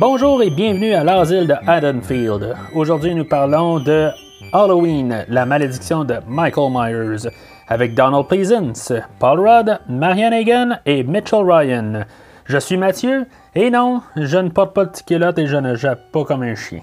Bonjour 0.00 0.42
et 0.42 0.48
bienvenue 0.48 0.94
à 0.94 1.04
l'asile 1.04 1.46
de 1.46 1.52
Haddonfield. 1.66 2.56
Aujourd'hui, 2.74 3.14
nous 3.14 3.26
parlons 3.26 3.80
de 3.80 4.08
Halloween, 4.50 5.26
la 5.28 5.44
malédiction 5.44 6.04
de 6.04 6.14
Michael 6.26 6.72
Myers, 6.72 7.28
avec 7.68 7.94
Donald 7.94 8.26
Pleasance, 8.26 8.94
Paul 9.18 9.40
Rudd, 9.40 9.78
Marianne 9.90 10.32
Hagan 10.32 10.78
et 10.86 11.04
Mitchell 11.04 11.44
Ryan. 11.44 12.06
Je 12.46 12.56
suis 12.56 12.78
Mathieu, 12.78 13.26
et 13.54 13.70
non, 13.70 14.00
je 14.16 14.38
ne 14.38 14.48
porte 14.48 14.72
pas 14.72 14.86
de 14.86 14.96
culotte 15.06 15.38
et 15.38 15.46
je 15.46 15.58
ne 15.58 15.74
jappe 15.74 16.10
pas 16.10 16.24
comme 16.24 16.44
un 16.44 16.54
chien. 16.54 16.80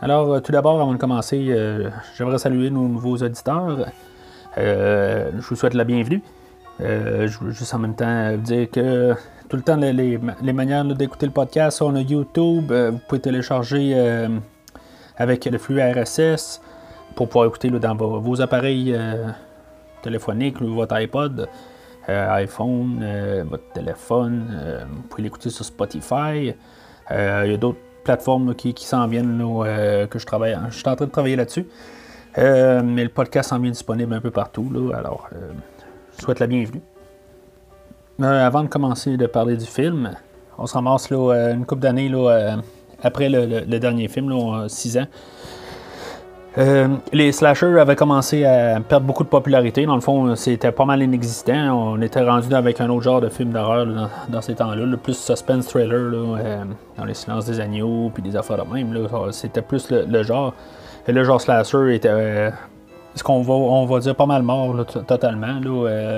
Alors, 0.00 0.32
euh, 0.32 0.40
tout 0.40 0.52
d'abord, 0.52 0.80
avant 0.80 0.94
de 0.94 0.98
commencer, 0.98 1.48
euh, 1.50 1.90
j'aimerais 2.16 2.38
saluer 2.38 2.70
nos 2.70 2.88
nouveaux 2.88 3.18
auditeurs. 3.18 3.90
Euh, 4.56 5.32
je 5.38 5.46
vous 5.46 5.54
souhaite 5.54 5.74
la 5.74 5.84
bienvenue. 5.84 6.22
je 6.80 7.44
veux 7.44 7.50
juste 7.50 7.74
en 7.74 7.78
même 7.78 7.94
temps 7.94 8.38
dire 8.38 8.70
que 8.70 9.14
tout 9.48 9.56
le 9.56 9.62
temps, 9.62 9.76
les, 9.76 10.18
manières 10.52 10.84
d'écouter 10.84 11.26
le 11.26 11.32
podcast, 11.32 11.82
on 11.82 11.94
a 11.94 12.00
YouTube, 12.00 12.72
vous 12.72 13.00
pouvez 13.08 13.20
télécharger 13.20 13.94
avec 15.16 15.44
le 15.44 15.58
flux 15.58 15.80
RSS 15.80 16.60
pour 17.14 17.28
pouvoir 17.28 17.46
écouter 17.46 17.70
dans 17.70 17.94
vos, 17.94 18.40
appareils 18.40 18.98
téléphoniques, 20.02 20.60
votre 20.60 20.94
iPod, 20.94 21.48
iPhone, 22.08 23.44
votre 23.48 23.72
téléphone. 23.72 24.86
vous 24.90 25.02
pouvez 25.02 25.22
l'écouter 25.24 25.50
sur 25.50 25.64
Spotify. 25.64 26.54
Il 27.10 27.50
y 27.50 27.54
a 27.54 27.56
d'autres 27.56 27.78
plateformes 28.06 28.54
qui, 28.54 28.74
s'en 28.78 29.06
viennent, 29.08 29.42
euh, 29.42 30.06
que 30.06 30.18
je 30.18 30.26
travaille. 30.26 30.56
Je 30.70 30.76
suis 30.76 30.88
en 30.88 30.94
train 30.96 31.06
de 31.06 31.10
travailler 31.10 31.36
là-dessus. 31.36 31.66
Euh, 32.38 32.82
mais 32.84 33.02
le 33.02 33.08
podcast 33.08 33.50
s'en 33.50 33.58
vient 33.58 33.70
disponible 33.70 34.14
un 34.14 34.20
peu 34.20 34.30
partout. 34.30 34.70
alors, 34.94 35.28
euh, 35.34 35.50
je 36.16 36.22
souhaite 36.22 36.38
la 36.38 36.46
bienvenue. 36.46 36.82
Avant 38.20 38.62
de 38.62 38.68
commencer 38.68 39.16
de 39.16 39.26
parler 39.26 39.56
du 39.56 39.66
film, 39.66 40.10
on 40.58 40.66
se 40.66 40.74
ramasse 40.74 41.10
là, 41.10 41.52
une 41.52 41.66
couple 41.66 41.82
d'années 41.82 42.10
après 43.02 43.28
le, 43.28 43.78
dernier 43.78 44.08
film, 44.08 44.30
là, 44.30 44.66
six 44.68 44.96
ans. 44.96 45.06
Euh, 46.58 46.88
les 47.12 47.32
slashers 47.32 47.78
avaient 47.78 47.96
commencé 47.96 48.44
à 48.44 48.80
perdre 48.80 49.06
beaucoup 49.06 49.24
de 49.24 49.28
popularité. 49.28 49.84
Dans 49.84 49.94
le 49.94 50.00
fond, 50.00 50.34
c'était 50.36 50.72
pas 50.72 50.86
mal 50.86 51.02
inexistant. 51.02 51.94
On 51.94 52.00
était 52.00 52.22
rendu 52.22 52.54
avec 52.54 52.80
un 52.80 52.88
autre 52.88 53.02
genre 53.02 53.20
de 53.20 53.28
film 53.28 53.50
d'horreur 53.50 53.86
dans, 54.28 54.40
ces 54.40 54.54
temps-là. 54.54 54.86
Le 54.86 54.96
plus 54.96 55.18
suspense 55.18 55.66
thriller, 55.66 55.90
euh, 55.92 56.64
dans 56.96 57.04
les 57.04 57.12
silences 57.12 57.44
des 57.44 57.60
agneaux, 57.60 58.10
puis 58.12 58.22
des 58.22 58.36
affaires 58.36 58.64
de 58.64 58.72
même. 58.72 59.06
C'était 59.32 59.60
plus 59.60 59.90
le, 59.90 60.22
genre. 60.22 60.54
Et 61.06 61.12
le 61.12 61.24
genre 61.24 61.40
slasher 61.40 61.94
était. 61.94 62.08
Euh, 62.10 62.50
ce 63.16 63.24
qu'on 63.24 63.42
va, 63.42 63.54
on 63.54 63.86
va 63.86 63.98
dire 63.98 64.14
pas 64.14 64.26
mal 64.26 64.42
mort 64.42 64.86
totalement. 64.86 65.58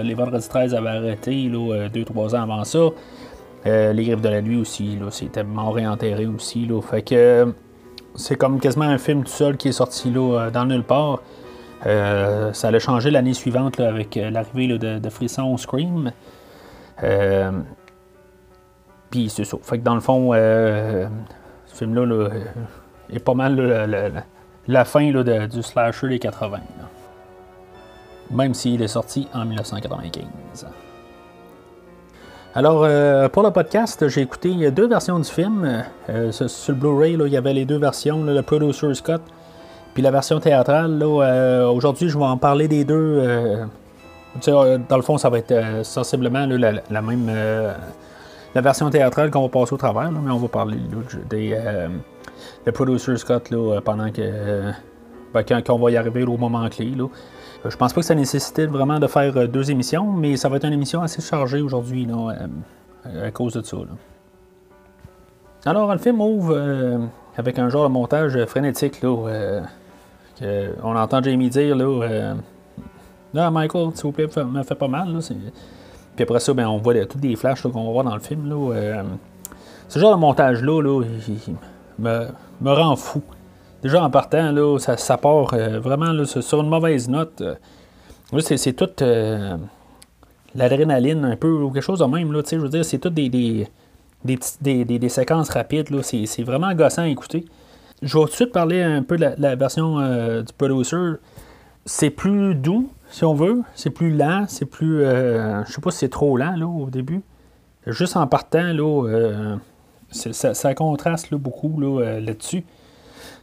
les 0.02 0.14
Vendredi 0.14 0.46
13 0.48 0.74
avaient 0.74 0.88
arrêté 0.90 1.32
2-3 1.32 2.36
ans 2.36 2.42
avant 2.42 2.64
ça. 2.64 2.90
les 3.64 4.04
Griffes 4.04 4.20
de 4.20 4.28
la 4.28 4.42
Nuit 4.42 4.60
aussi, 4.60 4.98
c'était 5.10 5.44
mort 5.44 5.78
et 5.78 5.86
enterré 5.86 6.26
aussi. 6.26 6.66
Là. 6.66 6.80
Fait 6.82 7.02
que 7.02 7.54
c'est 8.18 8.36
comme 8.36 8.60
quasiment 8.60 8.86
un 8.86 8.98
film 8.98 9.24
tout 9.24 9.30
seul 9.30 9.56
qui 9.56 9.68
est 9.68 9.72
sorti 9.72 10.10
là, 10.10 10.20
euh, 10.20 10.50
dans 10.50 10.66
nulle 10.66 10.82
part. 10.82 11.20
Euh, 11.86 12.52
ça 12.52 12.68
allait 12.68 12.80
changer 12.80 13.10
l'année 13.10 13.34
suivante 13.34 13.78
avec 13.78 14.16
euh, 14.16 14.30
l'arrivée 14.30 14.66
de, 14.78 14.98
de, 14.98 15.10
Frisson 15.10 15.56
Scream. 15.56 16.10
Puis 19.10 19.30
c'est 19.30 19.44
ça. 19.44 19.56
Fait 19.62 19.78
que 19.78 19.84
dans 19.84 19.94
le 19.94 20.00
fond, 20.00 20.32
ce 20.32 21.08
film-là 21.74 22.28
est 23.10 23.20
pas 23.20 23.34
mal 23.34 24.24
la 24.66 24.84
fin 24.84 25.10
du 25.10 25.62
slasher 25.62 26.08
des 26.08 26.18
80. 26.18 26.58
Même 28.30 28.54
s'il 28.54 28.82
est 28.82 28.88
sorti 28.88 29.28
en 29.32 29.44
1995. 29.44 30.66
Alors, 32.54 32.82
euh, 32.82 33.28
pour 33.28 33.42
le 33.42 33.50
podcast, 33.50 34.08
j'ai 34.08 34.22
écouté 34.22 34.70
deux 34.70 34.88
versions 34.88 35.18
du 35.18 35.28
film. 35.28 35.84
Euh, 36.08 36.32
sur 36.32 36.74
le 36.74 36.74
Blu-ray, 36.74 37.12
il 37.12 37.32
y 37.32 37.36
avait 37.36 37.52
les 37.52 37.64
deux 37.64 37.78
versions, 37.78 38.24
le 38.24 38.42
Producer's 38.42 39.00
Cut, 39.00 39.20
puis 39.94 40.02
la 40.02 40.10
version 40.10 40.40
théâtrale. 40.40 40.98
Euh, 41.00 41.68
aujourd'hui, 41.68 42.08
je 42.08 42.18
vais 42.18 42.24
en 42.24 42.36
parler 42.36 42.66
des 42.66 42.84
deux. 42.84 43.22
dans 44.44 44.96
le 44.96 45.02
fond, 45.02 45.18
ça 45.18 45.30
va 45.30 45.38
être 45.38 45.84
sensiblement 45.84 46.46
la, 46.46 47.02
même. 47.02 47.30
la 48.54 48.60
version 48.60 48.90
théâtrale 48.90 49.30
qu'on 49.30 49.42
va 49.42 49.48
passer 49.50 49.74
au 49.74 49.78
travers, 49.78 50.10
mais 50.10 50.30
on 50.30 50.38
va 50.38 50.48
parler 50.48 50.78
des, 51.30 51.56
le 52.66 52.72
Producer's 52.72 53.24
Cut 53.24 53.54
pendant 53.84 54.10
que. 54.10 54.72
Ben, 55.32 55.42
quand, 55.42 55.70
on 55.70 55.78
va 55.78 55.90
y 55.90 55.96
arriver 55.96 56.24
au 56.24 56.38
moment 56.38 56.66
clé. 56.70 56.92
Euh, 57.64 57.70
je 57.70 57.76
pense 57.76 57.92
pas 57.92 58.00
que 58.00 58.06
ça 58.06 58.14
nécessitait 58.14 58.66
vraiment 58.66 58.98
de 58.98 59.06
faire 59.06 59.36
euh, 59.36 59.46
deux 59.46 59.70
émissions, 59.70 60.12
mais 60.12 60.36
ça 60.36 60.48
va 60.48 60.56
être 60.56 60.64
une 60.64 60.72
émission 60.72 61.02
assez 61.02 61.22
chargée 61.22 61.60
aujourd'hui 61.60 62.06
euh, 62.10 63.26
à 63.26 63.30
cause 63.30 63.54
de 63.54 63.62
ça. 63.62 63.76
Alors, 65.64 65.92
le 65.92 65.98
film 65.98 66.20
ouvre 66.20 67.08
avec 67.36 67.58
un 67.58 67.68
genre 67.68 67.88
de 67.88 67.92
montage 67.92 68.44
frénétique. 68.46 69.02
Là, 69.02 69.62
on 70.82 70.96
entend 70.96 71.22
Jamie 71.22 71.50
dire 71.50 71.74
là, 71.76 72.34
ah, 73.36 73.50
Michael, 73.50 73.90
s'il 73.94 74.04
vous 74.04 74.12
plaît, 74.12 74.28
me 74.44 74.62
fait 74.62 74.76
pas 74.76 74.88
mal. 74.88 75.18
Puis 76.14 76.22
après 76.22 76.40
ça, 76.40 76.54
ben, 76.54 76.68
on 76.68 76.78
voit 76.78 76.94
tous 77.06 77.18
des 77.18 77.34
flashs 77.34 77.62
qu'on 77.62 77.84
va 77.84 77.90
voir 77.90 78.04
dans 78.04 78.14
le 78.14 78.20
film. 78.20 78.48
Là, 78.48 79.02
ce 79.88 79.98
genre 79.98 80.14
de 80.14 80.20
montage-là 80.20 81.02
il, 81.28 81.54
me, 81.98 82.28
me, 82.60 82.72
rend 82.72 82.94
fou. 82.94 83.22
Déjà 83.82 84.02
en 84.02 84.10
partant, 84.10 84.50
là, 84.50 84.78
ça, 84.78 85.16
part 85.18 85.54
euh, 85.54 85.78
vraiment 85.78 86.24
sur 86.24 86.60
une 86.60 86.68
mauvaise 86.68 87.08
note. 87.08 87.40
Euh. 87.40 87.54
c'est, 88.40 88.72
tout 88.72 88.90
euh, 89.02 89.56
l'adrénaline 90.54 91.24
un 91.24 91.36
peu, 91.36 91.50
ou 91.50 91.70
quelque 91.70 91.84
chose 91.84 92.00
de 92.00 92.04
même. 92.04 92.32
Là, 92.32 92.42
je 92.50 92.56
veux 92.56 92.68
dire, 92.68 92.84
c'est 92.84 92.98
tout 92.98 93.10
des, 93.10 93.28
des, 93.28 94.84
des, 94.84 95.08
séquences 95.08 95.50
rapides. 95.50 95.90
Là, 95.90 96.02
c'est, 96.02 96.42
vraiment 96.42 96.74
gossant 96.74 97.02
à 97.02 97.08
écouter. 97.08 97.44
Je 98.02 98.18
vais 98.18 98.24
tout 98.24 98.30
de 98.30 98.34
suite 98.34 98.52
parler 98.52 98.82
un 98.82 99.02
peu 99.02 99.16
de 99.16 99.30
la, 99.38 99.54
version 99.54 99.98
du 100.40 100.52
producer. 100.56 101.14
C'est 101.84 102.10
plus 102.10 102.56
doux, 102.56 102.90
si 103.10 103.24
on 103.24 103.34
veut. 103.34 103.62
C'est 103.76 103.90
plus 103.90 104.10
lent. 104.10 104.46
C'est 104.48 104.66
plus. 104.66 105.04
je 105.04 105.72
sais 105.72 105.80
pas 105.80 105.92
si 105.92 105.98
c'est 105.98 106.08
trop 106.08 106.36
lent 106.36 106.56
là, 106.56 106.66
au 106.66 106.90
début. 106.90 107.22
Juste 107.86 108.16
en 108.16 108.26
partant, 108.26 108.72
là, 108.72 109.56
ça, 110.10 110.74
contraste 110.74 111.32
beaucoup 111.32 111.80
là, 111.80 112.18
là-dessus. 112.18 112.64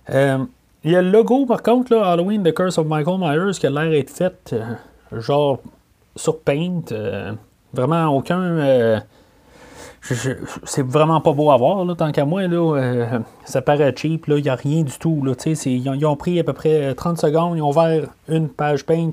Euh, 0.09 0.39
il 0.83 0.91
y 0.91 0.95
a 0.95 1.01
le 1.01 1.09
logo, 1.09 1.45
par 1.45 1.63
contre, 1.63 1.95
là, 1.95 2.11
Halloween, 2.11 2.43
The 2.43 2.53
Curse 2.53 2.77
of 2.77 2.87
Michael 2.87 3.17
Myers, 3.19 3.57
qui 3.59 3.65
a 3.65 3.69
l'air 3.69 3.89
d'être 3.89 4.09
fait 4.09 4.53
euh, 4.53 4.75
genre 5.19 5.59
sur 6.15 6.39
Paint. 6.39 6.83
Euh, 6.91 7.33
vraiment 7.73 8.07
aucun. 8.07 9.01
c'est 10.01 10.85
vraiment 10.85 11.19
pas 11.19 11.33
beau 11.33 11.51
à 11.51 11.57
voir, 11.57 11.85
tant 11.97 12.11
qu'à 12.11 12.25
moi. 12.25 12.47
Là, 12.47 13.21
ça 13.43 13.61
paraît 13.61 13.93
cheap, 13.95 14.25
il 14.27 14.35
n'y 14.35 14.49
a 14.49 14.55
rien 14.55 14.83
du 14.83 14.97
tout. 14.97 15.23
Là, 15.25 15.33
ils, 15.45 15.89
ont, 15.89 15.93
ils 15.93 16.05
ont 16.05 16.15
pris 16.15 16.39
à 16.39 16.43
peu 16.43 16.53
près 16.53 16.93
30 16.93 17.17
secondes, 17.19 17.57
ils 17.57 17.61
ont 17.61 17.69
ouvert 17.69 18.07
une 18.29 18.47
page 18.47 18.85
Paint, 18.85 19.11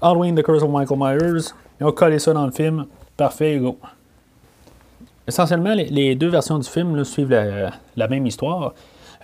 Halloween, 0.00 0.34
The 0.34 0.42
Curse 0.42 0.62
of 0.62 0.70
Michael 0.70 0.98
Myers, 0.98 1.52
ils 1.80 1.86
ont 1.86 1.92
collé 1.92 2.18
ça 2.18 2.32
dans 2.32 2.46
le 2.46 2.52
film. 2.52 2.86
Parfait, 3.16 3.58
go. 3.58 3.78
Essentiellement, 5.26 5.74
les, 5.74 6.14
deux 6.14 6.28
versions 6.28 6.58
du 6.58 6.68
film 6.68 7.02
suivent 7.04 7.30
la, 7.30 8.08
même 8.08 8.26
histoire. 8.26 8.74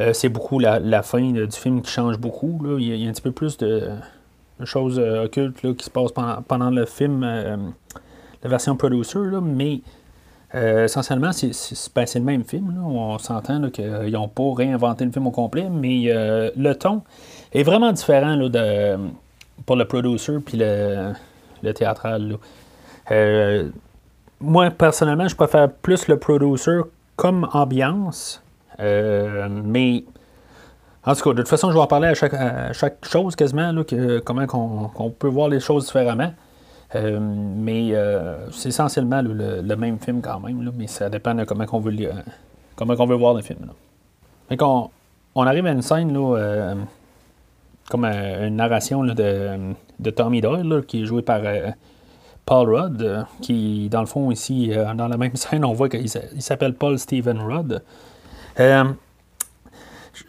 Euh, 0.01 0.13
c'est 0.13 0.29
beaucoup 0.29 0.59
la, 0.59 1.03
fin 1.03 1.21
du 1.21 1.47
film 1.51 1.83
qui 1.83 1.91
change 1.91 2.19
beaucoup. 2.19 2.59
Il, 2.79 2.97
y 2.97 3.07
a, 3.07 3.09
un 3.09 3.13
petit 3.13 3.23
peu 3.23 3.33
plus 3.33 3.57
de, 3.59 3.91
choses 4.65 4.99
euh, 4.99 5.25
occultes 5.25 5.77
qui 5.77 5.85
se 5.85 5.91
passent 5.91 6.13
pendant, 6.13 6.71
le 6.71 6.87
film, 6.87 7.23
euh, 7.25 7.57
la 8.43 8.51
version 8.51 8.77
producer, 8.77 9.19
mais 9.43 9.81
essentiellement, 10.55 11.31
ben, 11.31 12.07
c'est 12.07 12.19
le 12.19 12.25
même 12.25 12.45
film. 12.45 12.79
On 12.85 13.17
s'entend 13.19 13.71
qu'ils 13.71 14.13
n'ont 14.13 14.29
pas 14.29 14.55
réinventé 14.55 15.05
le 15.05 15.11
film 15.11 15.27
au 15.27 15.31
complet, 15.31 15.69
mais 15.71 16.05
le 16.05 16.73
ton 16.75 17.03
est 17.53 17.63
vraiment 17.63 17.91
différent 17.91 18.37
pour 19.65 19.77
le 19.77 19.85
producer 19.87 20.35
puis 20.45 20.59
le 20.59 21.73
théâtral. 21.73 22.37
moi, 24.43 24.71
personnellement, 24.71 25.29
je 25.29 25.37
préfère 25.37 25.71
plus 25.71 26.07
le 26.09 26.19
producer 26.19 26.81
comme 27.17 27.49
ambiance 27.55 28.43
euh, 28.81 29.49
mais 29.65 30.05
en 31.05 31.15
tout 31.15 31.23
cas, 31.23 31.31
de 31.31 31.37
toute 31.37 31.49
façon, 31.49 31.71
je 31.71 31.75
vais 31.75 31.81
en 31.81 31.87
parler 31.87 32.09
à 32.09 32.15
chaque, 32.15 33.05
chose 33.05 33.35
quasiment, 33.35 33.73
comment 34.25 34.91
on, 34.97 35.11
peut 35.11 35.29
voir 35.29 35.49
les 35.49 35.61
choses 35.61 35.87
différemment. 35.87 36.33
Euh, 36.95 37.19
mais 37.21 37.89
euh, 37.93 38.51
c'est 38.51 38.69
essentiellement 38.69 39.23
le, 39.23 39.77
même 39.77 39.99
film 39.99 40.21
quand 40.21 40.39
même, 40.41 40.71
mais 40.77 40.87
ça 40.87 41.09
dépend 41.09 41.35
de 41.35 41.45
comment 41.45 41.65
on 41.73 41.81
veut, 41.81 41.97
comment 42.77 42.95
veut 42.95 43.17
voir 43.17 43.35
le 43.35 43.41
film. 43.41 43.71
on 44.61 45.43
arrive 45.47 45.67
à 45.67 45.73
une 45.73 45.83
scène, 45.83 46.13
là, 46.13 46.75
comme 47.91 48.05
une 48.05 48.57
narration 48.57 49.03
de, 49.05 49.75
de, 49.99 50.11
Tommy 50.11 50.41
Doyle, 50.41 50.85
qui 50.87 51.03
est 51.03 51.07
joué 51.07 51.23
par 51.23 51.41
Paul 52.45 52.75
Rudd, 52.75 53.27
qui, 53.41 53.89
dans 53.89 54.01
le 54.01 54.07
fond, 54.07 54.31
ici, 54.31 54.71
dans 54.97 55.09
la 55.09 55.17
même 55.17 55.35
scène, 55.35 55.65
on 55.65 55.73
voit 55.73 55.89
qu'il 55.89 56.09
s'appelle 56.09 56.75
Paul 56.75 56.99
Stephen 56.99 57.41
Rudd. 57.41 57.83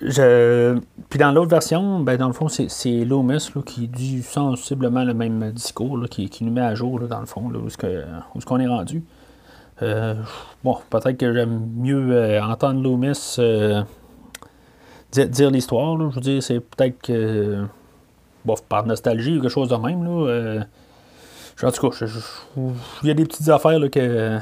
Je... 0.02 0.80
Puis 1.10 1.20
dans 1.20 1.32
l'autre 1.32 1.50
version, 1.50 2.00
ben 2.00 2.18
dans 2.18 2.28
le 2.28 2.34
fond, 2.34 2.48
c'est 2.48 3.06
Loomis 3.06 3.50
qui 3.66 3.88
dit 3.88 4.24
sensiblement 4.24 5.04
le 5.04 5.14
même 5.14 5.52
discours, 5.52 6.00
qui, 6.10 6.30
nous 6.42 6.52
met 6.52 6.62
à 6.62 6.76
jour, 6.76 7.00
dans 7.02 7.20
le 7.20 7.26
fond, 7.26 7.52
où 7.54 7.68
est-ce 7.68 8.46
qu'on 8.46 8.60
est 8.60 8.68
rendu. 8.68 9.04
Euh, 9.82 10.16
bon, 10.64 10.78
peut-être 10.90 11.18
que 11.18 11.34
j'aime 11.34 11.68
mieux 11.76 12.12
euh, 12.12 12.44
entendre 12.44 12.82
Loomis 12.82 13.36
euh, 13.40 13.84
dire, 15.12 15.52
l'histoire. 15.52 15.98
Je 16.12 16.16
veux 16.16 16.22
dire, 16.22 16.44
c'est 16.44 16.60
peut-être 16.60 17.02
que. 17.02 17.66
Par 18.68 18.86
nostalgie 18.86 19.38
ou 19.38 19.42
quelque 19.42 19.50
chose 19.50 19.70
de 19.70 19.76
même. 19.76 20.04
Là, 20.04 20.66
en 21.64 21.72
tout 21.72 21.90
cas, 21.90 22.06
il 23.04 23.08
y 23.08 23.12
a 23.12 23.14
des 23.14 23.24
petites 23.24 23.48
affaires 23.48 23.80
que, 23.90 24.38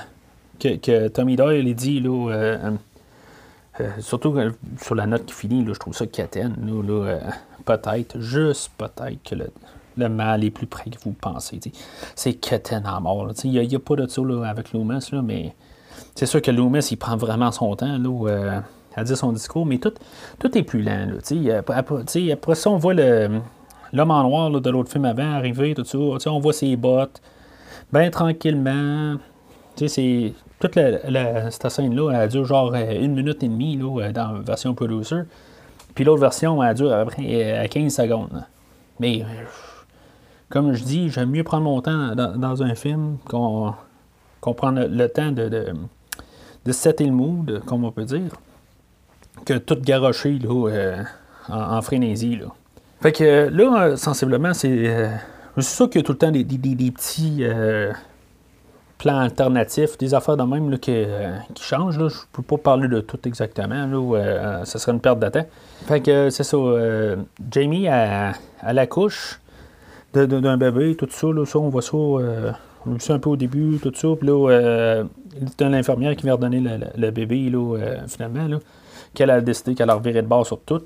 que, 0.59 1.07
Tommy 1.09 1.35
Doyle 1.35 1.67
il 1.67 1.75
dit. 1.75 1.99
Là, 1.99 2.71
euh, 3.81 3.89
surtout 3.99 4.35
sur 4.81 4.95
la 4.95 5.07
note 5.07 5.25
qui 5.25 5.33
finit, 5.33 5.65
je 5.65 5.73
trouve 5.73 5.93
ça 5.93 6.05
qu'Athènes, 6.05 6.55
euh, 6.69 7.19
peut-être, 7.65 8.19
juste 8.19 8.71
peut-être 8.77 9.23
que 9.23 9.35
le, 9.35 10.09
mal 10.09 10.43
est 10.43 10.51
plus 10.51 10.67
près 10.67 10.89
que 10.89 10.97
vous 11.03 11.11
pensez. 11.11 11.59
C'est 12.15 12.33
qu'Athènes 12.33 12.87
en 12.87 13.01
mort. 13.01 13.31
Il 13.43 13.51
n'y 13.51 13.75
a, 13.75 13.79
pas 13.79 13.95
de 13.95 14.07
ça 14.07 14.21
avec 14.45 14.73
Loomis, 14.73 15.09
mais 15.23 15.55
c'est 16.15 16.25
sûr 16.25 16.41
que 16.41 16.51
Loomis, 16.51 16.87
il 16.91 16.97
prend 16.97 17.17
vraiment 17.17 17.51
son 17.51 17.75
temps 17.75 17.97
euh, 18.27 18.59
à 18.95 19.03
dire 19.03 19.17
son 19.17 19.31
discours, 19.31 19.65
mais 19.65 19.77
tout, 19.77 19.93
tout 20.39 20.57
est 20.57 20.63
plus 20.63 20.81
lent. 20.81 21.07
Après, 21.69 22.55
ça, 22.55 22.69
on 22.69 22.77
voit 22.77 22.93
l'homme 22.93 24.11
en 24.11 24.23
noir 24.23 24.49
de 24.49 24.69
l'autre 24.69 24.91
film 24.91 25.05
avant 25.05 25.33
arriver, 25.33 25.73
tout 25.73 25.85
ça. 25.85 26.31
On 26.31 26.39
voit 26.39 26.53
ses 26.53 26.75
bottes, 26.75 27.21
bien 27.91 28.09
tranquillement. 28.09 29.15
C'est 29.75 30.33
toute 30.61 30.75
la, 30.75 31.51
cette 31.51 31.69
scène-là, 31.69 32.11
elle 32.11 32.29
dure 32.29 32.45
genre 32.45 32.73
euh, 32.73 33.01
une 33.01 33.15
minute 33.15 33.43
et 33.43 33.47
demie 33.47 33.77
là, 33.77 34.01
euh, 34.01 34.11
dans 34.11 34.33
la 34.33 34.39
version 34.39 34.73
producer. 34.73 35.21
Puis 35.95 36.05
l'autre 36.05 36.21
version, 36.21 36.63
elle 36.63 36.75
dure 36.75 36.93
à 36.93 37.03
peu 37.03 37.11
près 37.11 37.57
à 37.57 37.67
15 37.67 37.93
secondes. 37.93 38.45
Mais, 38.99 39.25
comme 40.49 40.73
je 40.73 40.83
dis, 40.83 41.09
j'aime 41.09 41.31
mieux 41.31 41.43
prendre 41.43 41.63
mon 41.63 41.81
temps 41.81 42.15
dans, 42.15 42.63
un 42.63 42.75
film 42.75 43.17
qu'on 43.27 43.73
prenne 44.55 44.85
le, 44.85 45.09
temps 45.09 45.31
de, 45.31 45.49
de, 45.49 46.71
setter 46.71 47.05
le 47.05 47.11
mood, 47.11 47.61
comme 47.65 47.83
on 47.83 47.91
peut 47.91 48.05
dire, 48.05 48.31
que 49.43 49.55
tout 49.57 49.79
garocher 49.81 50.39
là, 50.39 50.69
euh, 50.69 51.03
en, 51.49 51.81
frénésie. 51.81 52.37
Là. 52.37 52.45
Fait 53.01 53.11
que 53.11 53.49
là, 53.51 53.97
sensiblement, 53.97 54.53
c'est. 54.53 55.09
c'est 55.57 55.75
sûr 55.75 55.89
qu'il 55.89 55.99
y 55.99 56.03
a 56.03 56.05
tout 56.05 56.13
le 56.13 56.17
temps 56.19 56.31
des, 56.31 56.43
des, 56.43 56.91
petits 56.91 57.43
plan 59.01 59.17
alternatif, 59.17 59.97
des 59.97 60.13
affaires 60.13 60.37
de 60.37 60.43
même 60.43 60.69
là, 60.69 60.77
qui, 60.77 60.91
euh, 60.93 61.35
qui, 61.55 61.63
changent. 61.63 61.97
Là. 61.97 62.07
Je 62.07 62.17
ne 62.17 62.25
peux 62.33 62.43
pas 62.43 62.57
parler 62.57 62.87
de 62.87 63.01
tout 63.01 63.17
exactement. 63.25 63.87
Là, 63.87 64.17
euh, 64.17 64.65
ça 64.65 64.77
serait 64.77 64.91
une 64.91 64.99
perte 64.99 65.19
de 65.19 65.27
temps. 65.27 65.45
Fait 65.87 66.01
que 66.01 66.29
c'est 66.29 66.43
ça. 66.43 66.55
Euh, 66.55 67.15
Jamie 67.49 67.87
à, 67.87 68.33
la 68.71 68.85
couche 68.85 69.39
d'un 70.13 70.57
bébé, 70.57 70.95
tout 70.95 71.07
ça, 71.09 71.27
là, 71.27 71.45
ça, 71.45 71.57
on 71.57 71.69
voit 71.69 71.81
ça. 71.81 71.97
on 71.97 72.19
a 72.19 72.93
vu 72.93 72.99
ça 72.99 73.15
un 73.15 73.19
peu 73.19 73.31
au 73.31 73.37
début, 73.37 73.79
tout 73.81 73.93
ça. 73.95 74.09
Puis 74.19 74.27
là, 74.27 75.01
a 75.59 75.69
l'infirmière 75.69 76.15
qui 76.15 76.23
vient 76.23 76.35
redonner 76.35 76.61
le, 76.95 77.09
bébé, 77.09 77.49
là, 77.49 77.77
finalement, 78.07 78.59
qu'elle 79.15 79.31
a 79.31 79.41
décidé 79.41 79.73
qu'elle 79.73 79.89
a 79.89 79.95
reviré 79.95 80.21
de 80.21 80.27
bord 80.27 80.45
sur 80.45 80.59
tout. 80.59 80.83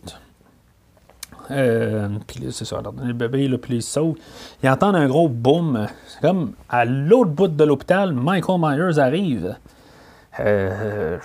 Euh, 1.51 2.07
puis 2.27 2.47
c'est 2.51 2.65
ça, 2.65 2.81
le 3.03 3.13
bébé, 3.13 3.47
là, 3.47 3.57
puis 3.57 3.75
il 3.75 3.81
saute. 3.81 4.17
Ils 4.63 4.69
entendent 4.69 4.95
un 4.95 5.07
gros 5.07 5.29
boom. 5.29 5.87
C'est 6.07 6.21
comme 6.21 6.53
à 6.69 6.85
l'autre 6.85 7.31
bout 7.31 7.47
de 7.47 7.63
l'hôpital, 7.63 8.13
Michael 8.13 8.59
Myers 8.59 8.99
arrive. 8.99 9.57
Euh, 10.39 11.17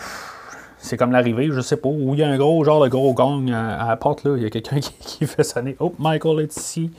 c'est 0.79 0.97
comme 0.97 1.13
l'arrivée, 1.13 1.49
je 1.51 1.61
sais 1.61 1.77
pas, 1.77 1.89
où 1.89 2.15
il 2.15 2.21
y 2.21 2.23
a 2.23 2.29
un 2.29 2.39
gros 2.39 2.63
genre 2.65 2.83
de 2.83 2.89
gros 2.89 3.13
gong 3.13 3.51
à, 3.53 3.87
la 3.89 3.97
porte, 3.97 4.25
là. 4.25 4.37
Il 4.37 4.43
y 4.43 4.47
a 4.47 4.51
quelqu'un 4.51 4.81
qui, 4.81 5.27
fait 5.27 5.45
sonner. 5.45 5.77
Oh, 5.79 5.95
Michael 5.99 6.41
est 6.41 6.57
ici. 6.57 6.91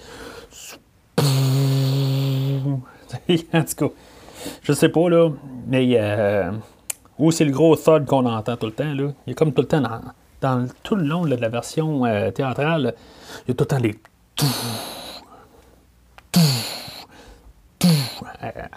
en 3.53 3.63
tout 3.63 3.75
cas, 3.77 3.93
je 4.61 4.73
sais 4.73 4.89
pas, 4.89 5.09
là. 5.09 5.29
Mais 5.67 5.87
euh, 5.95 6.51
où 7.17 7.31
c'est 7.31 7.45
le 7.45 7.51
gros 7.51 7.75
thud 7.75 8.05
qu'on 8.05 8.25
entend 8.25 8.57
tout 8.57 8.67
le 8.67 8.71
temps, 8.71 8.93
là. 8.93 9.11
Il 9.25 9.31
est 9.31 9.35
comme 9.35 9.53
tout 9.53 9.61
le 9.61 9.67
temps 9.67 9.81
dans 10.41 10.67
tout 10.83 10.95
le 10.95 11.03
long 11.03 11.25
de 11.25 11.35
la 11.35 11.49
version 11.49 12.05
euh, 12.05 12.31
théâtrale, 12.31 12.93
il 13.45 13.49
y 13.49 13.51
a 13.51 13.53
tout 13.53 13.63
le 13.63 13.65
temps 13.65 13.77
les 13.77 13.95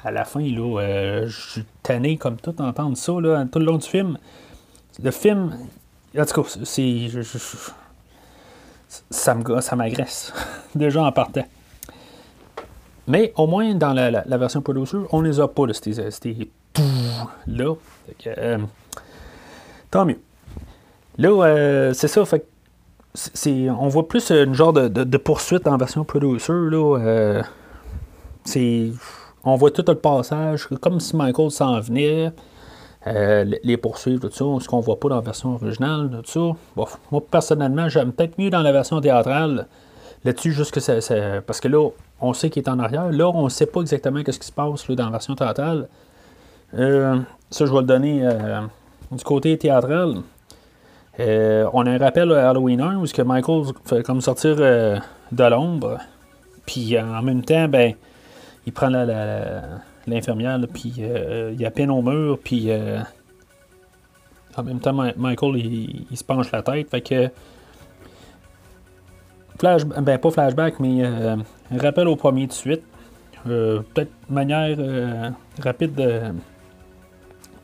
à, 0.04 0.10
la 0.10 0.24
fin, 0.24 0.40
là, 0.40 0.80
euh, 0.80 1.26
je 1.26 1.50
suis 1.50 1.64
tanné 1.82 2.16
comme 2.16 2.36
tout 2.36 2.60
entendre 2.60 2.96
ça 2.96 3.12
là, 3.20 3.44
tout 3.50 3.58
le 3.58 3.64
long 3.66 3.78
du 3.78 3.86
film. 3.88 4.18
Le 5.02 5.10
film, 5.10 5.56
en 6.16 6.24
tout 6.24 6.42
cas, 6.42 6.48
c'est. 6.64 7.08
ça 9.10 9.76
m'agresse. 9.76 10.32
Déjà 10.74 11.02
en 11.02 11.12
partant. 11.12 11.44
Mais 13.06 13.32
au 13.36 13.46
moins 13.46 13.74
dans 13.74 13.92
la, 13.92 14.38
version 14.38 14.62
producer, 14.62 14.98
on 15.12 15.20
les 15.20 15.40
a 15.40 15.48
pas, 15.48 15.66
de 15.66 15.72
ces, 15.72 16.50
là. 17.46 17.74
Euh, 18.26 18.58
tant 19.90 20.06
mieux. 20.06 20.20
Là, 21.16 21.28
euh, 21.28 21.92
c'est 21.92 22.08
ça, 22.08 22.24
on 23.78 23.88
voit 23.88 24.08
plus 24.08 24.30
une 24.30 24.54
genre 24.54 24.72
de, 24.72 25.16
poursuite 25.16 25.66
en 25.66 25.76
version 25.76 26.04
producer. 26.04 26.52
Là, 26.52 26.98
euh, 26.98 27.42
on 29.44 29.56
voit 29.56 29.70
tout 29.70 29.84
le 29.86 29.94
passage, 29.94 30.66
comme 30.80 30.98
si 30.98 31.14
Michael 31.14 31.50
s'en 31.50 31.78
venait, 31.78 32.32
euh, 33.06 33.44
les 33.62 33.76
poursuivre, 33.76 34.28
tout 34.28 34.32
ça, 34.32 34.64
ce 34.64 34.68
qu'on 34.68 34.80
voit 34.80 34.98
pas 34.98 35.10
dans 35.10 35.16
la 35.16 35.20
version 35.20 35.54
originale, 35.54 36.22
tout 36.24 36.56
ça. 36.76 36.86
Moi, 37.12 37.22
personnellement, 37.30 37.88
j'aime 37.88 38.12
peut-être 38.12 38.36
mieux 38.38 38.50
dans 38.50 38.62
la 38.62 38.72
version 38.72 39.00
théâtrale. 39.00 39.68
Là-dessus, 40.24 40.52
juste 40.52 40.72
que 40.72 40.80
c'est, 40.80 41.42
Parce 41.46 41.60
que 41.60 41.68
là, 41.68 41.90
on 42.20 42.32
sait 42.32 42.50
qu'il 42.50 42.62
est 42.62 42.68
en 42.68 42.78
arrière. 42.78 43.12
Là, 43.12 43.28
on 43.28 43.48
sait 43.50 43.66
pas 43.66 43.82
exactement 43.82 44.20
ce 44.26 44.38
qui 44.38 44.46
se 44.46 44.52
passe 44.52 44.90
dans 44.90 45.04
la 45.04 45.10
version 45.10 45.36
théâtrale. 45.36 45.86
ça, 46.72 46.76
je 46.80 47.64
vais 47.64 47.80
le 47.80 47.82
donner 47.82 48.28
du 49.12 49.22
côté 49.22 49.56
théâtral. 49.58 50.22
Euh, 51.20 51.68
on 51.72 51.86
a 51.86 51.90
un 51.92 51.98
rappel 51.98 52.32
à 52.32 52.50
Halloween 52.50 52.80
1 52.80 52.96
où 52.96 53.06
que 53.06 53.22
Michael 53.22 53.72
fait 53.84 54.02
comme 54.02 54.20
sortir 54.20 54.56
euh, 54.58 54.98
de 55.30 55.44
l'ombre. 55.44 55.98
Puis 56.66 56.98
en 56.98 57.22
même 57.22 57.44
temps, 57.44 57.68
ben, 57.68 57.94
il 58.66 58.72
prend 58.72 58.88
l'infirmière, 58.88 60.58
puis 60.72 60.94
euh, 60.98 61.52
il 61.52 61.60
y 61.60 61.66
a 61.66 61.70
peine 61.70 61.90
au 61.90 62.02
mur, 62.02 62.38
puis 62.42 62.70
en 64.56 64.62
même 64.62 64.80
temps, 64.80 64.92
Michael, 64.92 65.56
il, 65.56 66.16
se 66.16 66.24
penche 66.24 66.50
la 66.52 66.62
tête. 66.62 66.90
Fait 66.90 67.00
que. 67.00 67.30
Flash, 69.58 69.84
ben, 69.84 70.18
pas 70.18 70.30
flashback, 70.30 70.80
mais 70.80 71.02
rappel 71.76 72.08
au 72.08 72.16
premier 72.16 72.46
de 72.46 72.52
suite. 72.52 72.82
Peut-être 73.44 74.10
manière 74.30 74.76
rapide 75.62 75.94
de, 75.94 76.20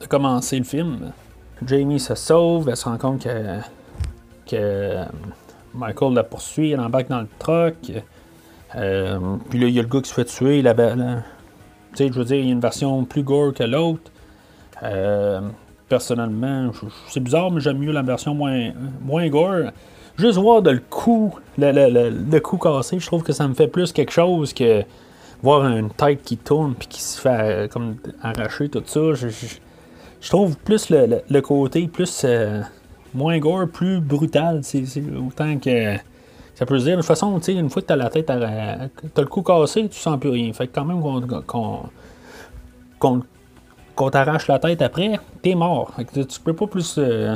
de 0.00 0.07
commencer 0.07 0.59
le 0.59 0.64
film. 0.64 1.12
Jamie 1.67 2.00
se 2.00 2.14
sauve, 2.14 2.69
elle 2.69 2.76
se 2.76 2.85
rend 2.85 2.99
compte 2.99 3.23
que, 3.25 3.59
que 4.47 5.05
Michael 5.75 6.14
la 6.14 6.25
poursuit, 6.25 6.73
elle 6.73 6.81
embarque 6.81 7.09
dans 7.09 7.21
le 7.21 7.29
truck. 7.38 7.93
Euh, 8.76 9.19
puis 9.49 9.59
là, 9.59 9.67
il 9.67 9.75
y 9.75 9.79
a 9.79 9.83
le 9.83 9.88
gars 9.88 10.00
qui 10.00 10.09
se 10.09 10.14
fait 10.14 10.25
tuer. 10.25 10.62
La, 10.62 10.75
tu 10.75 12.07
je 12.07 12.12
veux 12.12 12.25
dire, 12.25 12.37
il 12.37 12.47
y 12.47 12.49
a 12.49 12.52
une 12.52 12.61
version 12.61 13.05
plus 13.05 13.23
gore 13.23 13.52
que 13.52 13.64
l'autre. 13.64 14.11
Euh, 14.83 15.40
personnellement, 15.88 16.71
c'est 17.09 17.21
bizarre, 17.21 17.50
mais 17.50 17.61
j'aime 17.61 17.79
mieux 17.79 17.93
la 17.93 18.02
version 18.02 18.35
moins, 18.35 18.71
moins 19.02 19.29
gore. 19.29 19.71
Juste 20.17 20.38
voir 20.38 20.62
le 20.62 20.81
coup, 20.88 21.35
le, 21.59 21.73
le, 21.73 22.11
le, 22.11 22.40
coup 22.40 22.59
cassé, 22.59 22.99
je 22.99 23.07
trouve 23.07 23.23
que 23.23 23.33
ça 23.33 23.49
me 23.49 23.55
fait 23.55 23.69
plus 23.69 23.93
quelque 23.93 24.12
chose 24.12 24.52
que 24.52 24.83
voir 25.43 25.67
une 25.67 25.90
tête 25.90 26.23
qui 26.23 26.37
tourne 26.37 26.75
puis 26.75 26.88
qui 26.88 27.02
se 27.02 27.21
fait 27.21 27.29
euh, 27.29 27.69
comme 27.69 27.97
arracher 28.23 28.69
tout 28.69 28.83
ça. 28.85 29.00
Trouve 30.28 30.56
plus 30.58 30.90
le, 30.90 31.40
côté 31.40 31.88
plus 31.88 32.22
euh, 32.24 32.60
moins 33.14 33.38
gore, 33.38 33.66
plus 33.72 34.00
brutal. 34.00 34.60
C'est 34.62 34.84
autant 35.16 35.58
que 35.58 35.96
ça 36.54 36.66
peut 36.66 36.78
se 36.78 36.84
dire. 36.84 36.96
De 36.96 37.00
toute 37.00 37.06
façon, 37.06 37.38
une 37.38 37.70
fois 37.70 37.82
que 37.82 37.86
tu 37.86 37.92
as 37.92 37.96
la 37.96 38.10
tête, 38.10 38.26
tu 38.26 38.32
as 38.32 38.88
le 39.16 39.26
cou 39.26 39.42
cassé, 39.42 39.88
tu 39.88 39.98
sens 39.98 40.20
plus 40.20 40.30
rien. 40.30 40.52
Fait 40.52 40.66
que 40.66 40.74
quand 40.74 40.84
même 40.84 41.00
qu'on 42.98 44.10
t'arrache 44.10 44.46
la 44.48 44.58
tête 44.58 44.82
après, 44.82 45.18
t'es 45.40 45.54
mort. 45.54 45.92
Fait 45.96 46.04
que 46.04 46.20
tu 46.20 46.40
peux 46.40 46.54
pas 46.54 46.66
plus 46.66 46.96
euh, 46.98 47.34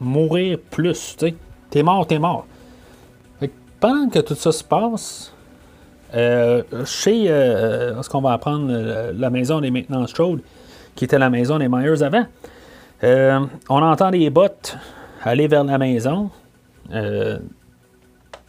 mourir 0.00 0.58
plus. 0.70 1.16
Tu 1.18 1.34
es 1.74 1.82
mort, 1.82 2.06
t'es 2.06 2.18
mort. 2.18 2.46
Fait 3.38 3.48
que 3.48 3.54
pendant 3.78 4.08
que 4.08 4.20
tout 4.20 4.34
ça 4.34 4.52
se 4.52 4.64
passe, 4.64 5.34
euh, 6.14 6.62
chez 6.86 7.26
ce 7.26 8.08
qu'on 8.08 8.22
va 8.22 8.32
apprendre, 8.32 9.12
la 9.12 9.28
maison 9.28 9.60
des 9.60 9.70
maintenance 9.70 10.10
Strode, 10.10 10.40
qui 10.96 11.04
était 11.04 11.18
la 11.18 11.30
maison 11.30 11.58
des 11.58 11.68
Myers 11.68 12.02
avant. 12.02 12.26
Euh, 13.04 13.40
on 13.68 13.82
entend 13.82 14.10
les 14.10 14.30
bottes 14.30 14.76
aller 15.22 15.46
vers 15.46 15.64
la 15.64 15.78
maison. 15.78 16.30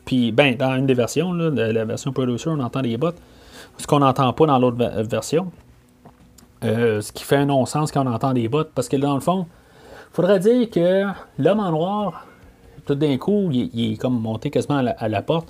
puis, 0.06 0.32
ben, 0.32 0.56
dans 0.56 0.76
une 0.76 0.86
des 0.86 0.94
versions, 0.94 1.34
la 1.34 1.86
version 1.86 2.12
producer, 2.14 2.50
on 2.50 2.60
entend 2.60 2.82
des 2.82 2.98
bottes. 2.98 3.18
Ce 3.78 3.86
qu'on 3.86 4.00
n'entend 4.00 4.32
pas 4.34 4.46
dans 4.48 4.58
l'autre 4.58 4.78
version. 5.04 5.52
ce 6.62 7.12
qui 7.12 7.24
fait 7.24 7.36
un 7.36 7.46
non-sens 7.46 7.92
quand 7.92 8.06
on 8.08 8.12
entend 8.12 8.34
des 8.34 8.48
bottes. 8.48 8.72
Parce 8.74 8.88
que 8.88 8.98
dans 8.98 9.16
le 9.16 9.22
fond, 9.22 9.46
il 10.12 10.16
faudrait 10.16 10.40
dire 10.40 10.70
que 10.70 11.04
l'homme 11.38 11.60
en 11.60 11.72
noir, 11.72 12.26
tout 12.86 12.96
d'un 12.96 13.18
coup, 13.18 13.50
il, 13.52 13.94
est 13.94 13.98
comme 13.98 14.20
monté 14.20 14.50
quasiment 14.50 14.78
à 14.78 15.10
la, 15.10 15.22
porte. 15.22 15.48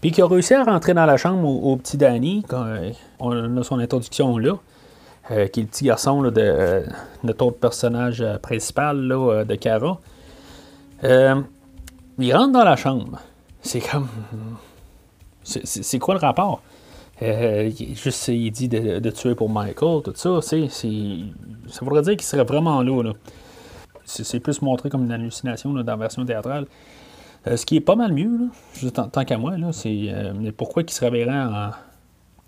Puis 0.00 0.12
qu'il 0.12 0.22
a 0.22 0.28
réussi 0.28 0.54
à 0.54 0.64
rentrer 0.64 0.94
dans 0.94 1.06
la 1.06 1.16
chambre 1.16 1.48
au, 1.48 1.76
petit 1.76 1.96
Danny, 1.96 2.44
quand 2.48 2.64
on 3.18 3.56
a 3.56 3.62
son 3.64 3.80
introduction 3.80 4.38
là, 4.38 4.54
qui 5.28 5.60
est 5.60 5.62
le 5.62 5.66
petit 5.66 5.84
garçon 5.84 6.22
de, 6.22 6.30
de, 6.30 6.84
notre 7.22 7.50
personnage 7.50 8.24
principal 8.42 9.08
de 9.08 9.54
Kara. 9.54 9.98
il 11.02 12.34
rentre 12.34 12.52
dans 12.52 12.64
la 12.64 12.76
chambre. 12.76 13.18
C'est 13.62 13.80
comme. 13.80 14.08
C'est 15.44 15.98
quoi 15.98 16.14
le 16.14 16.20
rapport? 16.20 16.62
Euh, 17.22 17.70
juste, 17.94 18.28
il 18.28 18.50
dit 18.50 18.68
de, 18.68 19.10
tuer 19.10 19.34
pour 19.34 19.50
Michael, 19.50 20.02
tout 20.02 20.12
ça, 20.14 20.40
ça 20.40 20.58
voudrait 21.82 22.02
dire 22.02 22.16
qu'il 22.16 22.22
serait 22.22 22.44
vraiment 22.44 22.82
là. 22.82 23.12
C'est, 24.04 24.40
plus 24.40 24.62
montré 24.62 24.88
comme 24.88 25.04
une 25.04 25.12
hallucination 25.12 25.72
dans 25.72 25.82
la 25.82 25.96
version 25.96 26.24
théâtrale. 26.24 26.66
Euh, 27.46 27.56
ce 27.56 27.66
qui 27.66 27.76
est 27.76 27.80
pas 27.80 27.96
mal 27.96 28.12
mieux, 28.12 28.48
tant, 28.92 29.24
qu'à 29.24 29.36
moi, 29.36 29.54
c'est 29.72 30.06
euh, 30.08 30.52
pourquoi 30.56 30.82
il 30.82 30.90
se 30.90 31.00
réveillerait 31.04 31.44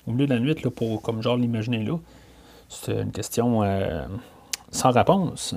au 0.06 0.12
milieu 0.12 0.26
de 0.26 0.34
la 0.34 0.40
nuit 0.40 0.56
là, 0.62 0.70
pour 0.70 1.02
comme 1.02 1.22
genre 1.22 1.36
l'imaginer 1.36 1.84
là? 1.84 1.98
C'est 2.70 3.02
une 3.02 3.12
question 3.12 3.62
sans 4.70 4.90
réponse. 4.92 5.54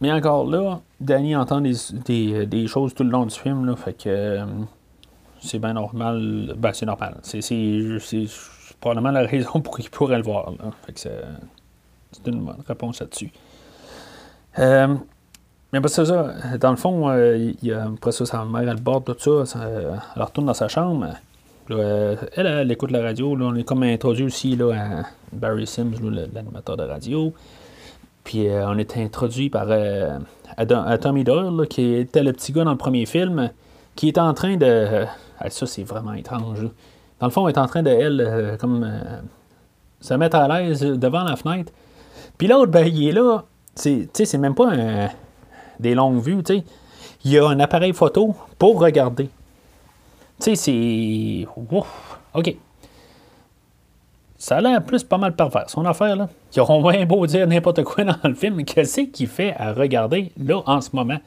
Mais 0.00 0.12
encore 0.12 0.48
là, 0.48 0.80
Danny 1.00 1.34
entend 1.34 1.60
des, 1.60 2.66
choses 2.66 2.94
tout 2.94 3.02
le 3.04 3.10
long 3.10 3.26
du 3.26 3.34
film, 3.34 3.66
là, 3.66 3.74
fait 3.74 3.94
que 3.94 4.08
euh, 4.08 4.44
c'est 5.40 5.58
bien 5.58 5.72
normal. 5.72 6.54
Ben, 6.56 6.72
c'est 6.72 6.86
normal. 6.86 7.18
C'est, 7.22 7.40
probablement 8.80 9.10
la 9.10 9.26
raison 9.26 9.60
pour 9.60 9.76
qu'il 9.76 9.90
pourrait 9.90 10.18
le 10.18 10.22
voir. 10.22 10.52
Fait 10.86 10.92
que 10.92 11.00
c'est, 11.00 12.26
une 12.26 12.44
bonne 12.44 12.62
réponse 12.66 13.00
là-dessus. 13.00 13.32
Euh, 14.58 14.94
mais 15.72 15.80
c'est 15.88 16.04
ça. 16.04 16.34
Dans 16.60 16.70
le 16.70 16.76
fond, 16.76 17.08
euh, 17.08 17.52
il 17.60 17.72
après 17.72 18.12
ça, 18.12 18.24
sa 18.24 18.44
mère, 18.44 18.68
elle 18.68 18.80
borde 18.80 19.04
tout 19.16 19.44
ça. 19.44 19.58
elle 20.14 20.22
retourne 20.22 20.46
dans 20.46 20.54
sa 20.54 20.68
chambre. 20.68 21.08
Elle, 21.70 22.46
elle, 22.46 22.72
écoute 22.72 22.90
la 22.90 23.02
radio. 23.02 23.36
On 23.38 23.54
est 23.54 23.64
comme 23.64 23.82
introduit 23.82 24.24
aussi 24.24 24.56
là, 24.56 24.72
à 24.72 25.06
Barry 25.32 25.66
Sims, 25.66 25.92
l'animateur 26.32 26.76
de 26.76 26.84
radio. 26.84 27.32
Puis 28.28 28.46
euh, 28.46 28.68
on 28.68 28.76
est 28.76 28.96
introduit 28.98 29.48
par 29.48 29.66
euh, 29.70 30.18
Tommy 31.00 31.24
Doyle, 31.24 31.66
qui 31.66 31.94
était 31.94 32.22
le 32.22 32.34
petit 32.34 32.52
gars 32.52 32.64
dans 32.64 32.72
le 32.72 32.76
premier 32.76 33.06
film, 33.06 33.50
qui 33.96 34.08
est 34.08 34.18
en 34.18 34.34
train 34.34 34.56
de. 34.56 34.66
Euh, 34.66 35.04
ça, 35.48 35.64
c'est 35.64 35.82
vraiment 35.82 36.12
étrange. 36.12 36.68
Dans 37.20 37.26
le 37.26 37.32
fond, 37.32 37.48
elle 37.48 37.54
est 37.54 37.58
en 37.58 37.66
train 37.66 37.82
de, 37.82 37.90
elle, 37.90 38.56
comme. 38.60 38.86
se 40.00 40.12
mettre 40.12 40.36
à 40.36 40.46
l'aise 40.46 40.82
devant 40.82 41.24
la 41.24 41.36
fenêtre. 41.36 41.72
Puis 42.36 42.48
l'autre, 42.48 42.70
ben, 42.70 42.86
il 42.86 43.08
est 43.08 43.12
là. 43.12 43.44
C'est, 43.74 44.34
même 44.34 44.54
pas 44.54 44.72
des 45.80 45.94
longues 45.94 46.20
vues. 46.20 46.42
Il 47.24 47.32
y 47.32 47.38
a 47.38 47.48
un 47.48 47.60
appareil 47.60 47.94
photo 47.94 48.34
pour 48.58 48.78
regarder. 48.78 49.30
Tu 50.40 50.54
sais, 50.54 50.56
c'est. 50.56 51.46
OK 52.34 52.56
ça 54.38 54.58
a 54.58 54.60
l'air 54.60 54.82
plus 54.84 55.02
pas 55.02 55.18
mal 55.18 55.34
pervers, 55.34 55.68
son 55.68 55.84
affaire, 55.84 56.14
là. 56.14 56.28
Ils 56.54 56.60
auront 56.60 56.88
bien 56.88 57.04
beau 57.04 57.26
dire 57.26 57.46
n'importe 57.46 57.82
quoi 57.82 58.04
dans 58.04 58.16
le 58.22 58.34
film, 58.34 58.64
qu'est-ce 58.64 59.00
qu'il 59.00 59.26
fait 59.26 59.52
à 59.58 59.72
regarder, 59.72 60.30
là, 60.38 60.62
en 60.64 60.80
ce 60.80 60.90
moment? 60.92 61.14
De 61.14 61.20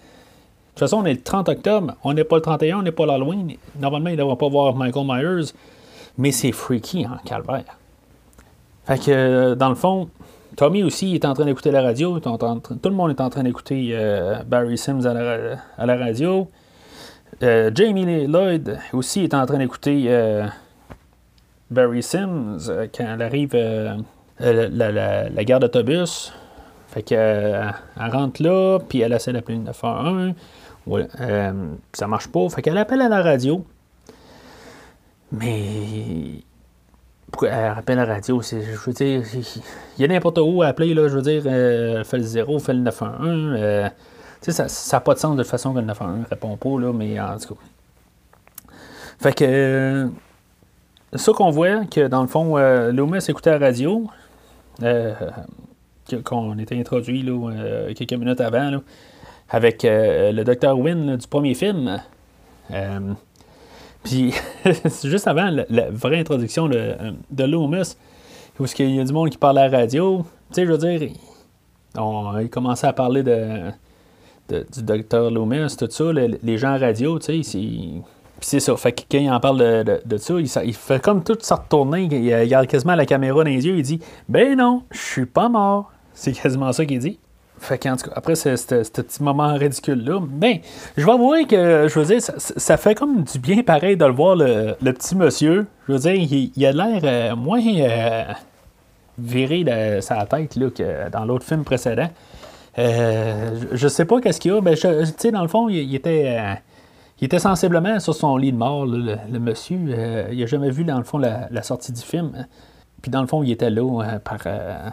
toute 0.76 0.80
façon, 0.80 0.98
on 0.98 1.06
est 1.06 1.14
le 1.14 1.22
30 1.22 1.50
octobre, 1.50 1.94
on 2.06 2.14
n'est 2.14 2.24
pas 2.24 2.38
le 2.38 2.42
31, 2.42 2.80
on 2.80 2.82
n'est 2.84 2.94
pas 2.94 3.06
l'Halloween. 3.06 3.58
Normalement, 3.78 4.10
il 4.10 4.14
ne 4.14 4.18
devrait 4.18 4.38
pas 4.38 4.48
voir 4.48 4.76
Michael 4.76 5.06
Myers, 5.06 5.52
mais 6.18 6.32
c'est 6.32 6.54
freaky, 6.54 7.06
en 7.06 7.12
hein, 7.12 7.20
calvaire. 7.26 7.78
Fait 8.86 8.98
que, 8.98 9.12
euh, 9.12 9.56
dans 9.56 9.70
le 9.70 9.76
fond, 9.76 10.08
Tommy 10.56 10.82
aussi 10.82 11.14
est 11.14 11.26
en 11.26 11.34
train 11.34 11.46
d'écouter 11.46 11.72
la 11.72 11.82
radio, 11.82 12.18
tout 12.20 12.30
le 12.86 12.92
monde 12.92 13.10
est 13.12 13.22
en 13.22 13.30
train 13.30 13.44
d'écouter 13.44 13.90
euh, 13.92 14.42
Barry 14.44 14.78
Sims 14.78 15.06
à 15.06 15.86
la, 15.86 15.98
radio. 15.98 16.48
Euh, 17.44 17.72
Jamie 17.74 18.28
Lloyd 18.28 18.80
aussi 18.94 19.24
est 19.24 19.34
en 19.34 19.46
train 19.46 19.58
d'écouter 19.58 20.08
Barry 21.72 22.04
Sims, 22.04 22.70
euh, 22.70 22.88
quand 22.94 23.06
elle 23.06 23.22
arrive 23.22 23.52
euh, 23.56 23.96
euh, 24.42 25.30
la, 25.34 25.44
gare 25.46 25.62
d'autobus, 25.62 26.34
fait 26.90 27.02
qu'elle 27.02 27.74
elle 27.98 28.12
rentre 28.12 28.44
là, 28.44 28.80
puis 28.88 29.00
elle 29.00 29.14
essaie 29.14 29.32
d'appeler 29.32 29.58
le 29.58 29.64
911. 29.64 30.34
Ouais, 30.86 31.08
ça 31.94 32.08
marche 32.08 32.28
pas. 32.28 32.50
Fait 32.50 32.62
qu'elle 32.62 32.78
appelle 32.78 33.02
à 33.02 33.08
la 33.08 33.22
radio. 33.22 33.64
Mais. 35.32 36.44
Pourquoi 37.32 37.50
elle 37.50 37.78
appelle 37.78 38.00
à 38.00 38.06
la 38.06 38.16
radio? 38.16 38.42
Je 38.42 38.58
veux 38.58 38.92
dire, 38.92 39.24
il 39.98 40.02
y 40.02 40.04
a 40.04 40.08
n'importe 40.08 40.40
où 40.40 40.64
à 40.64 40.68
appeler, 40.68 40.94
là. 40.94 41.08
Je 41.08 41.16
veux 41.16 41.22
dire, 41.22 41.44
euh, 41.46 42.04
fait 42.04 42.18
le 42.18 42.24
0, 42.24 42.60
fait 42.60 42.74
le 42.74 42.80
911. 42.80 43.92
Euh, 44.42 44.46
tu 44.46 44.52
sais, 44.52 44.68
ça 44.68 44.98
n'a 44.98 45.02
pas 45.02 45.14
de 45.14 45.20
sens 45.20 45.36
de 45.36 45.44
façon 45.44 45.74
que 45.74 45.80
le 45.80 45.86
911 45.86 46.26
répond 46.30 46.58
pas, 46.58 46.80
là, 46.80 46.94
mais 46.94 47.20
en 47.20 47.38
tout 47.38 47.56
cas. 47.56 47.62
Fait 49.20 49.34
que 49.34 50.10
ça 51.14 51.32
qu'on 51.34 51.52
voit, 51.52 51.86
que 51.86 52.08
dans 52.08 52.22
le 52.22 52.28
fond, 52.28 52.58
euh, 52.58 52.92
Loomis 52.92 53.24
écoutait 53.28 53.52
la 53.52 53.68
radio, 53.68 54.08
euh, 54.82 55.14
qu'on 56.26 56.58
était 56.58 56.78
introduit 56.78 57.22
là, 57.22 57.52
euh, 57.52 57.94
quelques 57.94 58.14
minutes 58.14 58.42
avant, 58.42 58.82
avec 59.50 59.86
euh, 59.86 60.32
le 60.32 60.44
Dr. 60.44 60.78
Wynne 60.78 61.16
du 61.18 61.28
premier 61.28 61.54
film. 61.54 62.02
Puis, 64.04 64.34
juste 65.04 65.28
avant 65.28 65.50
la, 65.70 65.90
vraie 65.92 66.20
introduction 66.20 66.68
de, 66.68 66.96
de 67.30 67.44
Loomis, 67.44 67.96
où 68.60 68.66
il 68.80 68.96
y 68.96 69.00
a 69.00 69.04
du 69.04 69.14
monde 69.14 69.30
qui 69.30 69.38
parle 69.38 69.60
à 69.60 69.68
la 69.68 69.78
radio, 69.80 70.26
tu 70.50 70.56
sais, 70.56 70.66
je 70.66 70.72
veux 70.72 70.78
dire, 70.78 71.12
on, 71.96 72.40
il 72.40 72.50
commençait 72.50 72.88
à 72.88 72.94
parler 72.94 73.24
de, 73.24 73.72
du 74.52 74.84
Dr. 74.84 75.32
Loomis, 75.32 75.76
tout 75.78 75.88
ça, 75.90 76.04
les 76.14 76.58
gens 76.58 76.74
à 76.74 76.78
radio, 76.78 77.20
tu 77.20 77.44
sais, 77.44 78.02
c'est 78.42 78.60
ça. 78.60 78.76
Fait 78.76 78.92
que 78.92 79.02
quand 79.10 79.20
il 79.20 79.30
en 79.30 79.40
parle 79.40 79.84
de, 79.84 80.18
ça, 80.18 80.64
il, 80.64 80.74
fait 80.74 81.02
comme 81.02 81.24
tout 81.24 81.38
ça 81.42 81.56
retourner. 81.56 82.04
Il, 82.04 82.14
il 82.14 82.36
regarde 82.36 82.68
quasiment 82.68 82.96
la 82.96 83.06
caméra 83.06 83.44
dans 83.44 83.50
les 83.50 83.66
yeux. 83.66 83.78
Il 83.78 83.84
dit 83.84 84.00
Ben 84.28 84.58
non, 84.58 84.84
je 84.92 85.00
suis 85.00 85.26
pas 85.26 85.48
mort. 85.48 85.92
C'est 86.14 86.32
quasiment 86.34 86.72
ça 86.72 86.86
qu'il 86.86 87.00
dit. 87.00 87.20
Fait 87.62 87.78
qu'en 87.78 87.96
tout 87.96 88.10
cas, 88.10 88.14
après 88.16 88.34
ce, 88.34 88.50
petit 88.50 89.22
moment 89.22 89.54
ridicule-là, 89.54 90.20
ben, 90.28 90.58
je 90.98 91.06
vais 91.06 91.12
avouer 91.12 91.46
que, 91.46 91.88
je 91.88 92.00
veux 92.00 92.06
dire, 92.06 92.20
ça, 92.20 92.78
fait 92.78 92.96
comme 92.96 93.24
du 93.24 93.38
bien 93.38 93.62
pareil 93.62 93.96
de 93.96 94.04
le 94.04 94.12
voir, 94.12 94.36
le, 94.36 94.74
petit 94.92 95.16
monsieur. 95.16 95.68
Je 95.88 95.94
veux 95.94 96.00
dire, 96.00 96.50
il, 96.56 96.66
a 96.66 96.72
l'air 96.72 97.02
euh, 97.04 97.36
moins 97.36 97.62
euh, 97.64 98.24
viré 99.20 99.64
de 99.64 100.02
sa 100.02 100.26
tête 100.26 100.56
là, 100.56 100.72
que 100.72 101.10
dans 101.12 101.24
l'autre 101.24 101.46
film 101.46 101.64
précédent. 101.64 102.10
Euh, 102.80 103.66
je, 103.72 103.88
sais 103.88 104.06
pas 104.06 104.22
qu'est-ce 104.22 104.40
qu'il 104.40 104.54
y 104.54 104.56
a. 104.56 104.62
Tu 104.62 105.14
sais, 105.18 105.32
dans 105.32 105.42
le 105.42 105.48
fond, 105.48 105.68
il, 105.68 105.94
était 105.94 106.58
il 107.22 107.26
était 107.26 107.40
sensiblement 107.40 108.00
sur 108.00 108.16
son 108.16 108.36
lit 108.36 108.52
de 108.52 108.58
mort, 108.58 108.88
le, 108.88 109.16
monsieur. 109.40 109.78
Euh, 109.90 110.30
il 110.32 110.40
n'a 110.40 110.48
jamais 110.48 110.72
vu, 110.72 110.84
dans 110.84 110.98
le 110.98 111.04
fond, 111.04 111.20
la, 111.20 111.62
sortie 111.62 111.92
du 111.92 112.02
film. 112.02 112.48
Puis, 113.02 113.12
dans 113.12 113.22
le 113.22 113.28
fond, 113.28 113.44
il 113.44 113.52
était 113.52 113.70
là 113.70 114.02
euh, 114.04 114.20
par. 114.20 114.40
Euh, 114.48 114.90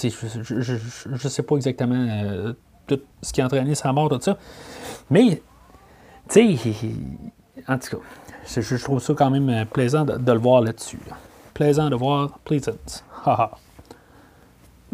je 0.00 1.10
ne 1.10 1.28
sais 1.28 1.42
pas 1.42 1.56
exactement 1.56 2.52
tout 2.86 3.00
ce 3.20 3.32
qui 3.32 3.40
a 3.40 3.46
entraîné 3.46 3.74
sa 3.74 3.92
mort, 3.92 4.08
tout 4.08 4.20
ça. 4.20 4.38
Mais, 5.10 5.42
tu 6.28 6.56
sais, 6.56 6.74
en 7.66 7.78
tout 7.78 7.96
cas, 7.96 8.60
je, 8.60 8.76
trouve 8.76 9.00
ça 9.00 9.14
quand 9.14 9.30
même 9.30 9.66
plaisant 9.66 10.04
de, 10.04 10.32
le 10.32 10.38
voir 10.38 10.60
là-dessus. 10.60 11.00
Plaisant 11.52 11.90
de 11.90 11.96
voir 11.96 12.38
Pleasant. 12.44 12.72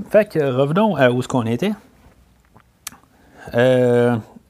fait 0.09 0.27
que 0.27 0.39
revenons 0.39 0.97
à 0.97 1.11
où 1.11 1.21
ce 1.21 1.29
qu'on 1.29 1.45
était. 1.45 1.73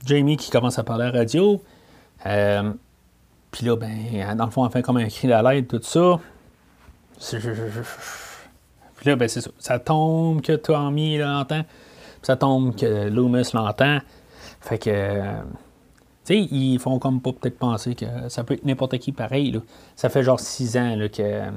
Jamie 0.04 0.36
qui 0.36 0.50
commence 0.50 0.78
à 0.78 0.84
parler 0.84 1.04
à 1.04 1.10
radio. 1.10 1.62
Euh, 2.26 2.72
puis 3.50 3.66
là, 3.66 3.76
ben, 3.76 4.34
dans 4.36 4.46
le 4.46 4.50
fond, 4.50 4.66
elle 4.66 4.72
fait 4.72 4.82
comme 4.82 4.96
un 4.96 5.08
cri 5.08 5.32
à 5.32 5.42
l'aide, 5.42 5.68
tout 5.68 5.80
ça. 5.82 6.18
Puis 8.96 9.10
là, 9.10 9.16
ben, 9.16 9.28
c'est 9.28 9.40
ça. 9.40 9.50
Ça 9.58 9.78
tombe 9.78 10.40
que 10.40 10.52
Tommy 10.52 11.18
l'entend. 11.18 11.62
Puis 11.62 12.26
ça 12.26 12.36
tombe 12.36 12.74
que 12.76 13.08
Loomis 13.08 13.50
l'entend. 13.52 13.98
Fait 14.60 14.78
que. 14.78 15.20
tu 16.24 16.34
sais, 16.34 16.38
ils 16.38 16.78
font 16.78 16.98
comme 16.98 17.20
pas 17.20 17.32
peut-être 17.32 17.58
penser 17.58 17.94
que 17.94 18.06
ça 18.28 18.44
peut 18.44 18.54
être 18.54 18.64
n'importe 18.64 18.98
qui 18.98 19.12
pareil. 19.12 19.60
Ça 19.96 20.08
fait 20.08 20.22
genre 20.22 20.40
six 20.40 20.76
ans 20.76 20.96
qu'elle 21.12 21.52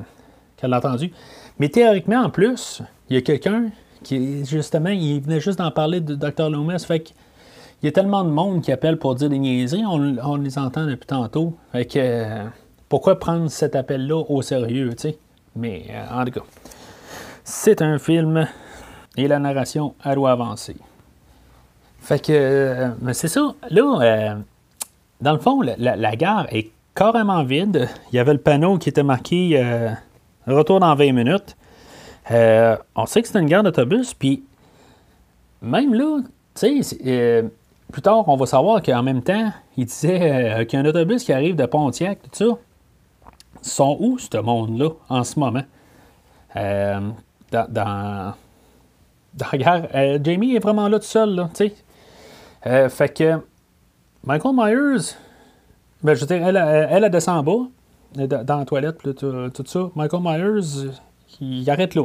l'a. 0.64 0.82
Mais 1.60 1.70
théoriquement, 1.70 2.24
en 2.24 2.30
plus, 2.30 2.82
il 3.10 3.16
y 3.16 3.18
a 3.18 3.22
quelqu'un 3.22 3.70
qui, 4.04 4.44
justement, 4.46 4.90
il 4.90 5.22
venait 5.22 5.40
juste 5.40 5.60
d'en 5.60 5.72
parler 5.72 6.02
de 6.02 6.16
Dr. 6.16 6.50
Loomis. 6.50 6.80
Fait 6.80 7.00
que 7.00 7.10
il 7.82 7.86
y 7.86 7.90
a 7.90 7.92
tellement 7.92 8.24
de 8.24 8.30
monde 8.30 8.62
qui 8.62 8.72
appelle 8.72 8.98
pour 8.98 9.16
dire 9.16 9.30
des 9.30 9.40
niaiseries, 9.40 9.86
on, 9.86 10.36
les 10.38 10.58
entend 10.58 10.86
depuis 10.86 11.06
tantôt. 11.06 11.56
Fait 11.72 11.86
que, 11.86 12.00
euh, 12.00 12.46
pourquoi 12.90 13.20
prendre 13.20 13.48
cet 13.50 13.76
appel-là 13.76 14.24
au 14.30 14.42
sérieux, 14.42 14.92
tu 14.92 15.10
sais? 15.10 15.18
Mais 15.56 15.86
euh, 15.90 16.22
en 16.22 16.26
tout 16.26 16.32
cas, 16.32 16.46
c'est 17.44 17.82
un 17.82 18.00
film 18.00 18.48
et 19.18 19.28
la 19.28 19.40
narration, 19.40 19.94
elle 20.04 20.16
doit 20.16 20.32
avancer. 20.32 20.76
Fait 22.00 22.20
que, 22.20 22.32
euh, 22.34 23.14
c'est 23.14 23.28
ça. 23.28 23.54
Là, 23.70 24.38
dans 25.22 25.34
le 25.34 25.40
fond, 25.40 25.62
la, 25.62 26.16
gare 26.16 26.48
est 26.52 26.72
carrément 26.94 27.44
vide. 27.44 27.88
Il 28.12 28.16
y 28.16 28.20
avait 28.20 28.34
le 28.34 28.40
panneau 28.40 28.78
qui 28.78 28.90
était 28.90 29.04
marqué 29.04 29.64
Retour 30.48 30.80
dans 30.80 30.94
20 30.94 31.12
minutes. 31.14 31.56
On 32.30 33.06
sait 33.06 33.22
que 33.22 33.28
c'est 33.28 33.40
une 33.40 33.48
gare 33.48 33.64
d'autobus, 33.64 34.14
puis 34.14 34.44
même 35.62 35.94
là, 35.94 36.20
tu 36.54 36.84
sais, 36.84 37.44
plus 37.96 38.02
tard, 38.02 38.28
on 38.28 38.36
va 38.36 38.46
savoir 38.46 38.82
qu'en 38.82 39.02
même 39.04 39.22
temps, 39.22 39.54
il 39.78 39.86
disait 39.86 40.66
qu'il 40.68 40.78
y 40.78 40.82
a 40.82 40.86
un 40.86 40.90
autobus 40.90 41.24
qui 41.24 41.32
arrive 41.32 41.56
de 41.56 41.66
Pontiac, 41.66 42.20
tout 42.24 42.30
ça. 42.34 42.58
Sont 43.62 43.96
où, 44.02 44.20
ce 44.20 44.38
monde-là, 44.38 44.90
en 45.08 45.24
ce 45.24 45.40
moment? 45.40 45.64
dans, 46.54 47.16
dans, 47.70 48.34
la 49.50 49.58
gare. 49.58 49.84
Jamie 50.22 50.58
est 50.58 50.60
vraiment 50.60 50.90
là 50.90 51.00
tout 51.00 51.06
seul, 51.06 51.36
là, 51.36 51.50
tu 51.56 51.72
sais. 52.66 52.90
fait 52.90 53.18
que 53.18 53.40
Michael 54.26 54.54
Myers, 54.54 55.16
ben, 56.04 56.16
je 56.16 56.20
veux 56.20 56.28
dire, 56.28 56.46
elle, 56.46 56.58
elle, 56.58 57.04
elle 57.06 57.10
descend 57.10 57.48
en 57.48 57.70
dans 58.14 58.58
la 58.58 58.66
toilette, 58.66 58.98
tout, 59.04 59.66
ça. 59.66 59.90
Michael 59.96 60.22
Myers, 60.22 60.92
il 61.40 61.70
arrête 61.70 61.96
là. 61.96 62.04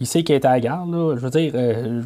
Il 0.00 0.08
sait 0.08 0.24
qu'il 0.24 0.34
est 0.34 0.44
à 0.44 0.50
la 0.50 0.60
gare, 0.60 0.86
là. 0.86 1.14
Je 1.14 1.20
veux 1.20 1.30
dire, 1.30 1.52
euh, 1.54 2.02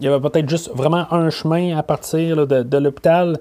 il 0.00 0.06
y 0.06 0.08
avait 0.08 0.20
peut-être 0.28 0.48
juste 0.48 0.70
vraiment 0.74 1.12
un 1.12 1.30
chemin 1.30 1.76
à 1.76 1.82
partir 1.82 2.46
de, 2.46 2.78
l'hôpital. 2.78 3.38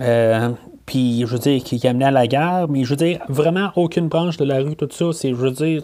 Euh, 0.00 0.50
puis, 0.86 1.20
je 1.20 1.26
veux 1.26 1.38
dire, 1.38 1.62
qui 1.62 1.86
amenait 1.86 2.06
à 2.06 2.10
la 2.10 2.26
gare, 2.26 2.68
mais 2.68 2.84
je 2.84 2.90
veux 2.90 2.96
dire, 2.96 3.20
vraiment 3.28 3.70
aucune 3.76 4.08
branche 4.08 4.36
de 4.38 4.44
la 4.44 4.58
rue, 4.58 4.76
tout 4.76 4.88
ça. 4.90 5.12
C'est, 5.12 5.30
je 5.30 5.34
veux 5.34 5.50
dire, 5.50 5.82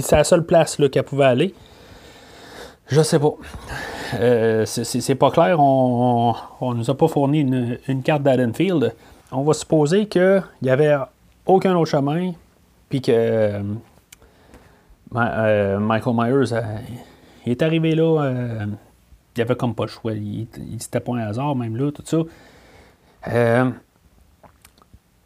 c'est 0.00 0.16
la 0.16 0.24
seule 0.24 0.44
place 0.44 0.76
qu'elle 0.90 1.02
pouvait 1.02 1.24
aller. 1.24 1.54
Je 2.86 3.02
sais 3.02 3.18
pas. 3.18 3.32
Euh, 4.20 4.66
c'est 4.66 5.14
pas 5.14 5.30
clair, 5.30 5.58
on, 5.58 6.34
on, 6.60 6.74
nous 6.74 6.90
a 6.90 6.96
pas 6.96 7.08
fourni 7.08 7.40
une, 7.40 8.02
carte 8.02 8.22
d'Adenfield. 8.22 8.94
On 9.30 9.42
va 9.42 9.54
supposer 9.54 10.06
qu'il 10.06 10.42
n'y 10.60 10.70
avait 10.70 10.94
aucun 11.46 11.74
autre 11.74 11.90
chemin, 11.90 12.32
puis 12.90 13.00
que 13.00 13.12
euh, 13.12 13.62
euh, 15.16 15.78
Michael 15.78 16.14
Myers 16.14 16.60
est 17.50 17.62
arrivé 17.62 17.94
là. 17.94 18.66
il 19.36 19.42
avait 19.42 19.56
comme 19.56 19.74
pas 19.74 19.84
le 19.84 19.90
choix. 19.90 20.12
Il, 20.12 20.46
c'était 20.78 21.00
pas 21.00 21.12
un 21.14 21.26
hasard, 21.26 21.56
même 21.56 21.76
là, 21.76 21.90
tout 21.90 22.04
ça. 22.04 22.18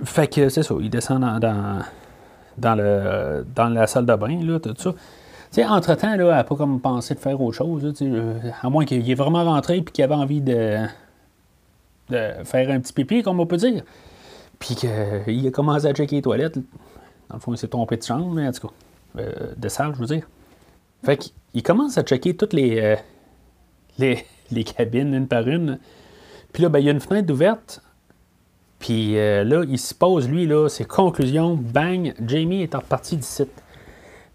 fait 0.05 0.29
que 0.29 0.49
c'est 0.49 0.63
ça, 0.63 0.75
il 0.81 0.91
descend 0.91 1.21
dans, 1.21 2.75
le, 2.75 3.47
dans 3.55 3.69
la 3.69 3.87
salle 3.87 4.07
de 4.07 4.15
bain, 4.15 4.41
là, 4.43 4.59
tout 4.61 4.75
ça 4.77 4.95
entre-temps, 5.65 6.13
elle 6.13 6.27
n'a 6.27 6.45
pas 6.45 6.57
comme 6.57 6.81
pensé 6.81 7.15
de 7.15 7.21
faire 7.21 7.41
autre 7.41 7.57
chose. 7.57 7.95
à 8.63 8.71
moins 8.71 8.85
qu'il 8.85 9.09
ait 9.09 9.15
vraiment 9.15 9.45
rentré 9.45 9.79
et 9.79 9.85
qu'il 9.85 10.05
avait 10.05 10.15
envie 10.15 10.41
de, 10.41 10.79
de 12.11 12.45
faire 12.45 12.71
un 12.71 12.81
petit 12.81 12.93
pipi, 12.93 13.23
comme 13.23 13.41
on 13.41 13.47
peut 13.47 13.57
dire. 13.57 13.83
Puis 14.59 14.75
qu'il 14.75 15.47
a 15.47 15.51
commencé 15.51 15.87
à 15.87 15.93
checker 15.93 16.17
les 16.17 16.23
toilettes. 16.23 16.59
Dans 17.29 17.35
le 17.35 17.41
fond, 17.41 17.53
il 17.53 17.59
s'est 17.59 17.69
trompé 17.69 17.97
de 17.97 18.03
chambre, 18.03 18.33
mais 18.33 18.47
en 18.47 18.53
tout 18.53 18.69
cas, 18.69 18.75
euh, 19.19 19.55
de 19.57 19.69
salle, 19.69 19.93
je 19.95 20.01
veux 20.01 20.07
dire. 20.07 20.27
Fait 21.05 21.17
qu'il 21.17 21.63
commence 21.63 21.99
à 21.99 22.03
checker 22.03 22.37
toutes 22.37 22.53
les, 22.53 22.81
euh, 22.81 22.97
les, 24.51 24.65
cabines, 24.65 25.15
une 25.15 25.29
par 25.29 25.47
une. 25.49 25.79
Puis 26.53 26.63
là, 26.63 26.69
ben, 26.69 26.79
il 26.79 26.87
y 26.87 26.89
a 26.89 26.93
une 26.93 27.01
fenêtre 27.01 27.33
ouverte. 27.33 27.83
Puis 28.79 29.19
euh, 29.19 29.45
là, 29.45 29.65
il 29.67 29.79
se 29.79 29.95
pose, 29.95 30.29
lui, 30.29 30.47
là, 30.47 30.69
ses 30.69 30.85
conclusions. 30.85 31.55
Bang, 31.57 32.15
Jamie 32.27 32.63
est 32.63 32.75
reparti 32.75 33.17
d'ici. 33.17 33.45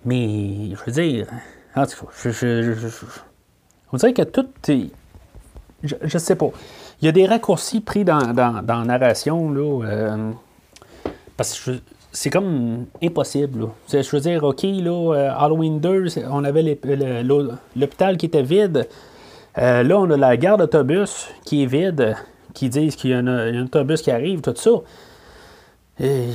Mais, 0.06 0.72
je 0.72 0.84
veux 0.86 0.92
dire, 0.92 1.28
en 1.76 1.86
tout 1.86 2.06
cas, 2.06 2.32
je, 2.32 2.74
on 3.92 3.98
dirait 3.98 4.14
que 4.14 4.24
tout 4.24 4.48
est. 4.68 4.90
Je, 5.84 5.96
je, 6.02 6.18
sais 6.18 6.36
pas. 6.36 6.50
Il 7.02 7.06
y 7.06 7.10
a 7.10 7.12
des 7.12 7.26
raccourcis 7.26 7.82
pris 7.82 8.04
dans, 8.04 8.34
dans, 8.34 8.86
narration, 8.86 9.52
là. 9.52 9.86
Euh, 9.86 10.32
parce 11.38 11.60
que 11.60 11.72
c'est 12.12 12.30
comme 12.30 12.86
impossible. 13.02 13.62
Là. 13.62 13.68
Je 14.02 14.10
veux 14.10 14.22
dire, 14.22 14.44
OK, 14.44 14.64
là, 14.64 15.14
euh, 15.14 15.32
Halloween 15.38 15.80
2, 15.80 16.06
on 16.30 16.44
avait 16.44 16.64
l'hôpital 17.76 18.18
qui 18.18 18.26
était 18.26 18.44
vide. 18.44 18.88
Euh, 19.58 19.84
là, 19.84 20.00
on 20.00 20.10
a 20.10 20.18
la 20.18 20.38
gare 20.38 20.58
d'autobus 20.58 21.28
qui 21.46 21.64
est 21.64 21.68
vide, 21.68 22.16
qui 22.54 22.70
disent 22.70 22.96
qu'il 22.96 23.12
y, 23.12 23.14
a 23.14 23.20
un 23.20 23.64
autobus 23.64 24.02
qui 24.02 24.12
arrive, 24.12 24.42
tout 24.42 24.56
ça. 24.56 24.72
Il 26.00 26.34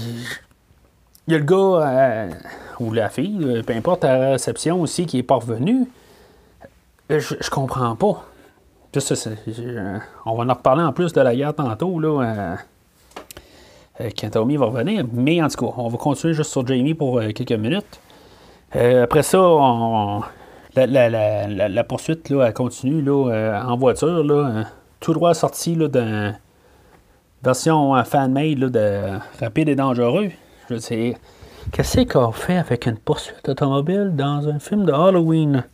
y 1.28 1.34
a 1.34 1.38
le 1.38 1.44
gars 1.44 2.28
ou 2.80 2.92
la 2.92 3.08
fille, 3.08 3.38
euh, 3.42 3.62
peu 3.62 3.74
importe 3.74 4.04
la 4.04 4.30
réception 4.32 4.80
aussi, 4.80 5.06
qui 5.06 5.18
est 5.18 5.30
euh, 5.30 5.84
je, 7.08 7.34
je 7.40 7.50
comprends 7.50 7.96
pas. 7.96 8.24
on 10.24 10.36
va 10.36 10.44
en 10.44 10.54
reparler 10.54 10.82
en 10.82 10.92
plus 10.92 11.12
de 11.12 11.20
la 11.20 11.34
guerre 11.34 11.54
tantôt, 11.54 11.98
là, 11.98 12.22
euh, 12.22 12.54
quand 13.98 14.30
Tommy 14.30 14.56
va 14.56 14.66
revenir. 14.66 15.04
Mais 15.12 15.42
en 15.42 15.48
tout 15.48 15.66
cas, 15.66 15.72
on 15.76 15.88
va 15.88 15.98
continuer 15.98 16.34
juste 16.34 16.50
sur 16.50 16.66
Jamie 16.66 16.94
pour 16.94 17.20
quelques 17.34 17.52
minutes. 17.52 18.00
après 18.72 19.22
ça, 19.22 19.38
la, 20.74 21.84
poursuite 21.84 22.30
là, 22.30 22.52
continue 22.52 23.02
là, 23.02 23.62
en 23.66 23.76
voiture, 23.76 24.24
là, 24.24 24.64
tout 25.00 25.14
droit 25.14 25.34
sorti 25.34 25.76
d'une 25.76 26.38
version 27.42 28.04
fan-made 28.04 28.58
de 28.58 29.18
Rapide 29.40 29.68
et 29.68 29.76
Dangereux. 29.76 30.30
Je 30.68 30.76
sais, 30.76 31.16
Qu'est-ce 31.72 32.00
qu'on 32.02 32.32
fait 32.32 32.56
avec 32.56 32.86
une 32.86 32.96
poursuite 32.96 33.48
automobile 33.48 34.12
dans 34.14 34.48
un 34.48 34.58
film 34.58 34.86
de 34.86 34.92
Halloween? 34.92 35.64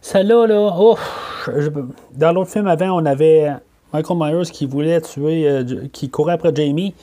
Celle-là, 0.00 0.46
là, 0.46 0.94
dans 2.12 2.32
l'autre 2.32 2.50
film 2.50 2.66
avant, 2.68 3.00
on 3.02 3.04
avait 3.04 3.52
Michael 3.92 4.16
Myers 4.16 4.50
qui 4.50 4.64
voulait 4.64 5.00
tuer, 5.00 5.48
euh, 5.48 5.88
qui 5.92 6.08
courait 6.08 6.34
après 6.34 6.54
Jamie 6.54 6.94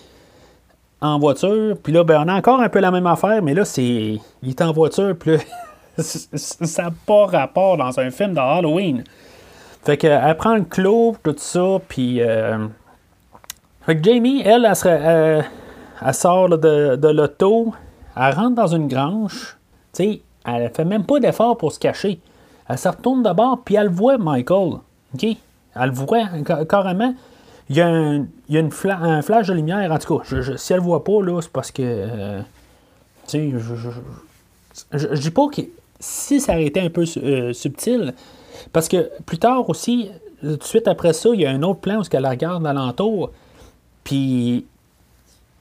en 1.01 1.19
voiture. 1.19 1.75
Puis 1.81 1.91
là, 1.91 2.03
ben, 2.03 2.23
on 2.25 2.27
a 2.27 2.35
encore 2.35 2.61
un 2.61 2.69
peu 2.69 2.79
la 2.79 2.91
même 2.91 3.07
affaire, 3.07 3.41
mais 3.41 3.53
là, 3.53 3.65
c'est. 3.65 4.19
Il 4.41 4.49
est 4.49 4.61
en 4.61 4.71
voiture, 4.71 5.15
puis 5.17 5.37
ça 5.97 6.83
n'a 6.83 6.91
pas 7.05 7.25
rapport 7.25 7.77
dans 7.77 7.99
un 7.99 8.11
film 8.11 8.33
de 8.33 8.39
Halloween. 8.39 9.03
Fait 9.83 9.97
qu'elle 9.97 10.37
prend 10.37 10.55
le 10.55 10.63
clos, 10.63 11.15
tout 11.23 11.35
ça, 11.37 11.79
puis. 11.87 12.21
Euh, 12.21 12.67
fait 13.85 13.97
que 13.97 14.03
Jamie, 14.03 14.41
elle, 14.45 14.65
elle, 14.65 14.75
serait, 14.75 15.43
elle 16.05 16.13
sort 16.13 16.49
de, 16.49 16.95
de 16.95 17.07
l'auto, 17.07 17.73
elle 18.15 18.33
rentre 18.35 18.55
dans 18.55 18.67
une 18.67 18.87
grange, 18.87 19.57
tu 19.93 20.03
sais, 20.03 20.21
elle 20.45 20.71
fait 20.73 20.85
même 20.85 21.05
pas 21.05 21.19
d'effort 21.19 21.57
pour 21.57 21.71
se 21.71 21.79
cacher. 21.79 22.19
Elle 22.67 22.77
se 22.77 22.87
retourne 22.87 23.23
d'abord, 23.23 23.61
puis 23.63 23.75
elle 23.75 23.89
voit 23.89 24.17
Michael. 24.17 24.79
OK? 25.13 25.25
Elle 25.75 25.91
voit 25.91 26.25
carrément. 26.69 27.13
Il 27.71 27.77
y 27.77 27.79
a, 27.79 27.87
un, 27.87 28.27
il 28.49 28.55
y 28.55 28.57
a 28.57 28.59
une 28.59 28.71
un 28.89 29.21
flash 29.21 29.47
de 29.47 29.53
lumière. 29.53 29.89
En 29.93 29.97
tout 29.97 30.17
cas, 30.17 30.57
si 30.57 30.73
elle 30.73 30.81
voit 30.81 31.05
pas, 31.05 31.21
là, 31.23 31.39
c'est 31.41 31.51
parce 31.51 31.71
que. 31.71 31.81
Euh, 31.81 32.41
tu 33.29 33.29
sais, 33.29 33.51
je, 34.91 35.07
je, 35.15 35.21
dis 35.21 35.31
pas 35.31 35.47
que 35.47 35.61
si 35.97 36.41
ça 36.41 36.51
aurait 36.51 36.65
été 36.65 36.81
un 36.81 36.89
peu 36.89 37.05
euh, 37.15 37.53
subtil, 37.53 38.13
parce 38.73 38.89
que 38.89 39.09
plus 39.25 39.39
tard 39.39 39.69
aussi, 39.69 40.11
tout 40.41 40.57
de 40.57 40.63
suite 40.63 40.85
après 40.89 41.13
ça, 41.13 41.29
il 41.33 41.39
y 41.39 41.45
a 41.45 41.51
un 41.51 41.63
autre 41.63 41.79
plan 41.79 42.01
où 42.01 42.03
elle 42.11 42.27
regarde 42.27 42.67
alentour, 42.67 43.31
puis 44.03 44.65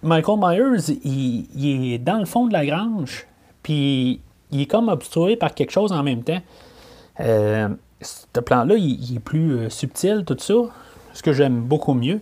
Michael 0.02 0.38
Myers, 0.40 0.98
il, 1.04 1.92
est 1.94 1.98
dans 1.98 2.18
le 2.18 2.24
fond 2.24 2.48
de 2.48 2.52
la 2.52 2.66
grange, 2.66 3.28
puis 3.62 4.20
il 4.50 4.62
est 4.62 4.66
comme 4.66 4.88
obstrué 4.88 5.36
par 5.36 5.54
quelque 5.54 5.70
chose 5.70 5.92
en 5.92 6.02
même 6.02 6.24
temps. 6.24 6.42
Euh, 7.20 7.68
ce 8.00 8.40
plan-là, 8.40 8.74
il, 8.74 9.14
est 9.14 9.20
plus 9.20 9.70
subtil, 9.70 10.24
tout 10.26 10.36
ça, 10.40 10.54
ce 11.12 11.22
que 11.22 11.32
j'aime 11.32 11.60
beaucoup 11.60 11.94
mieux. 11.94 12.20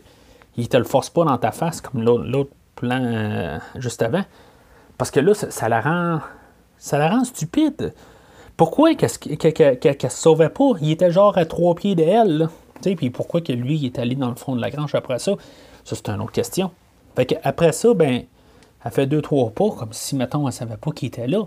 Il 0.57 0.68
te 0.68 0.77
le 0.77 0.85
force 0.85 1.11
pas 1.11 1.24
dans 1.24 1.38
ta 1.38 1.53
face 1.53 1.81
comme 1.81 2.03
l'autre 2.03 2.51
plan 2.74 3.01
euh, 3.03 3.59
juste 3.77 4.03
avant. 4.03 4.24
Parce 4.96 5.11
que 5.11 5.20
là, 5.20 5.35
ça, 5.35 5.68
la 5.68 5.81
rend. 5.81 6.20
Ça 6.77 6.98
la 6.98 7.09
rend 7.09 7.24
stupide. 7.24 7.94
Pourquoi 8.57 8.94
qu'elle 8.94 9.11
ne 9.11 9.92
se 9.92 10.09
sauvait 10.09 10.48
pas? 10.48 10.70
Il 10.81 10.90
était 10.90 11.11
genre 11.11 11.37
à 11.38 11.44
trois 11.44 11.74
pieds 11.74 11.94
d'elle. 11.94 12.48
Puis 12.81 13.11
pourquoi 13.11 13.40
que 13.40 13.53
lui, 13.53 13.77
il 13.77 13.87
est 13.87 13.98
allé 13.98 14.14
dans 14.14 14.29
le 14.29 14.37
fond 14.37 14.55
de 14.55 14.61
la 14.61 14.70
grange 14.70 14.94
après 14.94 15.18
ça? 15.18 15.33
Ça, 15.85 15.96
c'est 15.96 16.09
une 16.09 16.20
autre 16.20 16.33
question. 16.33 16.70
Fait 17.16 17.38
après 17.42 17.72
ça, 17.72 17.94
ben, 17.94 18.22
elle 18.85 18.90
fait 18.92 19.07
deux, 19.07 19.22
trois 19.22 19.51
pas, 19.51 19.70
comme 19.70 19.92
si, 19.92 20.14
mettons, 20.14 20.46
elle 20.46 20.53
savait 20.53 20.77
pas 20.77 20.92
qu'il 20.92 21.09
était 21.09 21.27
là. 21.27 21.44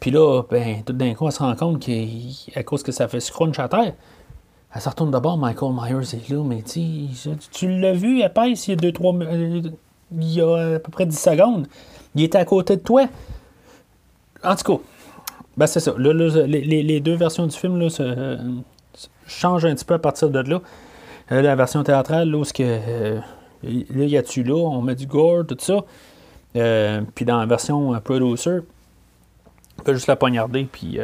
Puis 0.00 0.10
là, 0.10 0.42
ben, 0.50 0.82
tout 0.84 0.92
d'un 0.92 1.12
coup, 1.14 1.26
elle 1.26 1.32
se 1.32 1.40
rend 1.40 1.54
compte 1.56 1.80
qu'à 1.80 2.62
cause 2.62 2.82
que 2.82 2.92
ça 2.92 3.08
fait 3.08 3.20
scrunch 3.20 3.58
à 3.58 3.68
terre, 3.68 3.94
elle 4.74 4.80
se 4.80 4.88
retourne 4.88 5.10
d'abord, 5.10 5.38
Michael 5.38 5.72
Myers 5.72 6.14
est 6.14 6.28
là, 6.28 6.42
mais 6.44 6.62
tu 6.62 7.08
tu 7.50 7.80
l'as 7.80 7.94
vu, 7.94 8.20
elle 8.20 8.32
pèse 8.32 8.66
il 8.66 8.70
y 8.70 8.72
a 8.74 8.76
deux, 8.76 8.92
trois, 8.92 9.14
euh, 9.14 9.62
il 10.12 10.32
y 10.32 10.40
a 10.40 10.74
à 10.76 10.78
peu 10.78 10.90
près 10.90 11.06
10 11.06 11.18
secondes. 11.18 11.66
Il 12.14 12.22
était 12.22 12.38
à 12.38 12.44
côté 12.44 12.76
de 12.76 12.82
toi. 12.82 13.06
En 14.44 14.54
tout 14.56 14.76
cas, 14.76 14.82
ben 15.56 15.66
c'est 15.66 15.80
ça. 15.80 15.94
les, 15.98 17.00
deux 17.00 17.16
versions 17.16 17.46
du 17.46 17.56
film 17.56 17.78
là, 17.80 17.90
se, 17.90 18.38
changent 19.26 19.64
un 19.64 19.74
petit 19.74 19.84
peu 19.84 19.94
à 19.94 19.98
partir 19.98 20.30
de 20.30 20.40
là. 20.40 20.60
Euh, 21.32 21.42
la 21.42 21.56
version 21.56 21.82
théâtrale, 21.82 22.30
là, 22.30 22.38
où 22.38 22.44
ce 22.44 22.52
que, 22.52 22.62
euh, 22.62 23.20
Là, 23.64 24.04
il 24.04 24.08
y 24.08 24.16
a-tu 24.16 24.44
là, 24.44 24.54
on 24.54 24.82
met 24.82 24.94
du 24.94 25.08
gore, 25.08 25.44
tout 25.44 25.56
ça. 25.58 25.80
Euh, 26.54 27.02
puis 27.16 27.24
dans 27.24 27.38
la 27.38 27.46
version 27.46 28.00
producer, 28.00 28.60
on 29.78 29.82
peut 29.82 29.94
juste 29.94 30.06
la 30.06 30.14
poignarder, 30.14 30.68
puis 30.70 31.00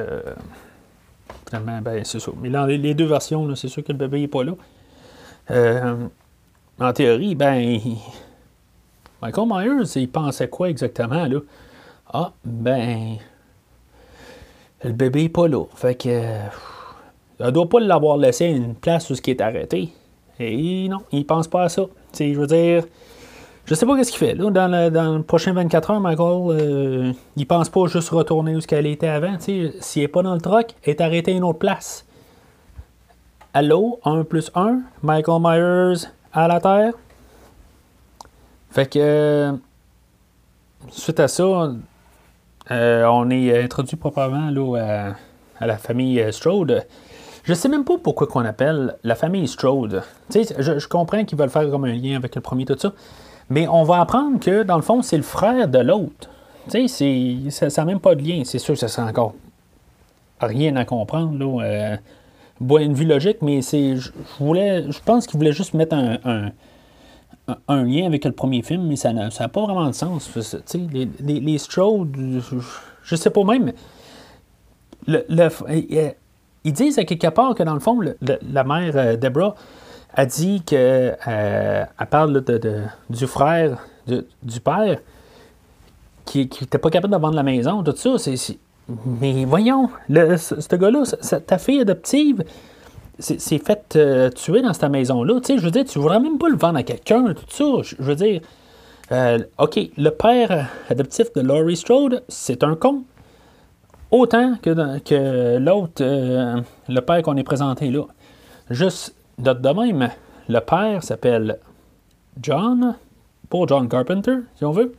finalement, 1.49 1.81
ben 1.83 2.05
c'est 2.05 2.21
ça. 2.21 2.33
Mais 2.41 2.51
dans 2.51 2.67
les, 2.67 2.95
deux 2.95 3.07
versions, 3.07 3.55
c'est 3.55 3.69
sûr 3.69 3.83
que 3.85 3.93
le 3.93 3.99
bébé 3.99 4.21
n'est 4.21 4.29
pas 4.29 4.45
là. 4.45 4.55
en 6.81 6.93
théorie, 6.93 7.35
ben. 7.35 7.79
Michael 9.23 9.49
Myers, 9.49 9.97
il 9.97 10.11
pensait 10.11 10.49
quoi 10.49 10.69
exactement, 10.69 11.25
là? 11.27 11.39
Ah, 12.13 12.33
ben. 12.45 13.17
Le 14.83 14.93
bébé 14.93 15.25
est 15.25 15.29
pas 15.31 15.49
là. 15.49 15.65
Fait 15.75 15.95
que. 15.95 16.09
Elle 17.41 17.53
doit 17.53 17.69
pas 17.69 17.81
l'avoir 17.81 18.17
laissé 18.17 18.47
une 18.47 18.75
place 18.75 19.11
où 19.11 19.15
ce 19.15 19.23
qui 19.23 19.31
est 19.31 19.41
arrêté. 19.41 19.91
Et 20.39 20.89
non, 20.89 21.03
il 21.13 21.27
pense 21.27 21.49
pas 21.49 21.65
à 21.65 21.69
ça. 21.69 21.85
sais, 22.13 22.33
je 22.33 22.39
veux 22.39 22.47
dire. 22.47 22.85
Je 23.67 23.75
sais 23.75 23.87
pas 23.87 23.97
qu'est-ce 23.97 24.13
qu'il 24.13 24.19
fait. 24.19 24.35
Dans, 24.35 24.69
le, 24.69 24.91
dans 24.91 25.23
prochain 25.23 25.55
24 25.55 25.91
heures, 25.93 26.01
Michael, 26.01 26.61
euh, 26.61 27.13
il 27.37 27.47
pense 27.47 27.71
pas 27.71 27.87
juste 27.87 28.11
retourner 28.11 28.55
où 28.55 28.61
ce 28.61 28.67
qu'elle 28.67 28.87
était 28.87 29.09
avant. 29.09 29.39
S'il 29.39 29.73
n'est 29.97 30.09
pas 30.09 30.23
dans 30.23 30.35
le 30.35 30.41
truck, 30.41 30.75
elle 30.83 30.91
est 30.91 31.01
arrêté 31.01 31.33
à 31.33 31.35
une 31.35 31.45
autre 31.45 31.59
place. 31.59 32.05
Allô, 33.55 34.01
1 34.05 34.25
plus 34.25 34.51
1, 34.55 34.81
Michael 35.03 35.41
Myers 35.41 36.09
à 36.33 36.49
la 36.49 36.61
Terre. 36.61 36.93
Fait 38.71 38.87
que, 38.87 38.99
euh, 38.99 39.53
suite 40.91 41.21
à 41.21 41.29
ça, 41.29 41.73
euh, 42.71 43.05
on 43.07 43.31
est 43.31 43.63
introduit 43.63 43.97
proprement 43.97 44.51
à, 44.75 45.15
la 45.67 45.79
famille 45.79 46.23
Strode. 46.33 46.85
Je 47.45 47.55
sais 47.55 47.69
même 47.69 47.85
pas 47.85 47.95
pourquoi 48.03 48.27
qu'on 48.27 48.45
appelle 48.45 48.97
la 49.05 49.15
famille 49.15 49.49
Strode. 49.49 50.03
Je, 50.35 50.79
je 50.79 50.89
comprends 50.89 51.25
qu'ils 51.25 51.39
veulent 51.39 51.49
faire 51.49 51.71
comme 51.71 51.85
un 51.85 51.95
lien 51.95 52.17
avec 52.17 52.35
le 52.35 52.43
premier, 52.43 52.67
tout 52.67 52.77
ça. 52.77 52.93
Mais 53.51 53.69
on 53.69 53.85
va 53.85 54.01
apprendre 54.01 54.41
que, 54.41 54.63
dans 54.63 54.77
le 54.77 54.83
fond, 54.83 55.03
c'est 55.03 55.17
le 55.17 55.23
frère 55.23 55.69
de 55.69 55.79
l'autre. 55.79 56.31
Tu 56.71 56.89
sais, 56.89 57.51
ça 57.51 57.83
n'a 57.83 57.85
même 57.85 58.01
pas 58.01 58.15
de 58.15 58.23
lien. 58.23 58.43
C'est 58.45 58.59
sûr 58.59 58.75
que 58.75 58.81
ça 58.81 58.89
sera 58.89 59.07
encore 59.07 59.35
rien 60.41 60.77
à 60.77 60.85
comprendre. 60.85 61.39
Là 61.39 61.99
une 62.61 62.95
vue 62.95 63.05
logique, 63.05 63.39
mais 63.43 63.63
c'est. 63.63 63.97
Je 63.97 64.11
voulais. 64.39 64.91
Je 64.91 64.99
pense 65.05 65.27
qu'il 65.27 65.39
voulait 65.39 65.53
juste 65.53 65.75
mettre 65.75 65.95
un, 65.95 66.53
lien 67.69 68.07
avec 68.07 68.25
le 68.25 68.33
premier 68.33 68.63
film, 68.63 68.87
mais 68.87 68.97
ça 68.97 69.13
n'a 69.13 69.31
pas 69.31 69.63
vraiment 69.63 69.87
de 69.87 69.93
sens. 69.93 70.31
Les, 70.75 71.09
les, 71.21 71.41
les 71.41 71.59
Strode, 71.59 72.17
je, 73.03 73.17
sais 73.17 73.31
pas 73.31 73.45
même. 73.45 73.73
Le, 75.07 75.25
ils 76.67 76.73
disent 76.73 76.99
à 76.99 77.05
quelque 77.05 77.27
part 77.29 77.55
que 77.55 77.63
dans 77.63 77.75
le 77.75 77.81
fond, 77.81 78.01
la 78.01 78.65
mère 78.65 78.97
euh, 78.97 79.17
Deborah 79.17 79.55
a 80.15 80.27
dit 80.27 80.63
que 80.65 81.13
euh, 81.27 81.85
elle 81.99 82.07
parle 82.07 82.45
de, 82.45 82.83
du 83.11 83.27
frère 83.27 83.79
du 84.07 84.61
père 84.61 84.99
qui 86.25 86.49
n'était 86.61 86.79
pas 86.79 86.91
capable 86.91 87.15
de 87.15 87.19
vendre 87.19 87.35
la 87.35 87.43
maison, 87.43 87.83
tout 87.83 87.97
ça. 87.97 88.19
C'est, 88.19 88.59
mais 88.89 89.45
voyons, 89.45 89.91
ce, 90.09 90.77
gars-là, 90.77 91.05
ta 91.47 91.59
fille 91.59 91.81
adoptive 91.81 92.45
s'est 93.19 93.59
faite 93.59 93.95
euh, 93.97 94.31
tuer 94.31 94.63
dans 94.63 94.73
cette 94.73 94.91
maison-là. 94.91 95.41
Tu 95.41 95.55
sais, 95.55 95.59
je 95.59 95.65
veux 95.65 95.71
dire, 95.71 95.85
tu 95.85 95.99
voudrais 95.99 96.21
même 96.21 96.39
pas 96.39 96.49
le 96.49 96.57
vendre 96.57 96.79
à 96.79 96.83
quelqu'un, 96.83 97.35
tout 97.35 97.45
ça. 97.49 97.65
Je, 97.83 98.03
veux 98.03 98.17
dire, 98.17 98.41
euh, 99.13 99.39
OK, 99.59 99.79
le 99.97 100.11
père 100.11 100.69
adoptif 100.91 101.33
de 101.33 101.41
Laurie 101.41 101.77
Strode, 101.77 102.25
c'est 102.29 102.63
un 102.63 102.75
con. 102.75 103.05
Autant 104.11 104.55
que, 104.63 104.99
que 105.01 105.59
l'autre, 105.59 106.03
le 106.03 107.01
père 107.01 107.23
qu'on 107.23 107.37
est 107.37 107.45
présenté 107.45 107.91
là. 107.91 108.05
Juste 108.71 109.15
de, 109.39 109.53
de 109.53 109.69
même, 109.69 110.11
le 110.49 110.61
père 110.61 111.03
s'appelle 111.03 111.59
John, 112.41 112.97
pour 113.49 113.69
John 113.69 113.89
Carpenter, 113.89 114.39
si 114.57 114.65
on 114.65 114.73
veut, 114.73 114.95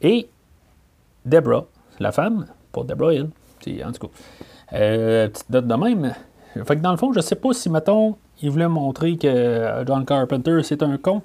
et 0.00 0.28
Deborah, 1.24 1.66
la 2.00 2.12
femme, 2.12 2.46
pour 2.70 2.84
Deborah 2.84 3.14
Hill. 3.14 3.30
En 3.84 3.92
tout 3.92 4.08
cas, 4.08 4.12
euh, 4.74 5.28
petite 5.28 5.50
note 5.50 5.66
de 5.66 5.74
même. 5.74 6.14
Fait 6.64 6.76
que 6.76 6.82
dans 6.82 6.90
le 6.90 6.96
fond, 6.96 7.12
je 7.12 7.20
sais 7.20 7.36
pas 7.36 7.52
si, 7.52 7.70
mettons, 7.70 8.16
il 8.42 8.50
voulait 8.50 8.68
montrer 8.68 9.16
que 9.16 9.84
John 9.86 10.04
Carpenter, 10.04 10.62
c'est 10.62 10.82
un 10.82 10.96
con 10.98 11.22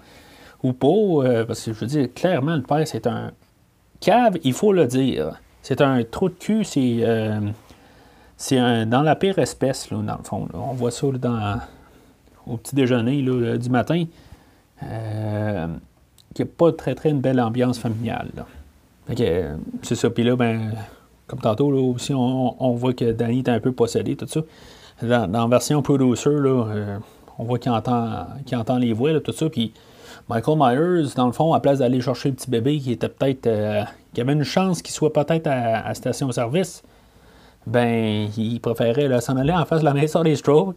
ou 0.63 0.73
pas. 0.73 0.88
Euh, 0.88 1.45
parce 1.45 1.65
que 1.65 1.73
je 1.73 1.80
veux 1.80 1.88
dire, 1.88 2.13
clairement, 2.13 2.56
le 2.56 2.62
père, 2.62 2.88
c'est 2.88 3.08
un 3.08 3.32
cave, 4.00 4.38
il 4.43 4.54
faut 4.54 4.71
le 4.71 4.86
dire. 4.86 5.39
C'est 5.63 5.82
un 5.82 6.04
trou 6.04 6.30
de 6.30 6.36
cul, 6.36 6.63
c'est. 6.63 7.00
Euh, 7.02 7.39
dans 8.86 9.02
la 9.02 9.15
pire 9.15 9.39
espèce, 9.39 9.89
là, 9.89 9.97
dans 9.97 10.17
le 10.17 10.23
fond. 10.23 10.47
On 10.54 10.73
voit 10.73 10.91
ça 10.91 11.08
dans, 11.13 11.60
au 12.50 12.58
petit 12.58 12.76
déjeuner 12.76 13.22
là, 13.22 13.58
du 13.58 13.70
matin. 13.70 14.06
Euh, 14.84 15.68
qui 16.34 16.44
n'a 16.44 16.48
pas 16.56 16.72
très 16.72 16.94
très 16.94 17.10
une 17.10 17.20
belle 17.20 17.40
ambiance 17.40 17.80
familiale. 17.80 18.30
c'est 19.82 19.96
ça. 19.96 20.10
Puis 20.10 20.24
là, 20.24 20.36
ben, 20.36 20.72
comme 21.26 21.40
tantôt, 21.40 21.72
là, 21.72 21.82
aussi, 21.82 22.14
on, 22.14 22.72
voit 22.76 22.94
que 22.94 23.12
Danny 23.12 23.40
est 23.40 23.50
un 23.50 23.60
peu 23.60 23.72
possédé, 23.72 24.16
tout 24.16 24.28
ça. 24.28 24.42
Dans, 25.02 25.32
la 25.32 25.48
version 25.48 25.82
producer, 25.82 26.30
là, 26.30 26.66
euh, 26.70 26.98
on 27.40 27.44
voit 27.44 27.60
qu'il 27.60 27.72
entend, 27.72 28.28
entend 28.54 28.78
les 28.78 28.94
voix, 28.94 29.20
tout 29.20 29.32
ça. 29.32 29.50
Puis 29.50 29.74
Michael 30.30 30.58
Myers, 30.58 31.10
dans 31.16 31.26
le 31.26 31.32
fond, 31.32 31.54
à 31.54 31.60
place 31.60 31.80
d'aller 31.80 32.02
chercher 32.02 32.30
le 32.30 32.36
petit 32.36 32.50
bébé 32.50 32.80
qui 32.80 32.92
était 32.92 33.10
peut-être. 33.10 33.48
Euh, 33.48 33.84
qui 34.14 34.22
avait 34.22 34.34
une 34.34 34.44
chance 34.44 34.82
qu'il 34.82 34.94
soit 34.94 35.14
peut-être 35.14 35.46
à, 35.46 35.94
station-service, 35.94 36.82
ben, 37.68 38.28
il 38.36 38.60
préférait 38.60 39.22
s'en 39.22 39.38
aller 39.38 39.54
en 39.54 39.64
face 39.66 39.82
de 39.82 39.86
la 39.86 39.94
maison 39.94 40.24
des 40.24 40.36
Strokes. 40.36 40.76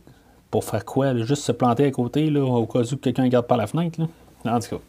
Pour 0.50 0.64
faire 0.64 0.84
quoi? 0.84 1.16
juste 1.16 1.42
se 1.42 1.52
planter 1.52 1.86
à 1.86 1.90
côté, 1.90 2.28
là, 2.28 2.42
au 2.42 2.66
cas 2.66 2.80
où 2.80 2.96
quelqu'un 2.96 3.22
regarde 3.22 3.46
par 3.46 3.56
la 3.56 3.66
fenêtre. 3.66 4.00
Là. 4.00 4.56
En 4.56 4.60
tout 4.60 4.76
cas. 4.76 4.82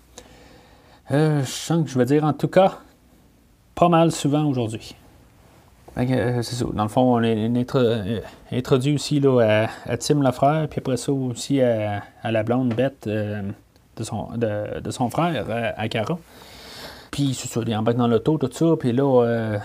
Euh, 1.11 1.41
je 1.41 1.49
sens 1.49 1.83
que 1.83 1.89
je 1.89 1.97
vais 1.97 2.05
dire 2.05 2.23
en 2.23 2.33
tout 2.33 2.47
cas 2.47 2.77
pas 3.75 3.89
mal 3.89 4.11
souvent 4.11 4.45
aujourd'hui. 4.45 4.95
Euh, 5.97 6.41
c'est 6.41 6.55
ça. 6.55 6.65
Dans 6.73 6.83
le 6.83 6.89
fond, 6.89 7.15
on 7.17 7.21
est 7.21 7.75
euh, 7.75 8.19
introduit 8.51 8.95
aussi 8.95 9.19
là, 9.19 9.67
à, 9.85 9.97
Tim 9.97 10.21
Lafrère, 10.21 10.69
puis 10.69 10.79
après 10.79 10.95
ça 10.95 11.11
aussi 11.11 11.61
à, 11.61 12.01
la 12.23 12.43
blonde 12.43 12.73
bête 12.73 13.09
de, 13.09 14.03
son, 14.03 14.29
de, 14.37 14.91
son 14.91 15.09
frère, 15.09 15.73
à 15.75 15.89
Cara. 15.89 16.17
Puis 17.11 17.33
c'est 17.33 17.49
ça, 17.49 17.59
il 17.65 17.75
embarque 17.75 17.97
dans 17.97 18.07
l'auto, 18.07 18.37
tout 18.37 18.49
ça, 18.51 18.77
puis 18.79 18.93
là, 18.93 19.59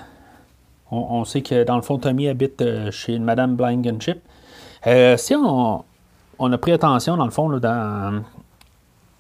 on, 0.90 1.24
sait 1.24 1.42
que 1.42 1.62
dans 1.62 1.76
le 1.76 1.82
fond, 1.82 1.98
Tommy 1.98 2.26
habite 2.26 2.64
chez 2.90 3.14
une 3.14 3.24
Madame 3.24 3.54
Blankenship. 3.54 4.18
Si 5.16 5.34
on, 5.34 5.84
a 6.52 6.58
pris 6.58 6.72
attention, 6.72 7.16
dans 7.16 7.24
le 7.24 7.30
fond, 7.30 7.48
là, 7.48 7.58
dans, 7.58 8.22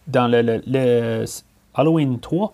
dans 0.06 0.28
le 0.28 1.24
Halloween 1.74 2.20
3, 2.20 2.52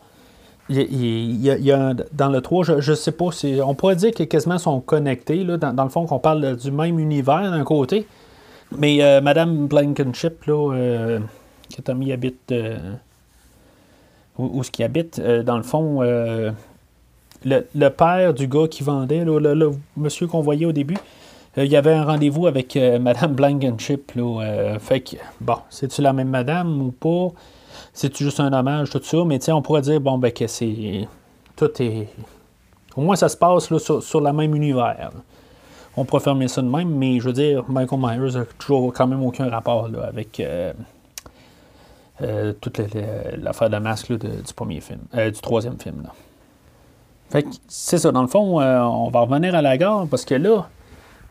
il 0.68 1.44
y, 1.44 1.72
a, 1.72 1.94
dans 2.12 2.28
le 2.28 2.40
3, 2.40 2.64
je 2.78 2.90
ne 2.90 2.96
sais 2.96 3.12
pas, 3.12 3.26
on 3.64 3.74
pourrait 3.74 3.96
dire 3.96 4.12
que 4.12 4.22
quasiment 4.22 4.58
sont 4.58 4.80
connectés, 4.80 5.44
là, 5.44 5.56
dans, 5.56 5.84
le 5.84 5.90
fond, 5.90 6.06
qu'on 6.06 6.18
parle 6.18 6.56
du 6.56 6.70
même 6.70 6.98
univers 6.98 7.50
d'un 7.50 7.64
côté. 7.64 8.06
Mais 8.78 9.02
euh, 9.02 9.20
Madame 9.20 9.66
Blankenship, 9.66 10.44
là, 10.46 10.72
euh, 10.74 11.18
que 11.76 12.12
habite, 12.12 12.52
euh, 12.52 12.78
où, 14.38 14.62
ce 14.62 14.70
qui 14.70 14.82
habite, 14.82 15.20
dans 15.20 15.56
le 15.56 15.62
fond, 15.62 16.00
le, 17.44 17.88
père 17.88 18.34
du 18.34 18.46
gars 18.46 18.68
qui 18.68 18.82
vendait, 18.82 19.24
le, 19.24 19.72
monsieur 19.96 20.26
qu'on 20.26 20.40
voyait 20.40 20.66
au 20.66 20.72
début, 20.72 20.96
il 21.56 21.66
y 21.66 21.76
avait 21.76 21.92
un 21.92 22.04
rendez-vous 22.04 22.46
avec 22.46 22.76
Madame 23.00 23.34
Blankenship. 23.34 24.12
Là, 24.14 24.78
fait 24.78 25.00
que, 25.00 25.16
bon, 25.40 25.58
c'est-tu 25.70 26.02
la 26.02 26.12
même 26.12 26.28
madame 26.28 26.80
ou 26.82 26.92
pas? 26.92 27.34
c'est 27.92 28.16
juste 28.16 28.40
un 28.40 28.52
hommage, 28.52 28.90
tout 28.90 29.02
ça, 29.02 29.18
mais 29.24 29.38
on 29.50 29.62
pourrait 29.62 29.82
dire, 29.82 30.00
bon, 30.00 30.18
ben, 30.18 30.32
que 30.32 30.46
c'est. 30.46 31.06
Tout 31.56 31.70
est. 31.82 32.08
Au 32.96 33.02
moins, 33.02 33.16
ça 33.16 33.28
se 33.28 33.36
passe 33.36 33.70
là, 33.70 33.78
sur, 33.78 34.02
sur 34.02 34.20
le 34.20 34.32
même 34.32 34.54
univers. 34.54 35.10
On 35.96 36.04
pourrait 36.04 36.22
fermer 36.22 36.48
ça 36.48 36.62
de 36.62 36.68
même, 36.68 36.88
mais 36.88 37.20
je 37.20 37.26
veux 37.26 37.32
dire, 37.32 37.64
Michael 37.68 37.98
Myers 38.00 38.38
n'a 38.38 38.44
toujours 38.58 38.92
quand 38.94 39.06
même 39.06 39.22
aucun 39.22 39.48
rapport 39.50 39.88
là, 39.88 40.04
avec 40.04 40.40
euh, 40.40 40.72
euh, 42.22 42.54
toute 42.58 42.80
l'affaire 43.38 43.68
de 43.68 43.76
masque 43.76 44.12
du 44.12 44.54
premier 44.54 44.80
film, 44.80 45.00
euh, 45.14 45.30
du 45.30 45.40
troisième 45.40 45.78
film. 45.78 46.02
Là. 46.02 46.10
Fait 47.28 47.46
c'est 47.68 47.98
ça, 47.98 48.10
dans 48.10 48.22
le 48.22 48.28
fond, 48.28 48.60
on 48.60 49.10
va 49.10 49.20
revenir 49.20 49.54
à 49.54 49.62
la 49.62 49.76
gare 49.76 50.06
parce 50.06 50.24
que 50.24 50.34
là, 50.34 50.68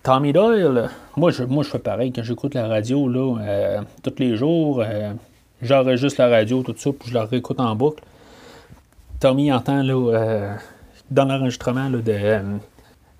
Tommy 0.03 0.33
Doyle, 0.33 0.89
moi 1.15 1.31
je, 1.31 1.43
moi 1.43 1.63
je 1.63 1.69
fais 1.69 1.79
pareil 1.79 2.11
quand 2.11 2.23
j'écoute 2.23 2.55
la 2.55 2.67
radio 2.67 3.07
là, 3.07 3.83
tous 4.01 4.15
les 4.17 4.35
jours 4.35 4.83
juste 5.61 6.17
la 6.17 6.27
radio, 6.27 6.63
tout 6.63 6.75
ça, 6.77 6.91
puis 6.91 7.09
je 7.09 7.13
la 7.13 7.25
réécoute 7.25 7.59
en 7.59 7.75
boucle. 7.75 8.03
Tommy 9.19 9.51
entend 9.51 9.83
là, 9.83 9.93
euh, 9.93 10.55
dans 11.11 11.25
l'enregistrement 11.25 11.89
de, 11.89 12.01
euh, 12.07 12.57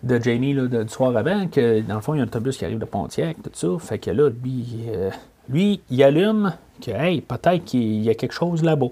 de 0.03 0.19
Jamie 0.19 0.53
là, 0.53 0.83
du 0.83 0.89
soir 0.89 1.15
avant 1.15 1.47
que 1.47 1.81
dans 1.81 1.95
le 1.95 2.01
fond, 2.01 2.15
il 2.15 2.17
y 2.17 2.19
a 2.21 2.23
un 2.23 2.27
autobus 2.27 2.57
qui 2.57 2.65
arrive 2.65 2.79
de 2.79 2.85
Pontiac, 2.85 3.37
tout 3.43 3.51
ça. 3.53 3.67
Fait 3.79 3.99
que 3.99 4.09
là, 4.09 4.29
lui, 4.29 4.65
euh, 4.89 5.11
lui 5.49 5.81
il 5.89 6.03
allume 6.03 6.53
que 6.81 6.91
hey, 6.91 7.21
peut-être 7.21 7.63
qu'il 7.65 8.01
y 8.01 8.09
a 8.09 8.15
quelque 8.15 8.33
chose 8.33 8.63
là-bas. 8.63 8.89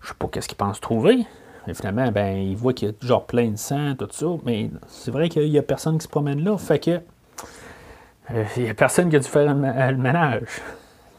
Je 0.00 0.08
sais 0.08 0.14
pas 0.18 0.28
qu'est-ce 0.28 0.48
qu'il 0.48 0.56
pense 0.56 0.80
trouver. 0.80 1.26
Mais 1.66 1.74
finalement, 1.74 2.10
ben, 2.10 2.36
il 2.36 2.56
voit 2.56 2.72
qu'il 2.72 2.88
y 2.88 2.90
a 2.90 2.94
genre 3.06 3.26
plein 3.26 3.50
de 3.50 3.56
sang, 3.56 3.94
tout 3.98 4.08
ça. 4.10 4.26
Mais 4.44 4.70
c'est 4.88 5.10
vrai 5.10 5.28
qu'il 5.28 5.48
y 5.48 5.58
a 5.58 5.62
personne 5.62 5.98
qui 5.98 6.04
se 6.04 6.08
promène 6.08 6.42
là. 6.42 6.56
Fait 6.58 6.78
que. 6.78 7.00
il 8.56 8.64
y 8.64 8.68
a 8.68 8.74
personne 8.74 9.10
qui 9.10 9.16
a 9.16 9.18
dû 9.18 9.28
faire 9.28 9.54
le 9.54 9.96
ménage. 9.96 10.42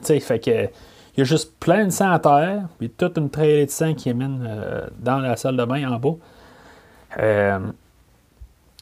Tu 0.01 0.08
sais, 0.08 0.19
fait 0.19 0.39
que 0.39 0.67
il 1.15 1.19
y 1.19 1.21
a 1.21 1.23
juste 1.23 1.53
plein 1.60 1.86
de 1.86 1.91
sang 1.91 2.12
à 2.12 2.19
terre, 2.19 2.63
puis 2.77 2.89
toute 2.89 3.17
une 3.17 3.29
traînée 3.29 3.65
de 3.65 3.71
sang 3.71 3.93
qui 3.93 4.10
émine 4.10 4.43
euh, 4.45 4.88
dans 4.99 5.19
la 5.19 5.38
salle 5.38 5.56
de 5.56 5.63
bain 5.63 5.89
en 5.89 5.99
bas. 5.99 6.15
Euh, 7.19 7.60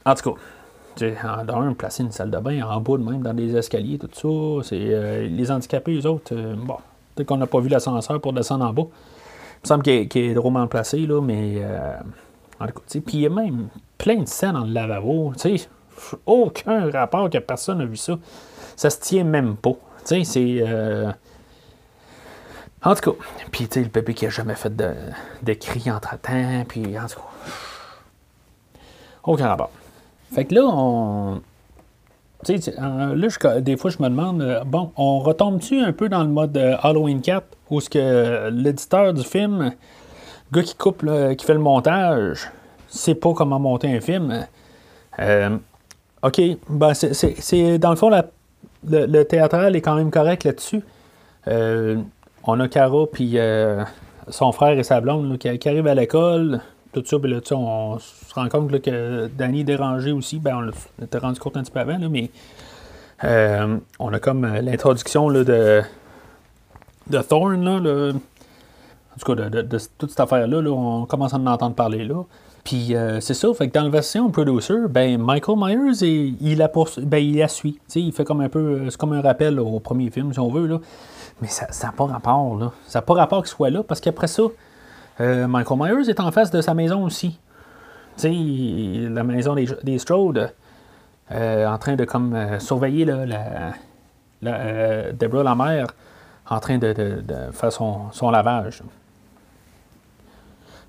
en 0.06 0.16
tout 0.16 0.34
cas, 0.34 1.14
dans 1.44 1.62
un, 1.62 1.74
placer 1.74 2.04
une 2.04 2.12
salle 2.12 2.32
de 2.32 2.38
bain 2.38 2.64
en 2.64 2.80
bas 2.80 2.98
de 2.98 3.04
même, 3.04 3.22
dans 3.22 3.34
des 3.34 3.56
escaliers, 3.56 4.00
tout 4.00 4.10
ça. 4.14 4.68
C'est, 4.68 4.80
euh, 4.80 5.28
les 5.28 5.52
handicapés, 5.52 5.94
eux 5.94 6.08
autres, 6.08 6.34
bon, 6.34 6.78
Peut-être 7.14 7.28
qu'on 7.28 7.38
n'a 7.38 7.48
pas 7.48 7.60
vu 7.60 7.68
l'ascenseur 7.68 8.22
pour 8.22 8.32
descendre 8.32 8.66
en 8.66 8.74
bas. 8.74 8.88
Me 9.64 9.68
semble 9.68 9.84
qu'il 9.84 10.24
est, 10.24 10.34
drôlement 10.34 10.68
placé, 10.68 11.06
là, 11.06 11.22
mais. 11.22 11.56
Euh, 11.58 11.94
en 12.60 12.68
tout 12.68 12.74
cas, 12.74 13.00
puis 13.06 13.18
il 13.18 13.20
y 13.22 13.26
a 13.26 13.30
même 13.30 13.70
plein 13.98 14.18
de 14.18 14.28
scènes 14.28 14.54
dans 14.54 14.66
le 14.66 14.72
lavabo. 14.72 15.34
Aucun 16.26 16.90
rapport 16.90 17.30
que 17.30 17.38
personne 17.38 17.80
n'a 17.80 17.86
vu 17.86 17.96
ça. 17.96 18.18
Ça 18.76 18.90
se 18.90 19.00
tient 19.00 19.24
même 19.24 19.56
pas. 19.56 19.74
Tu 20.06 20.06
sais, 20.06 20.24
c'est. 20.24 20.64
Euh, 20.68 21.12
en 22.84 22.96
tout 22.96 23.12
cas, 23.12 23.18
puis 23.52 23.68
tu 23.68 23.76
sais, 23.76 23.84
le 23.84 23.90
bébé 23.90 24.14
qui 24.16 24.26
a 24.26 24.30
jamais 24.30 24.56
fait 24.56 24.76
de, 24.76 24.94
de 25.44 25.54
cris 25.54 25.92
entre-temps, 25.92 26.64
puis 26.68 26.98
en 26.98 27.08
tout 27.08 27.20
cas. 27.20 27.26
Aucun 29.24 29.48
rapport. 29.48 29.72
Fait 30.34 30.46
que 30.46 30.56
là, 30.56 30.64
on. 30.66 31.42
Tu 32.44 32.60
sais, 32.60 32.74
là, 32.78 33.62
des 33.62 33.78
fois, 33.78 33.92
je 33.92 34.02
me 34.02 34.10
demande, 34.10 34.42
euh, 34.42 34.64
bon, 34.64 34.92
on 34.96 35.20
retombe-tu 35.20 35.80
un 35.80 35.94
peu 35.94 36.10
dans 36.10 36.24
le 36.24 36.30
mode 36.30 36.58
euh, 36.58 36.76
Halloween 36.82 37.22
4, 37.22 37.46
où 37.72 37.82
ce 37.82 37.90
que 37.90 38.50
l'éditeur 38.50 39.14
du 39.14 39.24
film, 39.24 39.72
le 40.52 40.58
gars 40.58 40.64
qui 40.64 40.76
coupe, 40.76 41.06
qui 41.38 41.46
fait 41.46 41.54
le 41.54 41.60
montage, 41.60 42.52
sait 42.88 43.16
pas 43.16 43.34
comment 43.34 43.60
monter 43.60 43.96
un 43.96 44.02
film. 44.02 44.46
Euh, 45.20 45.58
OK, 46.22 46.42
ben 46.70 46.94
c'est 46.94 47.80
dans 47.80 47.90
le 47.90 47.96
fond, 47.96 48.12
le, 48.88 49.24
théâtral 49.24 49.76
est 49.76 49.82
quand 49.82 49.96
même 49.96 50.12
correct 50.12 50.44
là-dessus. 50.44 50.84
on 51.48 52.60
a 52.60 52.68
Cara, 52.68 53.06
puis 53.12 53.38
son 54.28 54.52
frère 54.52 54.78
et 54.78 54.84
sa 54.84 55.02
blonde 55.02 55.38
qui, 55.40 55.68
arrivent 55.68 55.88
à 55.88 55.96
l'école 55.96 56.62
tout 56.94 57.04
ça, 57.06 57.18
ben 57.18 57.32
là, 57.32 57.40
on 57.52 58.00
se 58.00 58.34
rend 58.34 58.50
compte 58.50 58.82
que 58.82 59.28
Danny 59.28 59.62
est 59.62 59.64
dérangé 59.64 60.12
aussi. 60.12 60.40
Ben, 60.40 60.72
on 61.00 61.04
était 61.04 61.18
rendu 61.18 61.40
compte 61.40 61.58
un 61.58 61.64
petit 61.64 61.72
peu 61.72 61.80
avant, 61.80 61.98
mais 62.10 62.30
euh, 63.24 63.78
on 64.00 64.12
a 64.14 64.20
comme 64.20 64.44
euh, 64.44 64.62
l'introduction 64.62 65.32
de, 65.32 65.82
de 67.12 67.22
Thorn. 67.22 67.64
Là, 67.64 68.14
en 68.14 69.20
tout 69.20 69.36
cas, 69.36 69.50
de, 69.50 69.78
toute 69.98 70.10
cette 70.10 70.20
affaire-là, 70.20 70.58
on 70.72 71.06
commence 71.06 71.34
à 71.34 71.38
en 71.38 71.46
entendre 71.48 71.76
parler 71.76 72.06
là. 72.06 72.24
Puis 72.64 72.96
euh, 72.96 73.20
c'est 73.22 73.34
ça, 73.34 73.52
fait 73.56 73.70
que 73.70 73.74
dans 73.74 73.84
la 73.84 73.90
version 73.90 74.30
producer, 74.30 74.76
ben 74.88 75.20
Michael 75.20 75.58
Myers, 75.58 76.38
il, 76.40 76.58
la 76.58 76.72
ben, 77.00 77.18
il 77.18 77.38
la 77.38 77.48
suit. 77.48 77.80
il 77.96 78.12
fait 78.12 78.24
comme 78.24 78.42
un 78.42 78.50
peu. 78.50 78.90
C'est 78.90 78.98
comme 78.98 79.14
un 79.14 79.22
rappel 79.22 79.60
au 79.60 79.80
premier 79.80 80.12
film, 80.12 80.32
si 80.32 80.40
on 80.40 80.50
veut. 80.50 80.68
Là. 80.68 80.80
Mais 81.42 81.48
ça 81.48 81.68
n'a 81.84 81.92
pas 81.92 82.06
rapport. 82.06 82.56
Là. 82.58 82.72
Ça 82.86 83.00
n'a 83.00 83.04
pas 83.04 83.16
rapport 83.16 83.42
qu'il 83.42 83.50
soit 83.50 83.72
là, 83.72 83.82
parce 83.82 84.00
qu'après 84.00 84.28
ça, 84.28 84.44
euh, 85.20 85.48
Michael 85.48 85.80
Myers 85.80 86.10
est 86.10 86.20
en 86.20 86.32
face 86.32 86.52
de 86.52 86.62
sa 86.62 86.74
maison 86.74 87.04
aussi. 87.04 87.40
La 88.24 89.24
maison 89.24 89.56
des, 89.56 89.68
des 89.84 89.98
Strode, 89.98 90.54
euh, 91.32 91.66
en 91.66 91.78
train 91.80 91.96
de 91.96 92.06
comme 92.06 92.36
euh, 92.36 92.60
surveiller 92.60 93.06
la, 93.06 93.26
la 94.42 95.12
Deborah 95.14 95.44
la 95.44 95.56
mère 95.56 95.88
en 96.52 96.60
train 96.60 96.78
de, 96.78 97.24
faire 97.54 97.72
son, 97.72 98.30
lavage. 98.30 98.84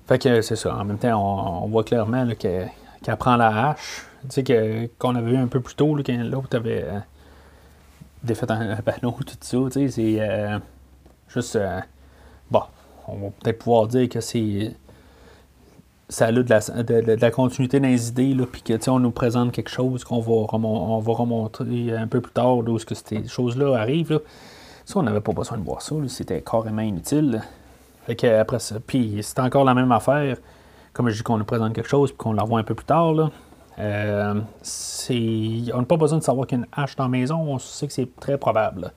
Fait 0.05 0.19
que 0.19 0.41
c'est 0.41 0.57
ça. 0.57 0.75
En 0.75 0.83
même 0.83 0.97
temps, 0.97 1.63
on, 1.63 1.67
voit 1.67 1.85
clairement 1.85 2.27
qu'elle 2.37 2.69
prend 3.17 3.37
la 3.37 3.69
hache. 3.69 4.05
Tu 4.29 4.43
sais, 4.45 4.91
qu'on 4.99 5.15
avait 5.15 5.31
vu 5.31 5.37
un 5.37 5.47
peu 5.47 5.61
plus 5.61 5.75
tôt, 5.75 5.95
là, 5.95 6.03
l'autre 6.23 6.57
avait 6.57 6.85
défait 8.23 8.51
un, 8.51 8.75
ballon, 8.85 9.13
tout 9.13 9.37
ça. 9.39 9.57
Tu 9.71 9.71
sais, 9.71 9.87
c'est 9.89 10.59
juste. 11.29 11.57
bon, 12.51 12.63
on 13.07 13.15
va 13.15 13.27
peut-être 13.41 13.59
pouvoir 13.59 13.87
dire 13.87 14.09
que 14.09 14.19
c'est 14.19 14.75
ça 16.09 16.27
a 16.27 16.31
de 16.33 17.21
la, 17.21 17.31
continuité 17.31 17.79
dans 17.79 17.87
les 17.87 18.09
idées, 18.09 18.35
puis 18.51 18.61
que 18.61 18.89
on 18.89 18.99
nous 18.99 19.11
présente 19.11 19.53
quelque 19.53 19.69
chose 19.69 20.03
qu'on 20.03 20.19
va, 20.19 20.31
on 20.53 20.99
va 20.99 21.13
remontrer 21.13 21.95
un 21.95 22.07
peu 22.07 22.19
plus 22.19 22.33
tard, 22.33 22.63
d'où 22.63 22.77
que 22.77 22.93
ces 22.93 23.25
choses-là 23.27 23.77
arrivent. 23.77 24.19
Ça, 24.85 24.99
on 24.99 25.03
n'avait 25.03 25.21
pas 25.21 25.31
besoin 25.31 25.57
de 25.57 25.63
voir 25.63 25.81
ça, 25.81 25.95
c'était 26.07 26.41
carrément 26.41 26.81
inutile. 26.81 27.41
Fait 28.05 28.15
que 28.15 28.27
après 28.27 28.59
ça, 28.59 28.75
puis 28.85 29.19
c'est 29.21 29.39
encore 29.39 29.63
la 29.63 29.73
même 29.73 29.91
affaire, 29.91 30.37
comme 30.91 31.09
je 31.09 31.17
dis 31.17 31.23
qu'on 31.23 31.37
nous 31.37 31.45
présente 31.45 31.73
quelque 31.73 31.89
chose, 31.89 32.11
puis 32.11 32.17
qu'on 32.17 32.33
la 32.33 32.43
voit 32.43 32.59
un 32.59 32.63
peu 32.63 32.75
plus 32.75 32.85
tard. 32.85 33.31
Euh, 33.79 34.41
on 35.73 35.77
n'a 35.77 35.85
pas 35.85 35.97
besoin 35.97 36.19
de 36.19 36.23
savoir 36.23 36.45
qu'il 36.45 36.59
y 36.59 36.61
a 36.61 36.65
une 36.65 36.83
hache 36.83 36.95
dans 36.95 37.05
la 37.05 37.09
maison, 37.09 37.39
on 37.39 37.59
sait 37.59 37.87
que 37.87 37.93
c'est 37.93 38.15
très 38.19 38.37
probable 38.37 38.91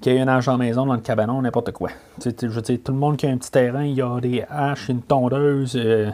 qu'il 0.00 0.12
y 0.12 0.16
ait 0.16 0.20
une 0.20 0.28
hache 0.28 0.48
en 0.48 0.58
maison, 0.58 0.84
dans 0.84 0.94
le 0.94 1.00
cabanon, 1.00 1.40
n'importe 1.40 1.72
quoi. 1.72 1.88
je 2.22 2.46
veux 2.46 2.60
dire, 2.60 2.78
tout 2.84 2.92
le 2.92 2.98
monde 2.98 3.16
qui 3.16 3.26
a 3.26 3.30
un 3.30 3.38
petit 3.38 3.50
terrain, 3.50 3.84
il 3.84 3.94
y 3.94 4.02
a 4.02 4.20
des 4.20 4.44
haches, 4.50 4.90
une 4.90 5.00
tondeuse, 5.00 5.76
euh, 5.76 6.10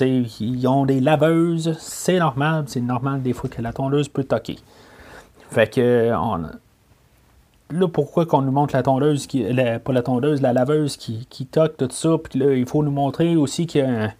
ils 0.00 0.66
ont 0.68 0.86
des 0.86 1.00
laveuses, 1.00 1.76
c'est 1.80 2.18
normal, 2.18 2.64
c'est 2.68 2.80
normal 2.80 3.20
des 3.22 3.32
fois 3.32 3.50
que 3.50 3.60
la 3.60 3.72
tondeuse 3.72 4.08
peut 4.08 4.22
toquer. 4.22 4.58
Fait 5.50 5.68
que, 5.68 6.12
on, 6.14 6.44
là, 7.72 7.88
pourquoi 7.88 8.26
qu'on 8.26 8.42
nous 8.42 8.52
montre 8.52 8.74
la 8.74 8.82
tondeuse, 8.82 9.26
qui, 9.26 9.44
pas 9.44 9.92
la 9.92 10.02
tondeuse, 10.02 10.40
la 10.40 10.52
laveuse 10.52 10.96
qui, 10.96 11.26
qui 11.28 11.46
toque, 11.46 11.76
tout 11.76 11.88
ça, 11.90 12.16
puis 12.18 12.38
là, 12.38 12.54
il 12.54 12.66
faut 12.66 12.82
nous 12.82 12.90
montrer 12.90 13.36
aussi 13.36 13.66
qu'il 13.66 13.82
y 13.82 13.84
a 13.84 14.12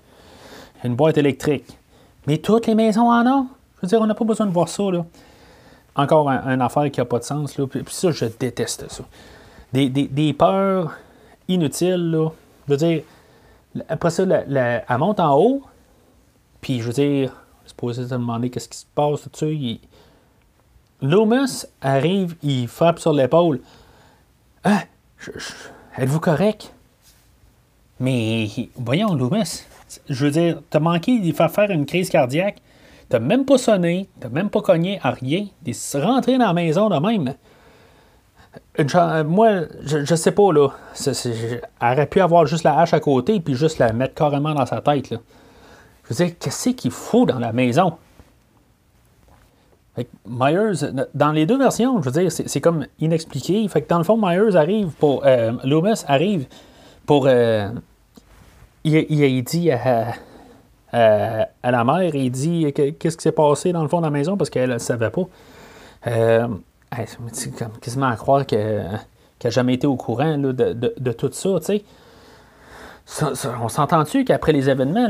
une 0.85 0.97
boîte 0.97 1.19
électrique. 1.19 1.79
Mais 2.27 2.39
toutes 2.39 2.67
les 2.67 2.75
maisons 2.75 3.11
en 3.11 3.27
ont. 3.27 3.47
Je 3.77 3.83
veux 3.83 3.89
dire, 3.89 4.01
on 4.01 4.07
n'a 4.07 4.15
pas 4.15 4.25
besoin 4.25 4.47
de 4.47 4.53
voir 4.53 4.69
ça, 4.69 4.85
là 4.91 5.05
encore 5.95 6.29
une 6.29 6.63
affaire 6.63 6.91
qui 6.91 7.01
n'a 7.01 7.05
pas 7.05 7.19
de 7.19 7.25
sens. 7.25 7.57
Là. 7.59 7.67
Puis, 7.67 7.83
ça, 7.89 8.11
je 8.11 8.27
déteste 8.27 8.91
ça. 8.91 9.05
Des, 9.73 10.33
peurs 10.33 10.93
inutiles. 11.49 12.11
Là. 12.11 12.31
Je 12.67 12.73
veux 12.73 12.77
dire, 12.79 13.03
après 13.89 14.11
ça, 14.11 14.25
la, 14.25 14.85
elle 14.89 14.99
monte 14.99 15.21
en 15.21 15.37
haut. 15.37 15.63
Puis, 16.61 16.81
je 16.81 16.85
veux 16.87 16.93
dire, 16.93 17.33
pour 17.77 17.95
se 17.95 18.03
demander 18.03 18.51
qu'est-ce 18.51 18.69
qui 18.69 18.79
se 18.79 18.87
passe. 18.95 19.23
Tout 19.23 19.31
ça. 19.35 19.47
Loomis 21.03 21.67
arrive, 21.81 22.37
il 22.43 22.69
frappe 22.69 23.01
sur 23.01 23.13
l'épaule. 23.13 23.61
Ah, 24.63 24.85
êtes-vous 25.99 26.21
correct? 26.21 26.73
Mais 27.99 28.47
voyons, 28.77 29.15
Loomis, 29.15 29.65
je 30.09 30.25
veux 30.25 30.31
dire, 30.31 30.61
t'as 30.71 30.79
manqué 30.79 31.19
de 31.19 31.33
faire 31.33 31.51
faire 31.51 31.71
une 31.71 31.87
crise 31.87 32.09
cardiaque. 32.09 32.63
T'as 33.09 33.19
même 33.19 33.45
pas 33.45 33.59
sonné, 33.59 34.09
t'as 34.21 34.29
même 34.29 34.49
pas 34.49 34.63
cogné 34.63 35.01
à 35.03 35.11
rien. 35.11 35.47
T'es 35.65 35.73
rentré 36.01 36.39
dans 36.39 36.47
la 36.47 36.53
maison 36.53 36.89
de 36.89 36.99
même. 36.99 37.35
moi, 39.27 39.51
je, 39.85 40.15
sais 40.15 40.33
pas, 40.33 40.53
là. 40.53 40.69
aurait 41.83 42.07
pu 42.07 42.21
avoir 42.21 42.47
juste 42.47 42.65
la 42.65 42.79
hache 42.79 42.95
à 42.95 43.01
côté 43.01 43.41
puis 43.41 43.55
juste 43.55 43.79
la 43.79 43.93
mettre 43.93 44.15
carrément 44.15 44.55
dans 44.55 44.67
sa 44.67 44.81
tête, 44.81 45.11
là. 45.11 45.19
Je 46.05 46.15
veux 46.15 46.25
dire, 46.27 46.35
qu'est-ce 46.39 46.71
qu'il 46.71 46.91
faut 46.91 47.27
dans 47.27 47.39
la 47.39 47.53
maison? 47.53 47.95
Myers, 50.27 50.91
dans 51.15 51.33
les 51.33 51.45
deux 51.45 51.59
versions, 51.59 52.01
je 52.01 52.09
veux 52.09 52.23
dire, 52.23 52.33
c'est 52.33 52.61
comme 52.61 52.87
inexpliqué. 52.99 53.67
Fait 53.69 53.83
que 53.83 53.89
dans 53.89 53.99
le 53.99 54.05
fond, 54.05 54.17
Myers 54.17 54.57
arrive 54.57 54.91
pour. 54.99 55.23
Euh, 55.27 55.53
arrive 56.09 56.47
pour. 57.05 57.27
Euh, 57.27 57.69
il, 58.85 58.95
il, 59.11 59.45
dit 59.45 59.71
à, 59.71 60.15
euh, 60.95 61.45
à 61.63 61.71
la 61.71 61.85
mère 61.85 62.15
il 62.15 62.31
dit 62.31 62.73
qu'est-ce 62.73 63.17
qui 63.17 63.23
s'est 63.23 63.33
passé 63.33 63.73
dans 63.73 63.83
le 63.83 63.89
fond 63.89 63.99
de 64.01 64.05
la 64.05 64.11
maison 64.11 64.37
parce 64.37 64.51
qu'elle 64.51 64.71
ne 64.71 64.79
savait 64.79 65.11
pas. 65.11 65.23
Euh, 66.07 66.49
c'est 67.33 67.53
quasiment 67.81 68.09
à 68.09 68.17
croire 68.17 68.45
qu'elle 68.45 69.01
n'a 69.43 69.51
jamais 69.51 69.75
été 69.75 69.87
au 69.87 69.97
courant 69.97 70.37
de, 70.37 71.13
tout 71.13 71.31
ça, 71.33 71.51
tu 71.61 71.65
sais. 71.65 71.85
On 73.63 73.69
s'entend-tu 73.69 74.25
qu'après 74.25 74.53
les 74.53 74.71
événements 74.71 75.09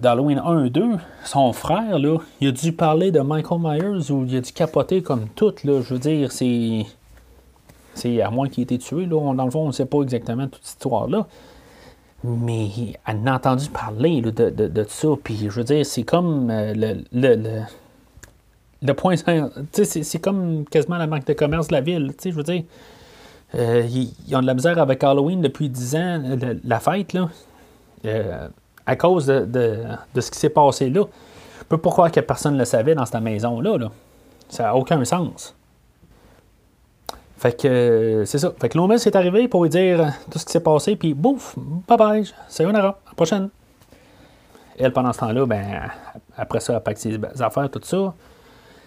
d'Halloween 0.00 0.40
1 0.44 0.64
et 0.64 0.70
2, 0.70 0.84
son 1.24 1.52
frère, 1.52 1.98
là, 1.98 2.18
il 2.40 2.48
a 2.48 2.52
dû 2.52 2.72
parler 2.72 3.10
de 3.10 3.20
Michael 3.20 3.60
Myers 3.60 4.10
ou 4.10 4.24
il 4.26 4.36
a 4.36 4.40
dû 4.40 4.52
capoter 4.52 5.02
comme 5.02 5.28
tout, 5.34 5.54
là, 5.64 5.80
je 5.80 5.94
veux 5.94 6.00
dire, 6.00 6.32
c'est... 6.32 6.86
C'est 7.94 8.20
à 8.20 8.28
moins 8.28 8.50
qu'il 8.50 8.60
ait 8.60 8.64
été 8.64 8.76
tué, 8.76 9.06
là. 9.06 9.34
Dans 9.34 9.44
le 9.46 9.50
fond, 9.50 9.60
on 9.60 9.68
ne 9.68 9.72
sait 9.72 9.86
pas 9.86 10.02
exactement 10.02 10.48
toute 10.48 10.62
cette 10.62 10.74
histoire-là 10.74 11.26
mais 12.26 12.68
elle 13.06 13.28
a 13.28 13.34
entendu 13.34 13.68
parler 13.68 14.20
de, 14.20 14.30
de, 14.30 14.86
ça. 14.88 15.08
Puis 15.22 15.36
je 15.36 15.50
veux 15.50 15.64
dire, 15.64 15.84
c'est 15.86 16.02
comme 16.02 16.50
euh, 16.50 16.74
le, 16.74 17.04
le, 17.12 17.62
le, 18.82 18.94
point. 18.94 19.14
C'est 19.72 20.18
comme 20.18 20.64
quasiment 20.64 20.96
la 20.96 21.06
marque 21.06 21.26
de 21.26 21.32
commerce 21.32 21.68
de 21.68 21.74
la 21.74 21.80
ville. 21.80 22.12
Je 22.22 22.30
veux 22.30 22.42
dire, 22.42 22.64
euh, 23.54 23.86
ils, 23.88 24.36
ont 24.36 24.40
de 24.40 24.46
la 24.46 24.54
misère 24.54 24.78
avec 24.78 25.02
Halloween 25.04 25.40
depuis 25.40 25.68
10 25.68 25.96
ans, 25.96 26.22
la 26.64 26.80
fête, 26.80 27.12
là, 27.12 27.28
euh, 28.04 28.48
à 28.86 28.96
cause 28.96 29.26
de, 29.26 29.82
ce 30.18 30.30
qui 30.30 30.38
s'est 30.38 30.50
passé 30.50 30.90
là. 30.90 31.04
Je 31.60 31.64
peux 31.64 31.78
pas 31.78 31.90
croire 31.90 32.12
que 32.12 32.20
personne 32.20 32.54
ne 32.54 32.60
le 32.60 32.64
savait 32.64 32.94
dans 32.94 33.06
cette 33.06 33.20
maison-là. 33.20 33.76
Là. 33.76 33.90
Ça 34.48 34.64
n'a 34.64 34.76
aucun 34.76 35.04
sens. 35.04 35.54
Fait 37.38 37.60
que 37.60 37.68
euh, 37.68 38.24
c'est 38.24 38.38
ça. 38.38 38.52
Fait 38.60 38.68
que 38.68 39.06
est 39.08 39.16
arrivé 39.16 39.48
pour 39.48 39.64
lui 39.64 39.70
dire 39.70 40.12
tout 40.30 40.38
ce 40.38 40.46
qui 40.46 40.52
s'est 40.52 40.60
passé, 40.60 40.96
puis 40.96 41.12
bouf, 41.12 41.56
bye 41.88 41.98
bye, 41.98 42.32
une 42.60 42.76
à 42.76 42.82
la 42.82 42.98
prochaine. 43.16 43.48
Elle, 44.78 44.92
pendant 44.92 45.12
ce 45.12 45.20
temps-là, 45.20 45.46
ben, 45.46 45.90
après 46.36 46.60
ça, 46.60 46.74
elle 46.74 46.82
pack 46.82 46.98
ses 46.98 47.18
affaires, 47.40 47.70
tout 47.70 47.80
ça. 47.82 48.14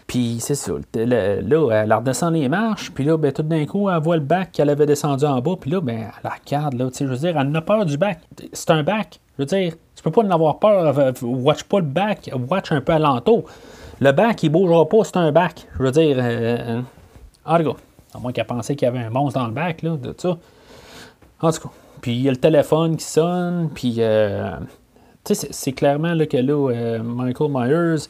Puis 0.10 0.38
c'est 0.40 0.56
ça. 0.56 0.72
Là, 0.96 1.38
elle 1.72 1.94
redescend 1.94 2.34
les 2.34 2.50
marches, 2.50 2.90
puis 2.92 3.04
là, 3.04 3.16
ben, 3.16 3.32
tout 3.32 3.44
d'un 3.44 3.68
coup, 3.68 3.92
elle 3.92 4.02
voit 4.02 4.18
le 4.18 4.24
bac 4.24 4.52
qu'elle 4.52 4.72
avait 4.72 4.88
descendu 4.88 5.24
en 5.24 5.40
bas, 5.40 5.54
puis 5.62 5.70
là, 5.70 5.82
ben, 5.82 6.08
elle 6.24 6.32
regarde, 6.32 6.74
là, 6.74 6.90
tu 6.90 6.98
sais, 6.98 7.06
je 7.06 7.12
veux 7.12 7.18
dire, 7.18 7.38
elle 7.40 7.50
n'a 7.50 7.62
peur 7.62 7.86
du 7.86 7.96
bac. 7.96 8.20
C'est 8.52 8.72
un 8.72 8.82
bac. 8.82 9.20
Je 9.38 9.44
veux 9.44 9.46
dire, 9.46 9.74
tu 9.96 10.02
peux 10.02 10.10
pas 10.10 10.24
en 10.24 10.32
avoir 10.32 10.58
peur. 10.58 10.98
Euh, 10.98 11.12
watch 11.22 11.62
pas 11.64 11.78
le 11.78 11.86
bac, 11.86 12.28
watch 12.50 12.72
un 12.72 12.82
peu 12.82 12.94
alentour. 12.94 13.44
Le 14.00 14.12
bac, 14.12 14.42
il 14.42 14.50
bougera 14.50 14.90
pas, 14.90 15.04
c'est 15.04 15.18
un 15.18 15.32
bac. 15.32 15.68
Je 15.78 15.84
veux 15.84 15.92
dire, 15.92 16.18
euh, 16.20 16.82
en. 17.46 17.54
À 17.56 18.18
moins 18.20 18.32
qu'elle 18.32 18.46
pensait 18.46 18.76
qu'il 18.76 18.88
y 18.88 18.90
avait 18.90 19.06
un 19.06 19.12
monstre 19.12 19.40
dans 19.40 19.46
le 19.46 19.54
bac, 19.54 19.84
là, 19.84 19.96
de 19.96 20.16
ça. 20.18 20.40
En 21.40 21.52
tout 21.52 21.62
cas, 21.62 21.70
puis 22.02 22.14
il 22.14 22.22
y 22.22 22.28
a 22.30 22.32
le 22.32 22.38
téléphone 22.38 22.98
qui 22.98 23.06
sonne, 23.06 23.70
puis 23.76 23.98
euh, 24.00 24.52
tu 25.24 25.36
sais, 25.36 25.50
c'est 25.52 25.74
clairement 25.74 26.16
là, 26.16 26.26
que 26.26 26.38
là, 26.38 26.72
euh, 26.72 27.04
Michael 27.04 27.52
Myers 27.52 28.08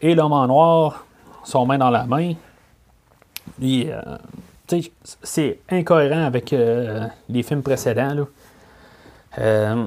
et 0.00 0.14
l'homme 0.14 0.32
en 0.32 0.46
noir 0.46 1.04
sont 1.44 1.66
main 1.66 1.78
dans 1.78 1.90
la 1.90 2.04
main. 2.04 2.34
Euh, 3.62 4.18
c'est 5.22 5.58
incohérent 5.68 6.24
avec 6.24 6.54
les 7.28 7.42
films 7.42 7.62
précédents. 7.62 8.26
Là. 9.36 9.86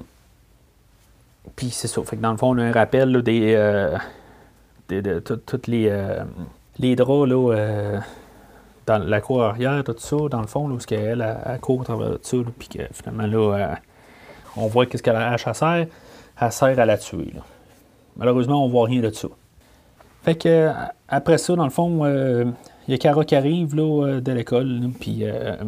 puis 1.55 1.69
c'est 1.71 1.87
ça. 1.87 2.03
Fait 2.03 2.17
que 2.17 2.21
dans 2.21 2.31
le 2.31 2.37
fond, 2.37 2.55
on 2.55 2.57
a 2.59 2.63
un 2.63 2.71
rappel 2.71 3.21
des, 3.23 3.55
de, 4.89 5.19
toutes 5.19 5.67
les, 5.67 5.91
les 6.77 6.95
draps 6.95 7.27
là, 7.27 8.01
dans 8.85 8.99
la 8.99 9.21
cour 9.21 9.43
arrière, 9.43 9.83
tout 9.83 9.95
ça, 9.97 10.15
dans 10.29 10.41
le 10.41 10.47
fond, 10.47 10.67
là, 10.67 10.75
où 10.75 10.79
elle, 10.91 11.21
elle, 11.21 11.37
elle 11.45 11.59
court 11.59 11.83
à 11.89 11.95
puis 12.57 12.67
que 12.67 12.83
finalement, 12.91 13.25
là, 13.25 13.55
euh, 13.55 13.75
on 14.57 14.67
voit 14.67 14.85
qu'est-ce 14.85 15.03
que 15.03 15.11
la 15.11 15.31
hache 15.31 15.51
sert. 15.53 15.87
Elle 16.39 16.51
sert 16.51 16.79
à 16.79 16.85
la 16.85 16.97
tuer. 16.97 17.33
Malheureusement, 18.15 18.63
on 18.63 18.69
voit 18.69 18.85
rien 18.85 19.01
de 19.01 19.11
ça. 19.11 19.27
Fait 20.25 20.33
que, 20.33 20.49
euh, 20.49 20.71
après 21.07 21.37
ça, 21.37 21.55
dans 21.55 21.65
le 21.65 21.69
fond, 21.69 22.03
euh, 22.03 22.45
il 22.87 22.91
y 22.91 22.95
a 22.95 22.97
Cara 22.97 23.23
qui 23.23 23.35
arrive 23.35 23.75
là, 23.75 24.19
de 24.19 24.31
l'école, 24.31 24.89
puis 24.99 25.21
elle 25.21 25.59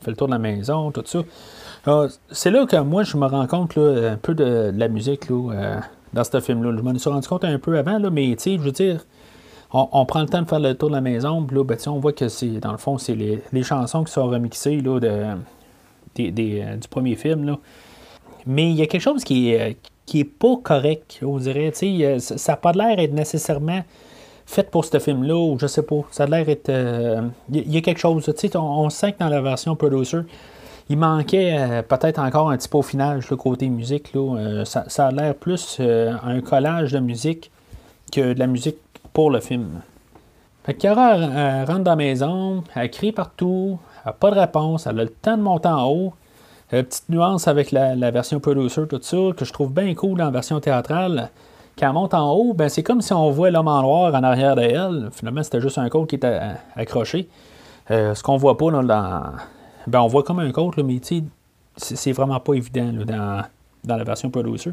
fait 0.00 0.12
le 0.12 0.16
tour 0.16 0.28
de 0.28 0.32
la 0.32 0.38
maison, 0.38 0.92
tout 0.92 1.02
ça. 1.04 2.06
c'est 2.30 2.52
là 2.52 2.64
que 2.64 2.76
moi, 2.76 3.02
je 3.02 3.16
me 3.16 3.26
rends 3.26 3.48
compte 3.48 3.74
là, 3.74 4.12
un 4.12 4.16
peu 4.16 4.34
de, 4.34 4.72
la 4.72 4.86
musique 4.86 5.28
là, 5.28 5.80
dans 6.12 6.22
ce 6.22 6.40
film-là. 6.40 6.72
Je 6.76 6.82
m'en 6.82 6.96
suis 6.96 7.10
rendu 7.10 7.26
compte 7.26 7.42
un 7.42 7.58
peu 7.58 7.76
avant, 7.76 7.98
là, 7.98 8.08
mais 8.10 8.36
tu 8.36 8.44
sais, 8.44 8.56
je 8.56 8.62
veux 8.62 8.70
dire, 8.70 9.04
on, 9.72 10.06
prend 10.06 10.20
le 10.20 10.28
temps 10.28 10.42
de 10.42 10.48
faire 10.48 10.60
le 10.60 10.74
tour 10.76 10.90
de 10.90 10.94
la 10.94 11.00
maison, 11.00 11.42
puis 11.42 11.56
ben, 11.64 11.76
on 11.88 11.98
voit 11.98 12.12
que 12.12 12.28
c'est, 12.28 12.60
dans 12.60 12.70
le 12.70 12.78
fond, 12.78 12.98
c'est 12.98 13.16
les, 13.16 13.62
chansons 13.64 14.04
qui 14.04 14.12
sont 14.12 14.28
remixées 14.28 14.80
là, 14.80 15.00
de, 15.00 15.10
euh, 16.20 16.76
du 16.76 16.88
premier 16.88 17.16
film. 17.16 17.44
Là. 17.44 17.58
Mais 18.46 18.70
il 18.70 18.76
y 18.76 18.82
a 18.82 18.86
quelque 18.86 19.02
chose 19.02 19.24
qui 19.24 19.52
qui 20.06 20.20
est 20.20 20.24
pas 20.24 20.56
correct, 20.62 21.20
on 21.22 21.38
dirait. 21.38 21.72
Ça 22.18 22.52
n'a 22.52 22.56
pas 22.56 22.72
l'air 22.72 22.96
d'être 22.96 23.12
nécessairement 23.12 23.82
fait 24.46 24.70
pour 24.70 24.84
ce 24.84 24.98
film-là, 24.98 25.34
ou 25.34 25.58
je 25.58 25.66
sais 25.66 25.82
pas. 25.82 26.02
Ça 26.10 26.24
a 26.24 26.26
l'air 26.26 26.44
d'être. 26.44 26.68
Euh, 26.68 27.22
il 27.50 27.72
y 27.72 27.78
a 27.78 27.80
quelque 27.80 28.00
chose. 28.00 28.30
On, 28.54 28.58
on 28.58 28.90
sent 28.90 29.12
que 29.12 29.18
dans 29.18 29.28
la 29.28 29.40
version 29.40 29.74
producer, 29.76 30.18
il 30.88 30.98
manquait 30.98 31.56
euh, 31.58 31.82
peut-être 31.82 32.18
encore 32.18 32.50
un 32.50 32.56
petit 32.56 32.68
peu 32.68 32.78
au 32.78 32.82
final, 32.82 33.20
le 33.28 33.36
côté 33.36 33.68
musique. 33.68 34.12
Là. 34.14 34.64
ça, 34.64 35.06
a 35.06 35.10
l'air 35.10 35.34
plus 35.34 35.80
un 35.80 36.40
collage 36.40 36.92
de 36.92 36.98
musique 36.98 37.50
que 38.12 38.34
de 38.34 38.38
la 38.38 38.46
musique 38.46 38.76
pour 39.12 39.30
le 39.30 39.40
film. 39.40 39.80
Fait 40.64 40.74
que 40.74 40.88
rentre 40.88 41.84
dans 41.84 41.90
la 41.90 41.96
maison, 41.96 42.64
elle 42.74 42.90
crie 42.90 43.12
partout, 43.12 43.78
elle 44.04 44.10
n'a 44.10 44.12
pas 44.12 44.30
de 44.30 44.40
réponse, 44.40 44.86
elle 44.86 45.00
a 45.00 45.04
le 45.04 45.10
temps 45.10 45.36
de 45.36 45.42
monter 45.42 45.68
en 45.68 45.86
haut. 45.88 46.14
Euh, 46.72 46.82
petite 46.82 47.08
nuance 47.08 47.46
avec 47.46 47.72
la, 47.72 48.10
version 48.10 48.40
producer, 48.40 48.86
tout 48.88 49.00
ça, 49.02 49.16
que 49.36 49.44
je 49.44 49.52
trouve 49.52 49.72
bien 49.72 49.94
cool 49.94 50.18
la 50.18 50.30
version 50.30 50.60
théâtrale. 50.60 51.30
Quand 51.78 51.88
elle 51.88 51.92
monte 51.92 52.14
en 52.14 52.32
haut, 52.32 52.54
ben 52.54 52.68
c'est 52.68 52.82
comme 52.82 53.00
si 53.00 53.12
on 53.12 53.30
voit 53.30 53.50
l'homme 53.50 53.68
en 53.68 53.82
noir 53.82 54.14
en 54.14 54.22
arrière 54.22 54.54
d'elle. 54.54 55.08
Finalement, 55.12 55.42
c'était 55.42 55.60
juste 55.60 55.78
un 55.78 55.88
code 55.88 56.06
qui 56.06 56.14
était 56.14 56.40
accroché. 56.76 57.28
Euh, 57.90 58.14
ce 58.14 58.22
qu'on 58.22 58.36
voit 58.36 58.56
pas 58.56 58.70
dans. 58.70 59.22
Ben, 59.86 60.00
on 60.00 60.06
voit 60.06 60.22
comme 60.22 60.38
un 60.38 60.50
code, 60.52 60.82
mais 60.82 61.00
c'est 61.76 62.12
vraiment 62.12 62.40
pas 62.40 62.54
évident 62.54 62.92
dans, 63.04 63.42
dans, 63.84 63.96
la 63.96 64.04
version 64.04 64.30
producer. 64.30 64.72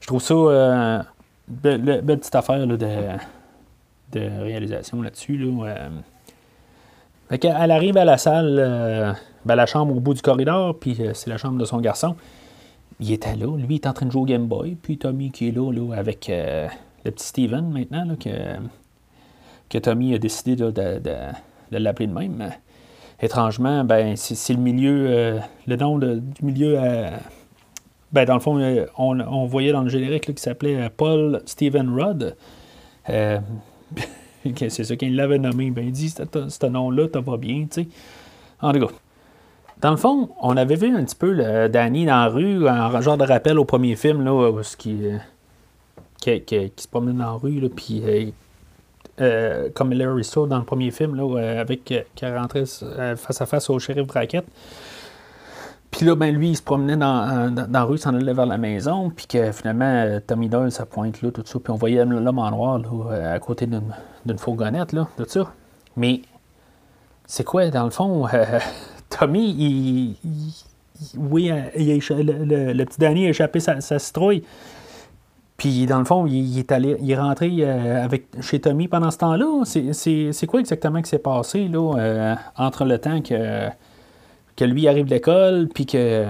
Je 0.00 0.06
trouve 0.06 0.22
ça 0.22 0.34
euh, 0.34 1.02
belle, 1.48 2.02
petite 2.04 2.34
affaire 2.34 2.66
de, 2.66 2.76
de 2.76 4.20
réalisation 4.42 5.02
là-dessus. 5.02 5.38
Là. 5.38 5.88
elle 7.30 7.70
arrive 7.70 7.96
à 7.96 8.04
la 8.04 8.18
salle, 8.18 8.56
euh, 8.60 9.12
ben, 9.46 9.54
la 9.54 9.66
chambre 9.66 9.96
au 9.96 10.00
bout 10.00 10.12
du 10.12 10.22
corridor, 10.22 10.76
puis 10.76 10.96
euh, 10.98 11.12
c'est 11.14 11.30
la 11.30 11.38
chambre 11.38 11.56
de 11.56 11.64
son 11.64 11.80
garçon. 11.80 12.16
Il 12.98 13.12
était 13.12 13.36
là, 13.36 13.56
lui, 13.56 13.66
il 13.70 13.74
est 13.76 13.86
en 13.86 13.92
train 13.92 14.06
de 14.06 14.10
jouer 14.10 14.22
au 14.22 14.26
Game 14.26 14.46
Boy, 14.46 14.74
puis 14.74 14.98
Tommy 14.98 15.30
qui 15.30 15.48
est 15.48 15.52
là, 15.52 15.70
là 15.70 15.94
avec 15.94 16.28
euh, 16.28 16.66
le 17.04 17.10
petit 17.12 17.26
Steven 17.26 17.70
maintenant, 17.70 18.16
que, 18.16 18.56
que 19.70 19.78
Tommy 19.78 20.14
a 20.14 20.18
décidé 20.18 20.56
de, 20.56 20.70
de, 20.72 21.78
l'appeler 21.78 22.08
de 22.08 22.12
même. 22.12 22.50
Étrangement, 23.22 23.84
ben, 23.84 24.16
c'est, 24.16 24.52
le 24.52 24.60
milieu, 24.60 25.38
le 25.66 25.76
nom 25.76 25.98
du 25.98 26.20
milieu 26.42 26.76
ben, 28.12 28.24
dans 28.24 28.34
le 28.34 28.40
fond, 28.40 28.86
on, 28.98 29.46
voyait 29.46 29.72
dans 29.72 29.82
le 29.82 29.88
générique 29.88 30.34
qui 30.34 30.42
s'appelait 30.42 30.90
Paul 30.90 31.40
Steven 31.46 31.94
Rudd. 31.94 32.36
c'est 33.08 34.84
ça 34.84 34.96
qu'il 34.96 35.14
l'avait 35.14 35.38
nommé. 35.38 35.70
Ben, 35.70 35.84
il 35.86 35.92
dit, 35.92 36.10
ce 36.10 36.66
nom-là, 36.66 37.08
t'as 37.12 37.22
pas 37.22 37.36
bien, 37.36 37.66
tu 37.70 37.82
sais. 37.82 37.88
En 38.60 38.72
tout 38.72 38.86
cas. 38.86 38.92
Dans 39.80 39.90
le 39.90 39.96
fond, 39.96 40.30
on 40.40 40.56
avait 40.56 40.76
vu 40.76 40.96
un 40.96 41.04
petit 41.04 41.14
peu 41.14 41.68
Danny 41.68 42.06
dans 42.06 42.16
la 42.16 42.28
rue, 42.28 42.68
en 42.68 43.00
genre 43.00 43.18
de 43.18 43.24
rappel 43.24 43.58
au 43.58 43.64
premier 43.64 43.94
film, 43.94 44.24
là, 44.24 44.52
qui, 44.78 45.06
euh, 45.06 45.18
qui, 46.18 46.40
qui, 46.42 46.72
se 46.76 46.88
promenait 46.88 47.12
dans 47.12 47.32
la 47.32 47.32
rue, 47.32 47.60
là, 47.60 47.68
puis 47.74 48.02
euh, 48.04 48.30
euh, 49.20 49.68
comme 49.74 49.92
Larry 49.92 50.24
Stowe 50.24 50.46
dans 50.46 50.58
le 50.58 50.64
premier 50.64 50.90
film, 50.90 51.14
là, 51.14 51.60
avec, 51.60 51.84
qui 51.84 52.26
rentrait 52.26 52.64
face 53.16 53.40
à 53.40 53.46
face 53.46 53.68
au 53.68 53.78
shérif 53.78 54.06
Brackett. 54.06 54.46
Puis 55.96 56.04
là, 56.04 56.14
ben, 56.14 56.34
lui, 56.34 56.50
il 56.50 56.56
se 56.56 56.62
promenait 56.62 56.98
dans, 56.98 57.50
dans, 57.54 57.66
la 57.70 57.84
rue, 57.84 57.96
s'en 57.96 58.14
allait 58.14 58.34
vers 58.34 58.44
la 58.44 58.58
maison, 58.58 59.08
puis 59.08 59.26
que 59.26 59.50
finalement, 59.52 59.86
euh, 59.86 60.20
Tommy 60.20 60.50
Doyle, 60.50 60.70
ça 60.70 60.84
pointe 60.84 61.22
là, 61.22 61.30
tout 61.30 61.42
ça, 61.46 61.58
puis 61.58 61.72
on 61.72 61.76
voyait 61.76 62.04
l'homme 62.04 62.38
en 62.38 62.50
noir, 62.50 62.78
là, 62.78 62.88
euh, 63.10 63.34
à 63.34 63.38
côté 63.38 63.66
d'une 63.66 64.38
fourgonnette, 64.38 64.92
là, 64.92 65.08
tout 65.16 65.24
ça. 65.26 65.50
Mais, 65.96 66.20
c'est 67.24 67.44
quoi, 67.44 67.70
dans 67.70 67.84
le 67.84 67.90
fond, 67.90 68.26
euh, 68.26 68.58
Tommy, 69.08 69.50
il, 69.50 70.16
oui, 71.16 71.50
le, 71.50 72.84
petit 72.84 72.98
Danny 72.98 73.26
a 73.26 73.28
échappé 73.30 73.60
sa, 73.60 73.80
citrouille. 73.80 74.42
Puis, 75.56 75.86
dans 75.86 75.98
le 75.98 76.04
fond, 76.04 76.26
il, 76.26 76.58
est 76.58 76.70
allé, 76.72 76.96
il 77.00 77.10
est 77.10 77.16
rentré 77.16 77.64
avec, 77.64 78.26
chez 78.40 78.60
Tommy 78.60 78.88
pendant 78.88 79.10
ce 79.10 79.18
temps-là. 79.18 79.64
C'est 79.64 80.46
quoi 80.46 80.60
exactement 80.60 81.00
qui 81.00 81.08
s'est 81.08 81.18
passé, 81.18 81.68
là, 81.68 82.36
entre 82.56 82.84
le 82.84 82.98
temps 82.98 83.20
que 83.22 83.68
que 84.56 84.64
lui 84.64 84.88
arrive 84.88 85.04
de 85.04 85.10
l'école, 85.10 85.68
puis 85.72 85.86
que, 85.86 86.24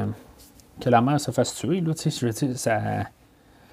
que 0.80 0.90
la 0.90 1.00
mère 1.00 1.20
se 1.20 1.30
fasse 1.30 1.54
tuer, 1.54 1.80
là, 1.80 1.92
dire, 1.94 2.32
ça, 2.56 2.80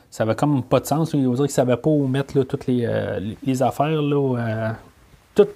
ça 0.09 0.23
avait 0.23 0.35
comme 0.35 0.63
pas 0.63 0.79
de 0.79 0.85
sens. 0.85 1.13
Il 1.13 1.23
dirait 1.23 1.47
qu'il 1.47 1.49
savait 1.49 1.77
pas 1.77 1.89
où 1.89 2.07
mettre 2.07 2.41
toutes 2.43 2.67
les, 2.67 2.85
euh, 2.85 3.33
les, 3.43 3.63
affaires, 3.63 4.01
là, 4.01 4.37
euh, 4.37 4.71
toute 5.33 5.49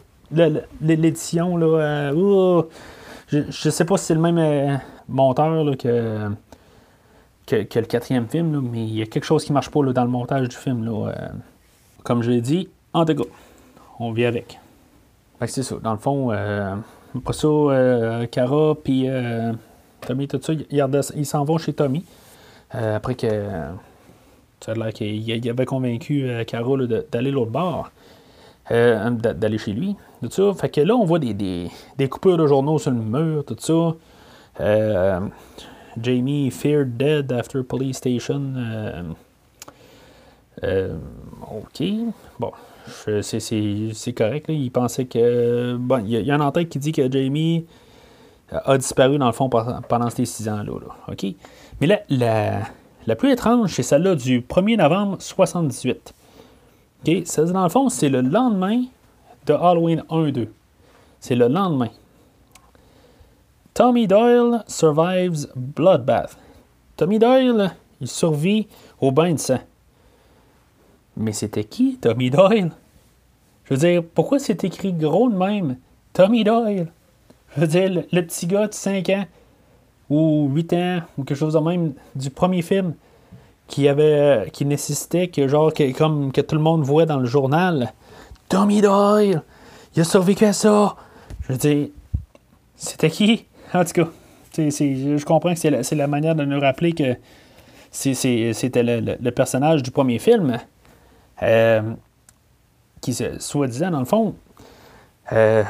l'édition, 0.82 1.60
euh, 1.62 2.64
je, 3.28 3.40
je 3.50 3.70
sais 3.70 3.86
pas 3.86 3.98
si 3.98 4.06
c'est 4.06 4.16
le 4.16 4.22
même 4.22 4.80
monteur 5.08 5.64
là, 5.64 5.76
que, 5.76 6.30
que, 7.46 7.80
le 7.80 7.86
quatrième 7.86 8.28
film, 8.28 8.70
mais 8.72 8.84
il 8.84 8.96
y 8.96 9.02
a 9.02 9.06
quelque 9.06 9.26
chose 9.26 9.44
qui 9.44 9.54
marche 9.54 9.70
pas 9.70 9.82
dans 9.84 10.04
le 10.04 10.10
montage 10.10 10.50
du 10.50 10.56
film. 10.56 10.86
Là, 10.86 11.14
comme 12.04 12.24
je 12.24 12.32
l'ai 12.32 12.42
dit, 12.42 12.70
en 12.94 13.06
tout 13.06 13.26
on 14.00 14.12
vit 14.12 14.26
avec. 14.26 14.60
c'est 15.46 15.64
ça. 15.64 15.76
Dans 15.82 15.94
le 15.94 16.00
fond, 16.00 16.32
après 17.18 17.34
ça, 17.34 17.48
euh, 17.48 18.26
Cara 18.28 18.76
puis 18.76 19.10
euh, 19.10 19.54
Tommy, 20.02 20.28
tout 20.28 20.40
ça, 20.42 20.54
ils 21.16 21.26
s'en 21.26 21.44
vont 21.44 21.58
chez 21.58 21.74
Tommy. 21.74 22.04
Euh, 22.76 22.98
après 22.98 23.16
que 23.16 23.28
ça 24.60 24.72
a 24.72 24.76
l'air 24.76 24.94
qu'il 24.94 25.50
avait 25.50 25.66
convaincu 25.66 26.30
Cara 26.46 26.78
d'aller 27.12 27.32
l'autre 27.32 27.52
bord. 27.52 27.92
D'aller 28.70 29.58
chez 29.58 29.74
lui. 29.74 29.96
Tout 30.22 30.30
ça. 30.32 30.54
Fait 30.60 30.70
que 30.70 30.82
là, 30.82 30.96
on 30.96 31.06
voit 31.06 31.20
des, 31.20 31.34
des, 31.34 32.10
coupures 32.10 32.38
de 32.38 32.48
journaux 32.48 32.80
sur 32.80 32.92
le 32.92 32.98
mur, 32.98 33.44
tout 33.46 33.56
ça. 33.60 33.96
Jamie 36.02 36.52
feared 36.52 36.98
dead 36.98 37.32
after 37.32 37.64
police 37.64 37.98
station. 37.98 38.54
ok. 40.62 41.84
Bon, 42.40 42.52
c'est 43.22 44.14
correct. 44.16 44.46
Il 44.50 44.72
pensait 44.72 45.06
que. 45.06 45.76
Bon, 45.76 46.04
il 46.06 46.12
y, 46.12 46.32
a 46.32 46.36
un 46.36 46.42
en 46.42 46.52
tête 46.52 46.70
qui 46.70 46.80
dit 46.80 46.92
que 46.92 47.12
Jamie 47.12 47.66
a 48.52 48.78
disparu 48.78 49.18
dans 49.18 49.28
le 49.28 49.34
fond 49.34 49.50
pendant 49.50 50.10
ces 50.10 50.26
six 50.26 50.48
ans-là. 50.48 50.72
OK? 51.08 51.26
Mais 51.82 51.88
là, 51.88 52.00
la, 52.10 52.62
la 53.06 53.16
plus 53.16 53.32
étrange, 53.32 53.74
c'est 53.74 53.84
celle-là 53.84 54.16
du 54.16 54.42
1er 54.42 54.78
novembre 54.78 55.18
78. 55.20 56.14
OK? 57.06 57.22
Ça, 57.26 57.44
dans 57.46 57.64
le 57.64 57.70
fond, 57.70 57.90
c'est 57.90 58.10
le 58.10 58.22
lendemain 58.22 58.84
de 59.46 59.54
Halloween 59.54 60.04
1-2. 60.10 60.48
C'est 61.20 61.36
le 61.36 61.48
lendemain. 61.48 61.90
Tommy 63.74 64.08
Doyle 64.08 64.64
survives 64.68 65.48
bloodbath. 65.56 66.38
Tommy 66.96 67.20
Doyle, 67.20 67.72
il 68.02 68.08
survit 68.08 68.68
au 69.00 69.12
bain 69.12 69.34
de 69.34 69.40
sang. 69.40 69.60
Mais 71.16 71.32
c'était 71.32 71.64
qui, 71.64 71.98
Tommy 71.98 72.30
Doyle? 72.30 72.72
Je 73.66 73.74
veux 73.74 73.80
dire, 73.80 74.04
pourquoi 74.14 74.40
c'est 74.40 74.64
écrit 74.64 74.94
gros 74.94 75.30
de 75.30 75.36
même? 75.36 75.78
Tommy 76.14 76.44
Doyle? 76.44 76.88
Je 77.56 77.62
veux 77.62 77.68
dire, 77.68 78.04
le, 78.12 78.22
petit 78.22 78.48
gars 78.48 78.68
de 78.68 78.74
5 78.74 79.10
ans 79.10 79.26
ou 80.10 80.50
8 80.54 80.74
ans 80.74 81.02
ou 81.18 81.24
quelque 81.24 81.38
chose 81.38 81.54
de 81.54 81.60
même 81.60 81.94
du 82.16 82.30
premier 82.30 82.62
film 82.62 82.94
qui 83.68 83.88
avait 83.88 84.50
qui 84.54 84.66
nécessitait 84.66 85.28
que 85.28 85.48
genre 85.48 85.74
que, 85.74 85.92
comme 85.92 86.32
que 86.32 86.42
tout 86.42 86.56
le 86.56 86.62
monde 86.62 86.84
voit 86.84 87.06
dans 87.06 87.20
le 87.20 87.26
journal 87.26 87.94
Tommy 88.50 88.82
Doyle 88.82 89.42
il 89.96 90.02
a 90.02 90.04
survécu 90.04 90.46
à 90.46 90.54
ça 90.54 90.96
je 91.42 91.54
veux 91.54 91.58
dire 91.58 91.88
c'était 92.76 93.10
qui? 93.10 93.46
En 93.74 93.84
tout 93.84 93.94
cas 93.94 94.08
je 94.58 95.26
comprends 95.26 95.54
que 95.54 95.60
c'est 95.60 95.70
la, 95.70 95.82
la, 95.92 96.08
manière 96.08 96.36
de 96.36 96.44
nous 96.44 96.60
rappeler 96.60 96.94
que 96.94 97.16
c'était 97.92 98.84
le, 98.84 99.30
personnage 99.32 99.84
du 99.84 99.92
premier 99.92 100.20
film. 100.20 100.58
Euh, 101.44 101.82
qui, 103.02 103.16
soi-disant, 103.40 103.92
dans 103.92 104.00
le 104.00 104.06
fond, 104.06 104.36
euh, 105.32 105.64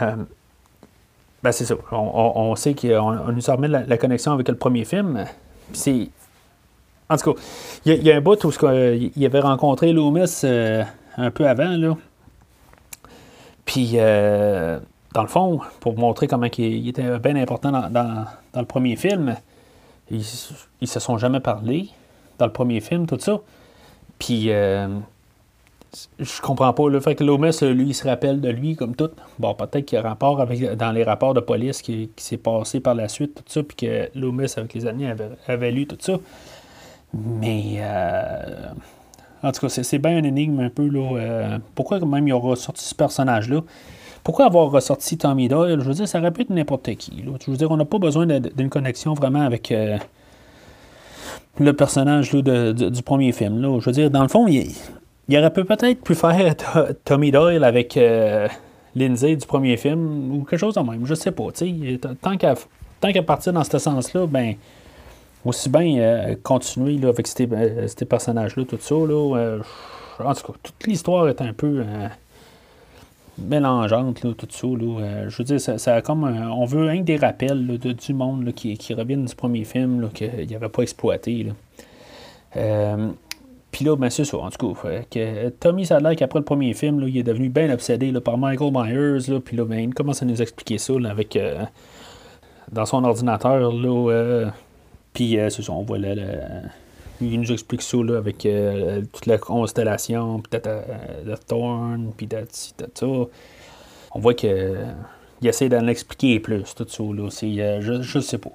ben 1.43 1.51
c'est 1.51 1.65
ça. 1.65 1.75
On, 1.91 2.55
sait 2.55 2.73
qu'on 2.73 3.31
nous 3.31 3.49
a 3.49 3.53
remis 3.53 3.67
la, 3.67 3.97
connexion 3.97 4.31
avec 4.31 4.47
le 4.47 4.55
premier 4.55 4.85
film. 4.85 5.25
C'est. 5.73 6.09
En 7.09 7.17
tout 7.17 7.33
cas, 7.33 7.41
il 7.85 8.03
y, 8.03 8.11
a 8.11 8.15
un 8.17 8.21
bout 8.21 8.43
où 8.43 8.51
il 8.61 9.25
avait 9.25 9.39
rencontré 9.39 9.93
Loomis 9.93 10.41
euh, 10.43 10.83
un 11.15 11.31
peu 11.31 11.47
avant, 11.47 11.69
là. 11.69 11.95
Puis, 13.63 13.91
euh, 13.95 14.79
dans 15.13 15.21
le 15.21 15.27
fond, 15.27 15.61
pour 15.79 15.97
montrer 15.97 16.27
comment 16.27 16.47
il, 16.57 16.87
était 16.87 17.19
bien 17.19 17.35
important 17.37 17.71
dans, 17.71 18.25
le 18.55 18.65
premier 18.65 18.95
film, 18.95 19.35
ils, 20.11 20.23
ils 20.81 20.87
se 20.87 20.99
sont 20.99 21.17
jamais 21.17 21.39
parlé 21.39 21.89
dans 22.39 22.45
le 22.45 22.51
premier 22.51 22.81
film, 22.81 23.07
tout 23.07 23.19
ça. 23.19 23.39
Puis, 24.19 24.51
je 26.19 26.41
comprends 26.41 26.73
pas. 26.73 26.89
Le 26.89 26.99
fait 26.99 27.15
que 27.15 27.23
Loomis, 27.23 27.57
lui, 27.61 27.87
il 27.87 27.93
se 27.93 28.07
rappelle 28.07 28.41
de 28.41 28.49
lui 28.49 28.75
comme 28.75 28.95
tout. 28.95 29.09
Bon, 29.39 29.53
peut-être 29.53 29.85
qu'il 29.85 29.97
y 29.97 29.99
a 29.99 30.01
rapport 30.01 30.41
avec 30.41 30.75
dans 30.75 30.91
les 30.91 31.03
rapports 31.03 31.33
de 31.33 31.39
police 31.39 31.81
qui, 31.81 32.09
s'est 32.17 32.37
passé 32.37 32.79
par 32.79 32.95
la 32.95 33.07
suite, 33.07 33.35
tout 33.35 33.43
ça, 33.47 33.63
puis 33.63 33.75
que 33.75 34.09
Loomis, 34.17 34.53
avec 34.57 34.73
les 34.73 34.85
années, 34.85 35.13
avait, 35.47 35.71
lu 35.71 35.87
tout 35.87 35.97
ça. 35.99 36.17
Mais 37.13 37.77
euh, 37.77 38.71
en 39.43 39.51
tout 39.51 39.61
cas, 39.61 39.69
c'est 39.69 39.99
bien 39.99 40.17
un 40.17 40.23
énigme 40.23 40.59
un 40.59 40.69
peu. 40.69 40.87
Là, 40.87 41.17
euh, 41.17 41.57
pourquoi 41.75 41.99
même 41.99 42.27
il 42.27 42.33
aura 42.33 42.55
sorti 42.55 42.83
ce 42.83 42.95
personnage-là? 42.95 43.61
Pourquoi 44.23 44.45
avoir 44.45 44.69
ressorti 44.71 45.17
Tommy 45.17 45.47
Doyle? 45.47 45.79
Je 45.79 45.85
veux 45.85 45.93
dire, 45.93 46.07
ça 46.07 46.19
aurait 46.19 46.31
pu 46.31 46.41
être 46.41 46.49
n'importe 46.49 46.93
qui. 46.95 47.23
Je 47.23 47.51
veux 47.51 47.57
dire, 47.57 47.71
on 47.71 47.77
n'a 47.77 47.85
pas 47.85 47.99
besoin 47.99 48.25
d'une 48.25 48.69
connexion 48.69 49.13
vraiment 49.13 49.41
avec 49.41 49.71
euh, 49.71 49.97
le 51.59 51.73
personnage 51.73 52.31
du 52.31 53.03
premier 53.03 53.31
film. 53.31 53.61
Là. 53.61 53.79
Je 53.79 53.85
veux 53.85 53.93
dire, 53.93 54.11
dans 54.11 54.23
le 54.23 54.27
fond, 54.27 54.47
il, 54.47 54.69
il 55.29 55.37
aurait 55.37 55.53
peut-être 55.53 56.01
pu 56.01 56.13
faire 56.13 56.55
Tommy 57.05 57.31
Doyle 57.31 57.63
avec 57.63 57.95
euh, 57.95 58.49
Lindsay 58.95 59.35
du 59.35 59.45
premier 59.45 59.77
film 59.77 60.35
ou 60.35 60.43
quelque 60.43 60.59
chose 60.59 60.75
de 60.75 60.81
même. 60.81 61.05
Je 61.05 61.13
sais 61.13 61.31
pas. 61.31 61.47
Tant 62.21 62.35
qu'à 62.35 62.55
tant 62.99 63.11
qu'à 63.11 63.23
partir 63.23 63.53
dans 63.53 63.63
ce 63.63 63.77
sens-là, 63.77 64.25
ben 64.27 64.55
aussi 65.47 65.69
bien 65.69 65.97
euh, 65.97 66.35
continuer 66.41 67.05
avec 67.07 67.27
ces, 67.27 67.47
euh, 67.51 67.87
personnages-là, 68.09 68.63
tout 68.65 68.77
ça. 68.79 68.95
Là, 68.95 69.59
en 70.19 70.33
tout 70.33 70.51
cas, 70.51 70.59
toute 70.63 70.87
l'histoire 70.87 71.27
est 71.27 71.41
un 71.41 71.53
peu 71.53 71.83
mélangeante, 73.37 74.23
là, 74.23 74.33
tout 74.35 74.47
ça. 74.49 74.67
Là, 74.67 75.29
je 75.29 75.37
veux 75.37 75.43
dire, 75.43 75.61
ça, 75.61 75.77
ça 75.77 76.01
comme 76.01 76.23
on 76.23 76.65
veut 76.65 76.89
un 76.89 77.01
des 77.01 77.17
rappels 77.17 77.67
de, 77.67 77.91
du 77.91 78.13
monde 78.13 78.51
qui, 78.53 78.77
qui 78.77 78.93
reviennent 78.93 79.25
du 79.25 79.35
premier 79.35 79.63
film 79.63 80.09
qu'il 80.09 80.55
avait 80.55 80.69
pas 80.69 80.81
exploité. 80.81 81.51
Puis 83.77 83.85
là, 83.85 83.95
ben, 83.95 84.09
c'est 84.09 84.25
ça, 84.25 84.37
en 84.37 84.49
tout 84.49 84.73
cas. 84.73 85.01
Que 85.11 85.49
Tommy 85.49 85.85
Sadler, 85.85 86.15
qu'après 86.15 86.39
le 86.39 86.45
premier 86.45 86.73
film, 86.73 87.03
il 87.07 87.17
est 87.17 87.23
devenu 87.23 87.49
bien 87.49 87.71
obsédé 87.71 88.11
par 88.19 88.37
Michael 88.37 88.71
Myers. 88.73 89.39
Puis 89.39 89.55
là, 89.55 89.65
ben, 89.65 89.79
il 89.79 89.93
commence 89.93 90.23
à 90.23 90.25
nous 90.25 90.41
expliquer 90.41 90.79
ça 90.79 90.93
avec, 91.07 91.35
euh, 91.35 91.63
dans 92.71 92.85
son 92.85 93.03
ordinateur. 93.03 93.71
Là, 93.71 94.11
euh, 94.11 94.45
puis 95.13 95.39
euh, 95.39 95.49
c'est 95.49 95.63
ça, 95.63 95.73
on 95.73 95.83
voit 95.83 95.97
là, 95.97 96.13
il 97.19 97.39
nous 97.39 97.51
explique 97.51 97.81
ça 97.81 97.97
là, 97.97 98.17
avec 98.17 98.47
toute 99.11 99.25
la 99.25 99.37
constellation, 99.39 100.39
peut-être 100.39 100.69
le 101.25 101.35
Thorn, 101.35 102.11
puis 102.15 102.29
ça. 102.93 103.07
On 103.07 104.19
voit 104.19 104.35
qu'il 104.35 104.77
essaie 105.41 105.67
d'en 105.67 105.87
expliquer 105.87 106.39
plus, 106.39 106.75
tout 106.75 106.85
ça. 106.87 107.03
Là. 107.03 107.29
je, 107.81 108.01
je 108.01 108.19
sais 108.19 108.37
pas. 108.37 108.51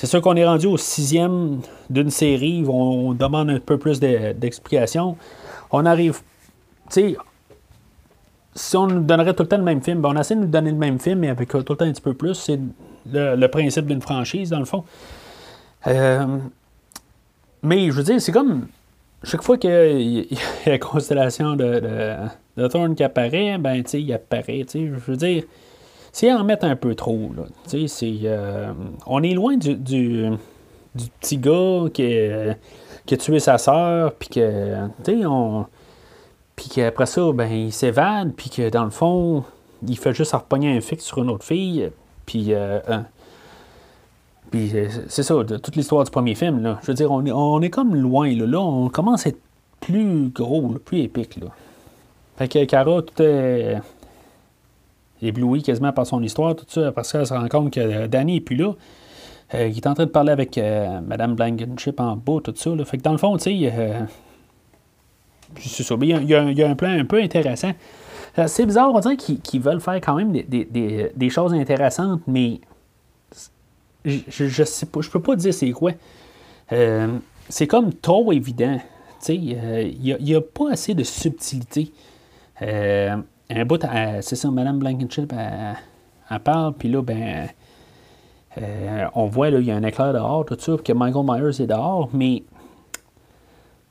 C'est 0.00 0.06
sûr 0.06 0.22
qu'on 0.22 0.34
est 0.34 0.46
rendu 0.46 0.66
au 0.66 0.78
sixième 0.78 1.60
d'une 1.90 2.08
série. 2.08 2.64
On, 2.66 3.12
demande 3.12 3.50
un 3.50 3.60
peu 3.60 3.76
plus 3.76 4.00
d'explications. 4.00 5.14
On 5.70 5.84
arrive. 5.84 6.20
Tu 6.90 7.02
sais, 7.02 7.16
si 8.54 8.76
on 8.78 8.86
nous 8.86 9.00
donnerait 9.00 9.34
tout 9.34 9.42
le 9.42 9.48
temps 9.50 9.58
le 9.58 9.62
même 9.62 9.82
film, 9.82 10.00
ben 10.00 10.08
on 10.14 10.18
essaie 10.18 10.36
de 10.36 10.40
nous 10.40 10.46
donner 10.46 10.70
le 10.70 10.78
même 10.78 10.98
film, 10.98 11.18
mais 11.18 11.28
avec 11.28 11.50
tout 11.50 11.58
le 11.58 11.64
temps 11.64 11.84
un 11.84 11.92
petit 11.92 12.00
peu 12.00 12.14
plus. 12.14 12.32
C'est 12.34 12.58
le, 13.12 13.46
principe 13.48 13.86
d'une 13.86 14.00
franchise, 14.00 14.48
dans 14.48 14.58
le 14.58 14.64
fond. 14.64 14.84
Euh, 15.86 16.38
mais 17.62 17.86
je 17.86 17.92
veux 17.92 18.02
dire, 18.02 18.20
c'est 18.20 18.32
comme. 18.32 18.66
Chaque 19.22 19.42
fois 19.42 19.58
qu'il 19.58 19.70
y, 19.70 20.38
a 20.66 20.70
la 20.70 20.78
constellation 20.78 21.54
de, 21.54 21.82
de, 22.56 22.68
Thorn 22.68 22.94
qui 22.94 23.04
apparaît, 23.04 23.58
ben, 23.58 23.82
tu 23.82 23.90
sais, 23.90 24.02
il 24.02 24.12
apparaît. 24.14 24.64
Tu 24.64 24.66
sais, 24.68 24.86
je 24.86 25.10
veux 25.10 25.16
dire 25.16 25.44
c'est 26.12 26.32
en 26.32 26.44
mettre 26.44 26.64
un 26.64 26.76
peu 26.76 26.94
trop. 26.94 27.30
Là. 27.36 27.44
C'est, 27.66 28.08
euh, 28.24 28.72
on 29.06 29.22
est 29.22 29.34
loin 29.34 29.56
du, 29.56 29.76
du, 29.76 30.30
petit 31.20 31.38
gars 31.38 31.84
qui, 31.92 32.08
qui, 33.06 33.14
a 33.14 33.16
tué 33.16 33.38
sa 33.38 33.58
sœur, 33.58 34.14
puis 34.14 34.28
que, 34.28 34.88
on... 35.26 35.66
Puis 36.56 36.68
qu'après 36.68 37.06
ça, 37.06 37.32
ben, 37.32 37.50
il 37.50 37.72
s'évade, 37.72 38.32
puis 38.36 38.50
que 38.50 38.68
dans 38.68 38.84
le 38.84 38.90
fond, 38.90 39.44
il 39.86 39.96
fait 39.96 40.12
juste 40.12 40.32
repogner 40.32 40.76
un 40.76 40.80
fixe 40.80 41.04
sur 41.04 41.18
une 41.18 41.30
autre 41.30 41.44
fille, 41.44 41.90
puis... 42.26 42.52
Euh, 42.54 42.80
puis 44.50 44.72
c'est 45.08 45.22
ça, 45.22 45.34
toute 45.44 45.76
l'histoire 45.76 46.04
du 46.04 46.10
premier 46.10 46.34
film, 46.34 46.62
là. 46.62 46.78
Je 46.82 46.88
veux 46.88 46.94
dire, 46.94 47.10
on 47.10 47.24
est, 47.24 47.32
on 47.32 47.60
est 47.62 47.70
comme 47.70 47.94
loin, 47.94 48.34
là. 48.34 48.46
Là, 48.46 48.60
on 48.60 48.88
commence 48.88 49.26
à 49.26 49.30
être 49.30 49.40
plus 49.80 50.28
gros, 50.28 50.68
plus 50.84 51.00
épique, 51.00 51.36
là. 51.36 51.48
Fait 52.36 52.48
que 52.48 52.64
Cara, 52.64 53.02
tout 53.02 53.22
est 53.22 53.76
ébloui 55.22 55.62
quasiment 55.62 55.92
par 55.92 56.06
son 56.06 56.22
histoire, 56.22 56.56
tout 56.56 56.64
ça, 56.68 56.92
parce 56.92 57.12
qu'elle 57.12 57.26
se 57.26 57.34
rend 57.34 57.48
compte 57.48 57.72
que 57.72 58.06
Danny 58.06 58.34
n'est 58.34 58.40
plus 58.40 58.56
là. 58.56 58.72
Euh, 59.54 59.66
il 59.66 59.76
est 59.76 59.86
en 59.86 59.94
train 59.94 60.04
de 60.04 60.10
parler 60.10 60.32
avec 60.32 60.56
euh, 60.58 61.00
Mme 61.00 61.34
Blankenship 61.34 61.98
en 62.00 62.16
bas, 62.16 62.38
tout 62.42 62.54
ça. 62.54 62.70
Là. 62.70 62.84
Fait 62.84 62.98
que 62.98 63.02
dans 63.02 63.12
le 63.12 63.18
fond, 63.18 63.36
tu 63.36 63.44
sais, 63.44 63.72
euh, 63.72 64.00
c'est 65.58 65.82
ça. 65.82 65.96
Il 66.00 66.06
y, 66.06 66.14
a, 66.14 66.20
il 66.20 66.58
y, 66.58 66.62
a, 66.62 66.68
un 66.68 66.74
plan 66.76 66.90
un 66.90 67.04
peu 67.04 67.20
intéressant. 67.20 67.72
c'est 68.46 68.64
bizarre, 68.64 68.92
on 68.94 69.00
dirait 69.00 69.16
qu'ils 69.16 69.60
veulent 69.60 69.80
faire 69.80 70.00
quand 70.00 70.14
même 70.14 70.32
des, 70.32 70.44
des, 70.44 71.10
des, 71.14 71.30
choses 71.30 71.52
intéressantes, 71.52 72.20
mais 72.28 72.60
je, 74.04 74.46
je, 74.46 74.64
sais 74.64 74.86
pas, 74.86 75.00
je 75.00 75.10
peux 75.10 75.20
pas 75.20 75.36
dire 75.36 75.52
c'est 75.52 75.70
quoi. 75.72 75.92
c'est 77.48 77.66
comme 77.66 77.92
trop 77.94 78.32
évident. 78.32 78.78
Il 79.28 79.98
n'y 80.00 80.34
a, 80.34 80.38
a, 80.38 80.40
pas 80.40 80.72
assez 80.72 80.94
de 80.94 81.04
subtilité 81.04 81.92
un 83.50 83.64
bout, 83.64 83.84
c'est 84.20 84.36
ça, 84.36 84.50
Mme 84.50 84.78
Blankenship, 84.78 85.32
elle, 85.32 86.40
parle, 86.40 86.74
puis 86.74 86.88
là, 86.88 87.02
ben, 87.02 87.48
euh, 88.58 89.06
on 89.14 89.26
voit, 89.26 89.48
il 89.48 89.64
y 89.64 89.70
a 89.70 89.76
un 89.76 89.82
éclair 89.82 90.12
dehors, 90.12 90.44
tout 90.44 90.56
ça, 90.58 90.76
que 90.82 90.92
Michael 90.92 91.24
Myers 91.24 91.60
est 91.60 91.66
dehors, 91.66 92.08
mais 92.12 92.44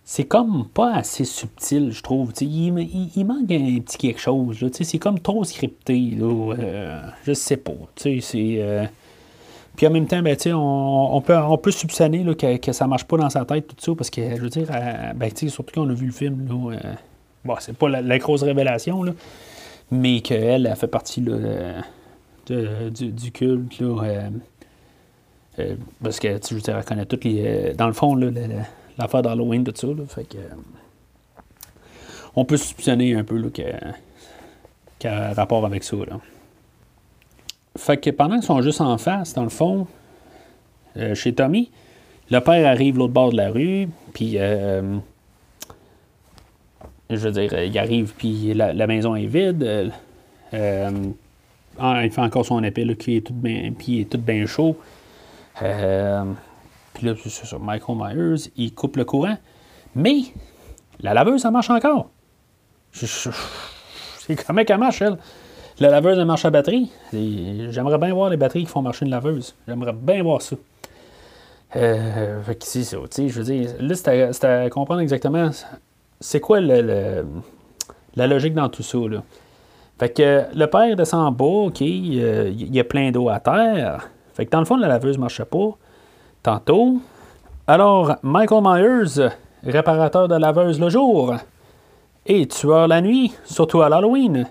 c'est 0.03 0.25
comme 0.25 0.67
pas 0.67 0.95
assez 0.95 1.25
subtil, 1.25 1.91
je 1.91 2.01
trouve. 2.01 2.31
Il, 2.41 3.11
il, 3.15 3.25
manque 3.25 3.51
un 3.51 3.79
petit 3.79 3.97
quelque 3.97 4.19
chose. 4.19 4.65
C'est 4.71 4.97
comme 4.97 5.19
trop 5.19 5.43
scripté. 5.43 6.15
Là, 6.17 6.55
euh, 6.57 7.01
je 7.25 7.33
sais 7.33 7.57
pas. 7.57 7.73
C'est, 7.95 8.19
euh, 8.35 8.85
Puis 9.79 9.87
en 9.87 9.91
même 9.91 10.07
temps, 10.07 10.21
ben, 10.21 10.35
on, 10.47 11.09
on, 11.13 11.21
peut, 11.21 11.37
on 11.37 11.57
peut 11.57 11.71
soupçonner 11.71 12.21
là, 12.21 12.35
que, 12.35 12.57
que 12.57 12.73
ça 12.73 12.85
marche 12.85 13.05
pas 13.05 13.15
dans 13.15 13.29
sa 13.29 13.45
tête, 13.45 13.65
tout 13.65 13.75
ça, 13.79 13.93
parce 13.95 14.09
que, 14.09 14.35
je 14.35 14.41
veux 14.41 14.49
dire, 14.49 14.67
ben, 15.15 15.31
surtout 15.33 15.73
qu'on 15.73 15.89
a 15.89 15.93
vu 15.93 16.07
le 16.07 16.11
film, 16.11 16.45
là, 16.49 16.77
bon, 17.45 17.55
c'est 17.61 17.77
pas 17.77 17.87
la, 17.87 18.19
grosse 18.19 18.43
révélation, 18.43 19.03
là, 19.03 19.13
mais 19.89 20.19
qu'elle 20.19 20.67
a 20.67 20.75
fait 20.75 20.89
partie 20.89 21.21
là, 21.21 21.37
du, 22.49 23.31
culte. 23.31 23.79
Là, 23.79 24.03
euh, 24.03 24.29
euh, 25.59 25.75
parce 26.03 26.19
que 26.19 26.37
tu 26.39 26.59
je 26.59 26.85
connais 26.85 27.05
toutes 27.05 27.23
les. 27.23 27.41
Euh, 27.45 27.73
dans 27.73 27.87
le 27.87 27.93
fond, 27.93 28.15
l'affaire 28.97 29.21
d'Halloween, 29.21 29.63
tout 29.63 29.71
ça. 29.73 29.87
On 32.35 32.43
peut 32.43 32.57
soupçonner 32.57 33.15
un 33.15 33.23
peu 33.23 33.49
qu'elle 33.49 33.93
a 35.05 35.33
rapport 35.35 35.65
avec 35.65 35.85
ça. 35.85 35.95
Là. 35.95 36.19
Fait 37.77 37.97
que 37.97 38.09
pendant 38.09 38.35
qu'ils 38.35 38.43
sont 38.43 38.61
juste 38.61 38.81
en 38.81 38.97
face, 38.97 39.33
dans 39.33 39.43
le 39.43 39.49
fond, 39.49 39.87
chez 41.13 41.33
Tommy, 41.33 41.71
le 42.29 42.39
père 42.39 42.67
arrive 42.67 42.97
l'autre 42.97 43.13
bord 43.13 43.31
de 43.31 43.37
la 43.37 43.49
rue, 43.51 43.87
puis 44.13 44.37
je 47.09 47.15
veux 47.27 47.31
dire, 47.31 47.53
il 47.63 47.77
arrive, 47.77 48.13
puis 48.15 48.53
la, 48.53 48.87
maison 48.87 49.15
est 49.15 49.25
vide. 49.25 49.63
Euh, 49.63 49.89
euh, 50.53 51.11
il 52.03 52.11
fait 52.11 52.21
encore 52.21 52.45
son 52.45 52.63
épée, 52.63 52.85
là, 52.85 52.93
qui 52.93 53.17
est 53.17 53.21
tout 53.21 53.33
bien, 53.33 53.71
puis 53.77 53.93
il 53.93 54.01
est 54.01 54.09
tout 54.09 54.19
bien 54.19 54.45
chaud. 54.45 54.77
Euh, 55.61 56.23
puis 56.93 57.07
là, 57.07 57.13
c'est 57.23 57.45
ça, 57.45 57.57
Michael 57.59 57.97
Myers, 57.97 58.51
il 58.57 58.73
coupe 58.73 58.97
le 58.97 59.05
courant. 59.05 59.37
Mais 59.95 60.21
la 60.99 61.13
laveuse, 61.13 61.41
ça 61.41 61.51
marche 61.51 61.69
encore. 61.69 62.11
C'est 62.91 64.45
comment 64.45 64.63
qu'elle 64.63 64.77
marche, 64.77 65.01
elle? 65.01 65.17
La 65.79 65.89
laveuse, 65.89 66.17
elle 66.17 66.25
marche 66.25 66.43
à 66.45 66.49
batterie. 66.49 66.91
J'aimerais 67.13 67.97
bien 67.97 68.13
voir 68.13 68.29
les 68.29 68.37
batteries 68.37 68.65
qui 68.65 68.69
font 68.69 68.81
marcher 68.81 69.05
une 69.05 69.11
laveuse. 69.11 69.55
J'aimerais 69.67 69.93
bien 69.93 70.21
voir 70.23 70.41
ça. 70.41 70.55
Euh, 71.75 72.41
fait 72.41 72.63
c'est 72.63 72.83
ça, 72.83 72.97
tu 73.13 73.29
je 73.29 73.39
veux 73.39 73.45
dire, 73.45 73.69
là, 73.79 73.93
c'était 73.93 74.47
à 74.47 74.69
comprendre 74.71 75.01
exactement 75.01 75.51
c'est 76.19 76.39
quoi 76.39 76.59
la 76.59 78.27
logique 78.27 78.55
dans 78.55 78.69
tout 78.69 78.83
ça? 78.83 78.97
Fait 79.99 80.09
que 80.09 80.45
le 80.53 80.65
père 80.65 80.95
descend 80.95 81.27
en 81.27 81.31
bas, 81.31 81.67
OK, 81.67 81.81
il 81.81 82.75
y 82.75 82.79
a 82.79 82.83
plein 82.83 83.11
d'eau 83.11 83.29
à 83.29 83.39
terre. 83.39 84.09
Fait 84.33 84.45
que 84.45 84.51
dans 84.51 84.59
le 84.59 84.65
fond, 84.65 84.77
la 84.77 84.87
laveuse 84.87 85.17
ne 85.17 85.21
marchait 85.21 85.45
pas. 85.45 85.77
Tantôt. 86.41 86.97
Alors, 87.67 88.15
Michael 88.23 88.63
Myers, 88.63 89.29
réparateur 89.63 90.27
de 90.27 90.35
laveuse 90.35 90.79
le 90.79 90.89
jour 90.89 91.35
et 92.25 92.47
tueur 92.47 92.87
la 92.87 93.01
nuit, 93.01 93.33
surtout 93.43 93.81
à 93.81 93.89
l'Halloween, 93.89 94.47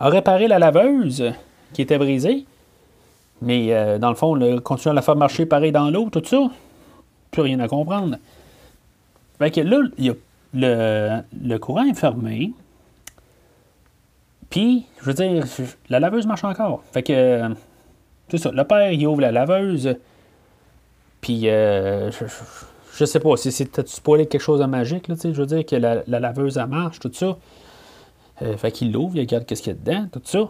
a 0.00 0.08
réparé 0.08 0.48
la 0.48 0.58
laveuse 0.58 1.32
qui 1.72 1.82
était 1.82 1.98
brisée. 1.98 2.44
Mais 3.40 3.72
euh, 3.72 3.98
dans 3.98 4.08
le 4.08 4.16
fond, 4.16 4.36
il 4.36 4.60
continue 4.60 4.92
à 4.92 4.94
la 4.94 5.02
faire 5.02 5.16
marcher 5.16 5.46
pareil 5.46 5.72
dans 5.72 5.90
l'eau, 5.90 6.08
tout 6.10 6.22
ça. 6.24 6.50
Plus 7.30 7.42
rien 7.42 7.60
à 7.60 7.68
comprendre. 7.68 8.16
Fait 9.38 9.50
que 9.50 9.60
là, 9.60 9.78
le, 10.54 11.20
le 11.44 11.58
courant 11.58 11.84
est 11.84 11.94
fermé. 11.94 12.52
Puis, 14.50 14.86
je 15.00 15.04
veux 15.04 15.14
dire, 15.14 15.44
la 15.88 16.00
laveuse 16.00 16.26
marche 16.26 16.44
encore. 16.44 16.82
Fait 16.92 17.02
que, 17.02 17.50
c'est 18.30 18.38
ça. 18.38 18.50
Le 18.50 18.64
père, 18.64 18.90
il 18.92 19.06
ouvre 19.06 19.20
la 19.20 19.32
laveuse. 19.32 19.96
Puis, 21.20 21.48
euh, 21.48 22.10
je, 22.10 22.24
je, 22.94 23.04
sais 23.04 23.20
pas, 23.20 23.36
si 23.36 23.52
c'était 23.52 23.86
spoilé 23.86 24.26
quelque 24.26 24.40
chose 24.40 24.60
de 24.60 24.66
magique, 24.66 25.08
là, 25.08 25.16
je 25.22 25.28
veux 25.28 25.46
dire 25.46 25.66
que 25.66 25.76
la, 25.76 26.02
laveuse, 26.06 26.56
marche, 26.68 26.98
tout 26.98 27.10
ça. 27.12 27.36
Euh, 28.42 28.56
fait 28.56 28.70
qu'il 28.72 28.92
l'ouvre, 28.92 29.16
il 29.16 29.20
regarde 29.20 29.44
qu'est-ce 29.46 29.62
qu'il 29.62 29.72
y 29.72 29.76
a 29.76 29.78
dedans, 29.78 30.08
tout 30.12 30.20
ça. 30.24 30.48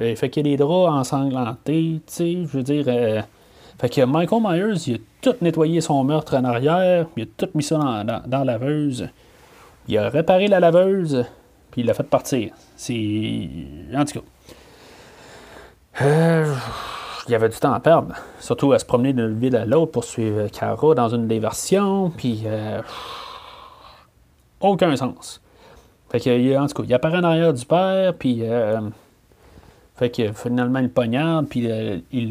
Euh, 0.00 0.16
fait 0.16 0.30
qu'il 0.30 0.46
y 0.46 0.50
a 0.50 0.56
des 0.56 0.56
draps 0.56 0.92
ensanglantés, 0.92 2.00
tu 2.06 2.12
sais, 2.12 2.32
je 2.32 2.56
veux 2.56 2.62
dire. 2.62 2.86
fait 3.78 3.88
que 3.88 4.04
Michael 4.04 4.42
Myers, 4.42 4.82
il 4.86 4.94
a 4.94 4.98
tout 5.20 5.36
nettoyé 5.40 5.80
son 5.80 6.02
meurtre 6.04 6.36
en 6.36 6.44
arrière, 6.44 7.06
il 7.16 7.24
a 7.24 7.26
tout 7.36 7.48
mis 7.54 7.62
ça 7.62 7.76
dans, 7.76 8.22
la 8.26 8.44
laveuse. 8.44 9.08
Il 9.86 9.98
a 9.98 10.08
réparé 10.08 10.48
la 10.48 10.60
laveuse, 10.60 11.24
puis 11.70 11.82
il 11.82 11.86
l'a 11.86 11.94
fait 11.94 12.04
partir. 12.04 12.52
C'est. 12.76 13.48
En 13.94 14.04
tout 14.04 14.20
cas. 14.20 14.26
Euh, 16.02 16.54
il 17.26 17.32
y 17.32 17.34
avait 17.34 17.48
du 17.48 17.56
temps 17.56 17.72
à 17.72 17.80
perdre. 17.80 18.14
Surtout 18.40 18.72
à 18.72 18.78
se 18.78 18.84
promener 18.84 19.12
d'une 19.12 19.38
ville 19.38 19.56
à 19.56 19.64
l'autre 19.64 19.92
pour 19.92 20.04
suivre 20.04 20.48
Cara 20.48 20.94
dans 20.94 21.08
une 21.08 21.26
des 21.26 21.38
versions. 21.38 22.10
Puis. 22.10 22.42
Euh, 22.46 22.80
aucun 24.60 24.96
sens. 24.96 25.40
Fait 26.14 26.20
que, 26.20 26.56
en 26.56 26.66
tout 26.66 26.74
cas, 26.74 26.82
il 26.86 26.94
apparaît 26.94 27.18
en 27.18 27.24
arrière 27.24 27.52
du 27.52 27.66
père, 27.66 28.14
puis. 28.14 28.40
Euh, 28.42 28.80
fait 29.96 30.10
que 30.10 30.32
finalement, 30.32 30.80
il 30.80 30.90
poignarde, 30.90 31.48
puis 31.48 31.68
il, 32.12 32.28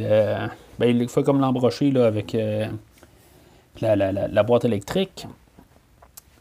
ben, 0.79 0.97
il 0.97 1.07
fait 1.07 1.23
comme 1.23 1.39
l'embrocher 1.39 1.91
là, 1.91 2.07
avec 2.07 2.35
la, 3.81 3.95
la, 3.95 4.11
la, 4.11 4.43
boîte 4.43 4.65
électrique. 4.65 5.25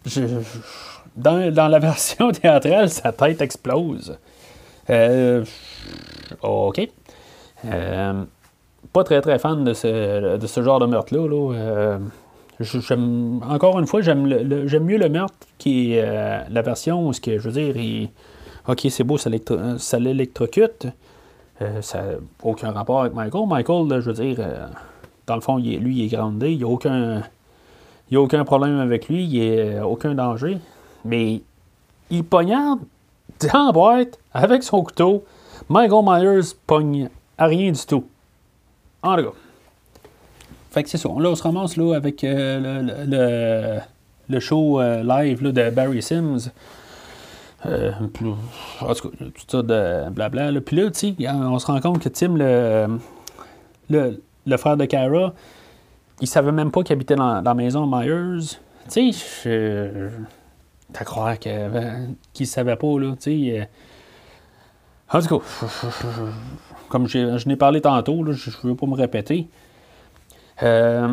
je, 0.05 0.21
dans, 1.17 1.69
la 1.69 1.79
version 1.81 2.31
théâtrale, 2.33 2.89
sa 2.89 3.13
tête 3.13 3.41
explose. 3.41 4.19
Euh, 4.91 5.45
OK. 6.43 6.81
Euh, 7.65 8.25
pas 8.93 9.05
très 9.05 9.21
très 9.21 9.39
fan 9.39 9.65
de 9.65 9.73
ce, 9.75 10.37
de 10.37 10.47
ce 10.47 10.63
genre 10.63 10.81
de 10.81 10.87
meurtre-là. 10.87 11.99
Euh, 12.63 13.39
encore 13.49 13.79
une 13.79 13.87
fois, 13.87 14.01
j'aime 14.01 14.27
mieux 14.27 14.99
le 14.99 15.09
meurtre 15.09 15.47
qui 15.59 15.95
est 15.95 16.49
la 16.49 16.63
version 16.63 17.09
où, 17.09 17.13
ce 17.13 17.21
que, 17.21 17.39
je 17.39 17.49
veux 17.49 17.73
dire, 17.73 18.09
OK, 18.69 18.87
c'est 18.91 19.05
beau, 19.05 19.19
ça 19.19 19.99
l'électrocute. 19.99 20.87
ça 21.81 22.03
n'a 22.03 22.13
aucun 22.43 22.73
rapport 22.73 23.03
avec 23.03 23.15
Michael. 23.15 23.47
Michael, 23.47 24.01
je 24.01 24.11
veux 24.11 24.25
dire, 24.25 24.39
dans 25.27 25.35
le 25.35 25.41
fond, 25.41 25.57
lui, 25.57 25.99
il 25.99 26.05
est 26.05 26.17
grandé. 26.17 26.53
Il 26.53 26.59
n'y 26.59 26.65
a 26.65 26.69
aucun. 26.69 27.23
Il 28.11 28.17
a 28.17 28.21
aucun 28.21 28.45
problème 28.45 28.79
avec 28.79 29.09
lui, 29.09 29.25
il 29.25 29.31
n'y 29.31 29.79
a 29.79 29.87
aucun 29.87 30.15
danger. 30.15 30.59
Mais 31.05 31.41
il 32.11 32.25
poignarde 32.25 32.81
dans 33.41 33.67
la 33.67 33.73
boîte 33.73 34.19
avec 34.35 34.63
son 34.63 34.83
couteau. 34.83 35.25
Michael 35.69 36.05
Myers 36.05 36.55
pogne 36.67 37.09
à 37.39 37.47
rien 37.47 37.73
du 37.73 37.87
tout. 37.87 38.05
En 39.03 39.17
tout 39.17 39.23
cas. 39.23 39.42
Fait 40.73 40.83
que 40.83 40.89
c'est 40.89 40.97
ça. 40.97 41.11
Là, 41.19 41.29
on 41.29 41.35
se 41.35 41.43
ramasse 41.43 41.77
là, 41.77 41.95
avec 41.95 42.25
euh, 42.25 43.05
le, 43.07 43.81
le, 44.31 44.41
show 44.41 44.81
euh, 44.81 45.03
live 45.03 45.43
là, 45.43 45.53
de 45.53 45.71
Barry 45.71 46.01
Sims. 46.01 46.51
Euh, 47.67 47.93
en 48.81 48.95
tout 48.95 49.11
cas, 49.11 49.11
tout 49.19 49.45
ça 49.47 49.63
de 49.63 50.09
blabla. 50.09 50.51
Puis 50.63 50.77
là, 50.77 50.91
tu 50.91 51.15
sais, 51.15 51.29
on 51.29 51.59
se 51.59 51.67
rend 51.67 51.79
compte 51.81 51.99
que 52.03 52.09
Tim, 52.09 52.39
le, 52.39 52.87
le, 53.91 54.23
le 54.47 54.57
frère 54.57 54.79
de 54.79 54.87
Kara, 54.87 55.35
il 56.23 56.27
savait 56.27 56.53
même 56.53 56.71
pas 56.71 56.83
qu'il 56.83 56.95
habitait 56.95 57.17
dans, 57.17 57.43
la 57.43 57.55
maison 57.55 57.87
Myers. 57.87 58.57
Tu 58.91 59.13
sais, 59.13 60.11
T'as 60.91 61.05
croire 61.05 61.39
qu'il 61.39 61.53
ne 61.53 62.45
savait 62.47 62.77
pas, 62.77 62.99
là, 62.99 63.13
tu 63.21 63.49
sais. 63.51 63.69
En 65.13 65.21
tout 65.21 65.39
cas, 65.39 65.67
comme 66.89 67.07
je 67.09 67.47
n'ai 67.47 67.57
parlé 67.57 67.83
tantôt, 67.83 68.25
là, 68.25 68.33
je 68.33 68.51
ne 68.65 68.71
veux 68.71 68.77
pas 68.77 68.87
me 68.87 68.95
répéter. 68.95 69.49
Euh, 70.63 71.09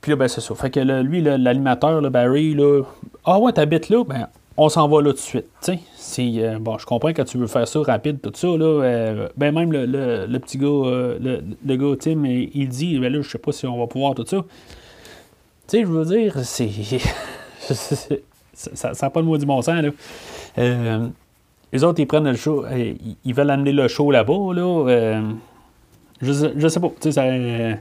puis 0.00 0.10
là, 0.10 0.16
ben, 0.16 0.28
c'est 0.28 0.40
ça. 0.40 0.54
Fait 0.54 0.70
que 0.70 0.80
lui, 0.80 1.20
l'animateur, 1.22 2.00
Barry, 2.10 2.54
là, 2.54 2.82
ah 3.24 3.38
ouais, 3.38 3.52
t'habites 3.52 3.88
là, 3.88 4.04
ben, 4.04 4.28
on 4.56 4.68
s'en 4.68 4.88
va 4.88 5.02
là 5.02 5.10
tout 5.10 5.16
de 5.16 5.20
suite. 5.20 5.46
Tu 5.62 5.78
sais, 5.96 6.32
euh, 6.36 6.58
bon, 6.58 6.78
je 6.78 6.86
comprends 6.86 7.12
que 7.12 7.22
tu 7.22 7.38
veux 7.38 7.46
faire 7.46 7.68
ça 7.68 7.80
rapide, 7.82 8.20
tout 8.20 8.32
ça, 8.34 8.48
là. 8.48 9.28
ben, 9.36 9.52
même 9.52 9.72
le, 9.72 10.38
petit 10.38 10.58
gars, 10.58 10.66
le, 10.66 11.42
le, 11.64 11.76
gars 11.76 11.96
Tim, 11.98 12.24
il 12.24 12.68
dit, 12.68 12.98
ben 12.98 13.12
là, 13.12 13.20
je 13.22 13.28
sais 13.28 13.38
pas 13.38 13.52
si 13.52 13.66
on 13.66 13.78
va 13.78 13.86
pouvoir 13.86 14.14
tout 14.14 14.26
ça. 14.26 14.44
Tu 15.68 15.78
sais, 15.78 15.80
je 15.82 15.86
veux 15.86 16.04
dire, 16.04 16.38
c'est. 16.44 16.70
Ça 18.56 18.92
n'a 19.00 19.10
pas 19.10 19.20
de 19.20 19.26
mot 19.26 19.36
du 19.36 19.44
bon 19.44 19.60
sens. 19.60 19.82
Là. 19.82 19.90
Euh, 20.58 21.08
les 21.72 21.84
autres, 21.84 22.00
ils 22.00 22.06
prennent 22.06 22.28
le 22.28 22.36
show, 22.36 22.64
euh, 22.64 22.94
ils 23.24 23.34
veulent 23.34 23.50
amener 23.50 23.72
le 23.72 23.86
show 23.86 24.10
là-bas. 24.10 24.54
Là, 24.54 24.88
euh, 24.88 25.22
je, 26.22 26.32
je 26.56 26.68
sais 26.68 26.80
pas. 26.80 26.90
Il 27.04 27.78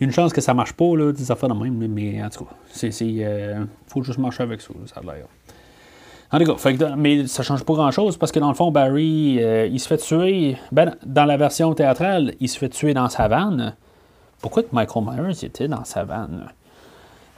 y 0.00 0.04
a 0.04 0.06
une 0.06 0.12
chance 0.12 0.32
que 0.32 0.40
ça 0.40 0.54
marche 0.54 0.72
pas, 0.72 0.96
là, 0.96 1.12
des 1.12 1.30
affaires 1.30 1.48
de 1.48 1.54
même, 1.54 1.74
mais 1.88 2.22
en 2.22 2.30
tout 2.30 2.44
cas, 2.44 2.50
c'est. 2.70 2.92
Euh, 3.02 3.64
faut 3.86 4.02
juste 4.02 4.18
marcher 4.18 4.42
avec 4.42 4.60
ça, 4.60 4.70
ça 4.86 5.00
a 5.00 5.02
l'air. 5.02 5.26
En 6.30 6.38
tout 6.38 6.76
cas, 6.76 6.96
mais 6.96 7.26
ça 7.26 7.42
change 7.42 7.64
pas 7.64 7.72
grand-chose 7.72 8.18
parce 8.18 8.32
que 8.32 8.38
dans 8.38 8.48
le 8.48 8.54
fond, 8.54 8.70
Barry, 8.70 9.40
il 9.72 9.80
se 9.80 9.88
fait 9.88 9.96
tuer. 9.96 10.58
Ben, 10.72 10.94
dans 11.06 11.24
la 11.24 11.38
version 11.38 11.72
théâtrale, 11.72 12.34
il 12.38 12.48
se 12.50 12.58
fait 12.58 12.68
tuer 12.68 12.92
dans 12.92 13.08
sa 13.08 13.28
vanne. 13.28 13.74
Pourquoi 14.40 14.62
que 14.62 14.68
Michael 14.72 15.04
Myers 15.04 15.44
était 15.44 15.68
dans 15.68 15.84
sa 15.84 16.04
vanne? 16.04 16.48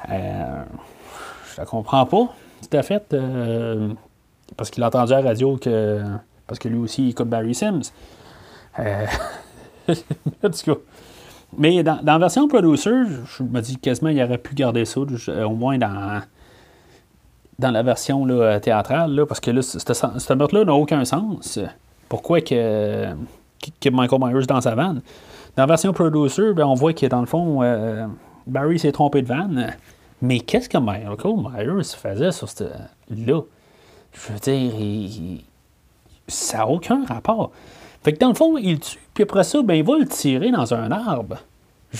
Euh, 0.09 0.63
je 1.53 1.61
la 1.61 1.67
comprends 1.67 2.07
pas 2.07 2.35
tout 2.63 2.77
à 2.77 2.83
fait. 2.83 3.13
Euh, 3.13 3.93
parce 4.57 4.71
qu'il 4.71 4.83
a 4.83 4.89
entendu 4.89 5.13
à 5.13 5.21
la 5.21 5.29
radio 5.29 5.57
que. 5.57 6.03
Parce 6.47 6.59
que 6.59 6.69
lui 6.69 6.79
aussi, 6.79 7.05
il 7.05 7.11
écoute 7.11 7.29
Barry 7.29 7.55
Sims. 7.55 7.93
Euh, 8.79 9.07
mais 11.59 11.83
dans, 11.83 12.01
la 12.03 12.19
version 12.19 12.49
producer, 12.49 12.91
je 13.37 13.43
me 13.43 13.61
dis 13.61 13.77
quasiment 13.77 14.11
qu'il 14.11 14.23
aurait 14.23 14.39
pu 14.39 14.55
garder 14.55 14.85
ça, 14.85 15.01
au 15.01 15.55
moins 15.55 15.79
dans, 15.79 16.23
dans 17.59 17.71
la 17.71 17.83
version 17.83 18.25
là, 18.25 18.61
théâtrale, 18.61 19.25
parce 19.27 19.41
que 19.41 19.51
là, 19.51 19.63
ce 19.63 20.33
meurtre-là 20.33 20.65
n'a 20.65 20.75
aucun 20.75 21.05
sens. 21.05 21.59
Pourquoi 22.09 22.41
que, 22.41 23.07
que 23.81 23.89
Michael 23.91 24.21
Myers 24.23 24.47
dans 24.47 24.61
sa 24.61 24.75
vanne? 24.75 25.03
Dans 25.57 25.63
la 25.65 25.67
version 25.67 25.93
producer, 25.93 26.53
ben, 26.55 26.65
on 26.65 26.75
voit 26.75 26.93
que 26.93 27.07
dans 27.07 27.21
le 27.21 27.27
fond, 27.27 27.63
euh, 27.63 28.07
Barry 28.47 28.79
s'est 28.79 28.93
trompé 28.93 29.23
de 29.23 29.27
vanne. 29.27 29.75
Mais 30.23 30.41
qu'est-ce 30.41 30.69
que 30.69 30.79
Michael 30.79 31.35
Myers 31.37 31.85
faisait 31.97 32.33
sur 32.33 32.49
ce 32.49 32.65
là? 33.11 33.41
Je 34.13 34.33
veux 34.33 34.39
dire, 34.41 35.41
ça 36.29 36.59
n'a 36.59 36.69
aucun 36.69 37.05
rapport. 37.07 37.53
Fait 38.03 38.13
que 38.13 38.19
dans 38.19 38.29
le 38.29 38.35
fond, 38.35 38.57
il 38.57 38.81
tue, 38.81 38.99
puis 39.13 39.25
après 39.25 39.45
ça, 39.45 39.63
ben, 39.63 39.75
il 39.75 39.85
va 39.85 39.99
le 39.99 40.07
tirer 40.07 40.51
dans 40.51 40.73
un 40.75 40.91
arbre. 40.91 41.39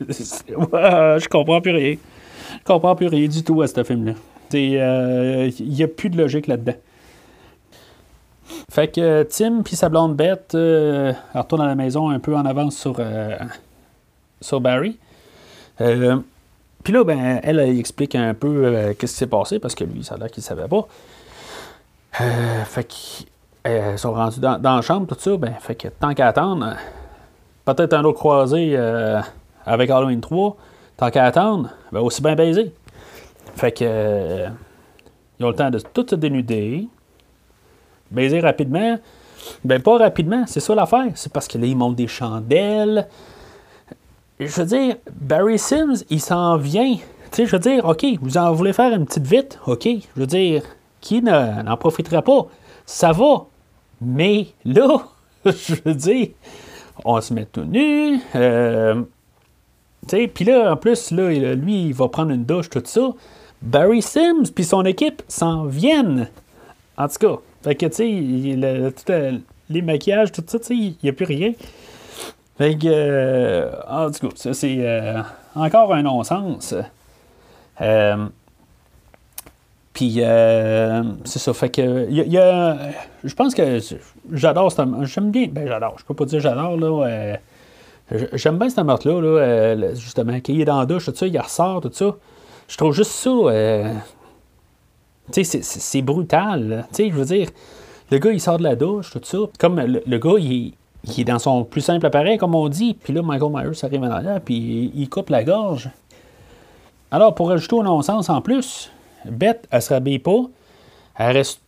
Je, 0.00 0.12
je 0.12 1.28
comprends 1.28 1.60
plus 1.60 1.70
rien. 1.70 1.96
Je 2.50 2.64
comprends 2.64 2.96
plus 2.96 3.06
rien 3.06 3.28
du 3.28 3.44
tout 3.44 3.62
à 3.62 3.68
ce 3.68 3.84
film-là. 3.84 4.14
Euh, 4.52 5.50
il 5.60 5.68
n'y 5.68 5.82
a 5.84 5.88
plus 5.88 6.10
de 6.10 6.18
logique 6.18 6.48
là-dedans. 6.48 6.74
Fait 8.70 8.88
que 8.88 9.22
Tim 9.22 9.62
puis 9.62 9.76
sa 9.76 9.88
blonde 9.88 10.16
bête 10.16 10.54
euh, 10.54 11.12
retournent 11.32 11.62
à 11.62 11.66
la 11.68 11.76
maison 11.76 12.10
un 12.10 12.18
peu 12.18 12.34
en 12.34 12.44
avance 12.44 12.76
sur, 12.76 12.96
euh, 12.98 13.38
sur 14.40 14.60
Barry. 14.60 14.98
Euh, 15.80 16.18
puis 16.82 16.92
là, 16.92 17.02
ben, 17.02 17.40
elle, 17.42 17.58
elle, 17.58 17.78
explique 17.78 18.14
un 18.14 18.34
peu 18.34 18.66
euh, 18.66 18.94
qu'est-ce 18.94 19.12
qui 19.12 19.18
s'est 19.18 19.26
passé, 19.26 19.58
parce 19.58 19.74
que 19.74 19.84
lui, 19.84 20.04
ça 20.04 20.14
a 20.14 20.18
l'air 20.18 20.30
qu'il 20.30 20.42
ne 20.42 20.46
savait 20.46 20.68
pas. 20.68 20.86
Euh, 22.20 22.64
fait 22.64 22.84
qu'ils 22.84 23.26
euh, 23.66 23.96
sont 23.96 24.12
rendus 24.12 24.40
dans, 24.40 24.60
la 24.62 24.82
chambre, 24.82 25.06
tout 25.06 25.16
ça. 25.18 25.36
Ben, 25.36 25.54
fait 25.60 25.74
que 25.74 25.88
tant 25.88 26.14
qu'à 26.14 26.28
attendre, 26.28 26.74
peut-être 27.64 27.94
un 27.94 28.04
autre 28.04 28.18
croisé 28.18 28.76
avec 29.66 29.90
Halloween 29.90 30.20
3, 30.20 30.56
tant 30.96 31.10
qu'à 31.10 31.24
attendre, 31.24 31.70
ben, 31.92 32.00
aussi 32.00 32.22
bien 32.22 32.34
baiser. 32.34 32.72
Fait 33.56 33.72
que 33.72 34.46
ils 35.38 35.44
ont 35.44 35.48
le 35.48 35.56
temps 35.56 35.70
de 35.70 35.78
tout 35.78 36.06
se 36.08 36.14
dénuder, 36.14 36.88
baiser 38.10 38.40
rapidement. 38.40 38.98
Ben, 39.64 39.82
pas 39.82 39.98
rapidement, 39.98 40.44
c'est 40.46 40.60
ça 40.60 40.74
l'affaire. 40.74 41.10
C'est 41.14 41.32
parce 41.32 41.48
que 41.48 41.58
là, 41.58 41.66
ils 41.66 41.76
montent 41.76 41.96
des 41.96 42.06
chandelles 42.06 43.06
je 44.40 44.60
veux 44.60 44.66
dire, 44.66 44.96
Barry 45.20 45.58
Sims, 45.58 46.04
il 46.10 46.20
s'en 46.20 46.56
vient. 46.56 46.96
Tu 46.96 47.02
sais, 47.32 47.46
je 47.46 47.52
veux 47.52 47.60
dire, 47.60 47.84
OK, 47.84 48.04
vous 48.20 48.36
en 48.36 48.52
voulez 48.52 48.72
faire 48.72 48.92
une 48.92 49.06
petite 49.06 49.26
vite, 49.26 49.58
OK. 49.66 49.84
Je 49.84 50.20
veux 50.20 50.26
dire, 50.26 50.62
qui 51.00 51.22
n'en 51.22 51.76
profiterait 51.76 52.22
pas? 52.22 52.46
Ça 52.86 53.12
va. 53.12 53.46
Mais 54.00 54.46
là, 54.64 55.06
je 55.44 55.74
veux 55.84 55.94
dire, 55.94 56.28
on 57.04 57.20
se 57.20 57.34
met 57.34 57.46
tout 57.46 57.64
nu. 57.64 58.20
Euh, 58.34 59.02
puis 60.06 60.44
là, 60.44 60.72
en 60.72 60.76
plus, 60.76 61.10
là, 61.10 61.54
lui, 61.54 61.86
il 61.86 61.94
va 61.94 62.08
prendre 62.08 62.32
une 62.32 62.44
douche, 62.44 62.70
tout 62.70 62.82
ça. 62.84 63.12
Barry 63.62 64.02
Sims 64.02 64.50
puis 64.54 64.64
son 64.64 64.84
équipe 64.84 65.22
s'en 65.28 65.64
viennent. 65.64 66.28
En 66.96 67.08
tout 67.08 67.40
cas, 67.62 67.74
que, 67.74 67.86
tu 67.86 67.94
sais, 69.06 69.40
les 69.70 69.82
maquillages, 69.82 70.32
tout 70.32 70.44
ça, 70.46 70.58
tu 70.58 70.66
sais, 70.66 70.76
il 70.76 70.96
n'y 71.02 71.08
a 71.08 71.12
plus 71.12 71.24
rien. 71.24 71.52
Fait 72.58 72.76
que, 72.78 72.86
euh, 72.86 73.72
en 73.88 74.10
tout 74.10 74.28
cas, 74.28 74.34
ça, 74.36 74.54
c'est 74.54 74.76
euh, 74.78 75.22
encore 75.54 75.92
un 75.92 76.02
non-sens. 76.02 76.74
Euh, 77.80 78.26
puis, 79.94 80.20
c'est 81.24 81.38
ça. 81.38 81.54
Fait 81.54 81.70
que, 81.70 82.06
il 82.10 82.32
y, 82.32 82.36
a. 82.36 82.76
Je 83.22 83.34
pense 83.34 83.54
que 83.54 83.78
j'adore 84.32 84.72
cette. 84.72 84.86
J'aime 85.04 85.30
bien. 85.30 85.46
Ben, 85.50 85.66
j'adore. 85.66 85.94
Je 85.98 86.04
peux 86.04 86.14
pas 86.14 86.24
dire 86.26 86.40
j'adore, 86.40 86.76
là. 86.76 87.38
J'aime 88.34 88.58
bien 88.58 88.68
cette 88.68 88.84
meurtre-là, 88.84 89.74
là, 89.74 89.94
justement. 89.94 90.40
Qu'il 90.40 90.60
est 90.60 90.64
dans 90.64 90.80
la 90.80 90.86
douche, 90.86 91.06
tout 91.06 91.14
ça, 91.14 91.26
il 91.26 91.38
ressort, 91.38 91.80
tout 91.80 91.90
ça. 91.92 92.16
Je 92.68 92.76
trouve 92.76 92.92
juste 92.92 93.12
ça. 93.12 93.30
tu 95.32 95.44
sais, 95.44 95.62
c'est 95.62 96.02
brutal. 96.02 96.86
Tu 96.92 96.96
sais, 96.96 97.10
je 97.10 97.14
veux 97.14 97.24
dire, 97.24 97.48
le 98.10 98.18
gars, 98.18 98.32
il 98.32 98.40
sort 98.40 98.58
de 98.58 98.64
la 98.64 98.76
douche, 98.76 99.10
tout 99.12 99.20
ça. 99.22 99.38
Comme 99.58 99.80
le, 99.80 100.18
gars, 100.18 100.38
il, 100.38 100.74
est 101.18 101.24
dans 101.24 101.38
son 101.38 101.64
plus 101.64 101.80
simple 101.80 102.04
appareil, 102.04 102.36
comme 102.36 102.54
on 102.54 102.68
dit. 102.68 102.94
Puis 102.94 103.12
là, 103.12 103.22
Michael 103.22 103.52
Myers 103.52 103.84
arrive 103.84 104.02
en 104.02 104.10
arrière, 104.10 104.40
puis 104.40 104.92
il 104.94 105.08
coupe 105.08 105.30
la 105.30 105.44
gorge. 105.44 105.88
Alors, 107.10 107.34
pour 107.34 107.50
ajouter 107.50 107.76
au 107.76 107.82
non-sens 107.82 108.28
en 108.28 108.40
plus, 108.40 108.90
Beth, 109.24 109.66
elle 109.70 109.82
se 109.82 109.92
rhabille 109.92 110.18
pas. 110.18 110.42
Elle 111.16 111.36
reste, 111.36 111.60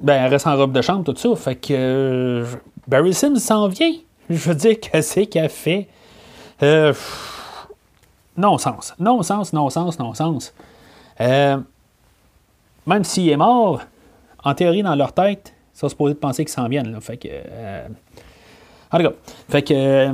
ben, 0.00 0.24
elle 0.24 0.30
reste 0.30 0.46
en 0.46 0.56
robe 0.56 0.72
de 0.72 0.82
chambre, 0.82 1.04
tout 1.04 1.16
ça. 1.16 1.34
Fait 1.36 1.56
que 1.56 1.72
euh, 1.72 2.46
Barry 2.86 3.14
Sims 3.14 3.36
s'en 3.36 3.68
vient. 3.68 3.92
Je 4.28 4.36
veux 4.36 4.54
dire, 4.54 4.78
qu'est-ce 4.80 5.20
qu'elle 5.20 5.48
fait? 5.48 5.88
Euh, 6.62 6.92
non-sens. 8.36 8.94
Non-sens, 8.98 9.52
non-sens, 9.52 9.98
non-sens. 9.98 10.54
Euh, 11.20 11.58
même 12.86 13.04
s'il 13.04 13.28
est 13.28 13.36
mort, 13.36 13.82
en 14.44 14.54
théorie, 14.54 14.82
dans 14.82 14.94
leur 14.94 15.12
tête, 15.12 15.54
ça 15.72 15.82
se 15.82 15.90
supposé 15.90 16.14
de 16.14 16.18
penser 16.18 16.44
qu'ils 16.44 16.52
s'en 16.52 16.68
viennent. 16.68 17.00
Fait 17.00 17.16
que. 17.16 17.28
En 18.90 18.98
tout 18.98 19.04
cas, 19.04 19.14
fait 19.48 19.62
que. 19.62 20.12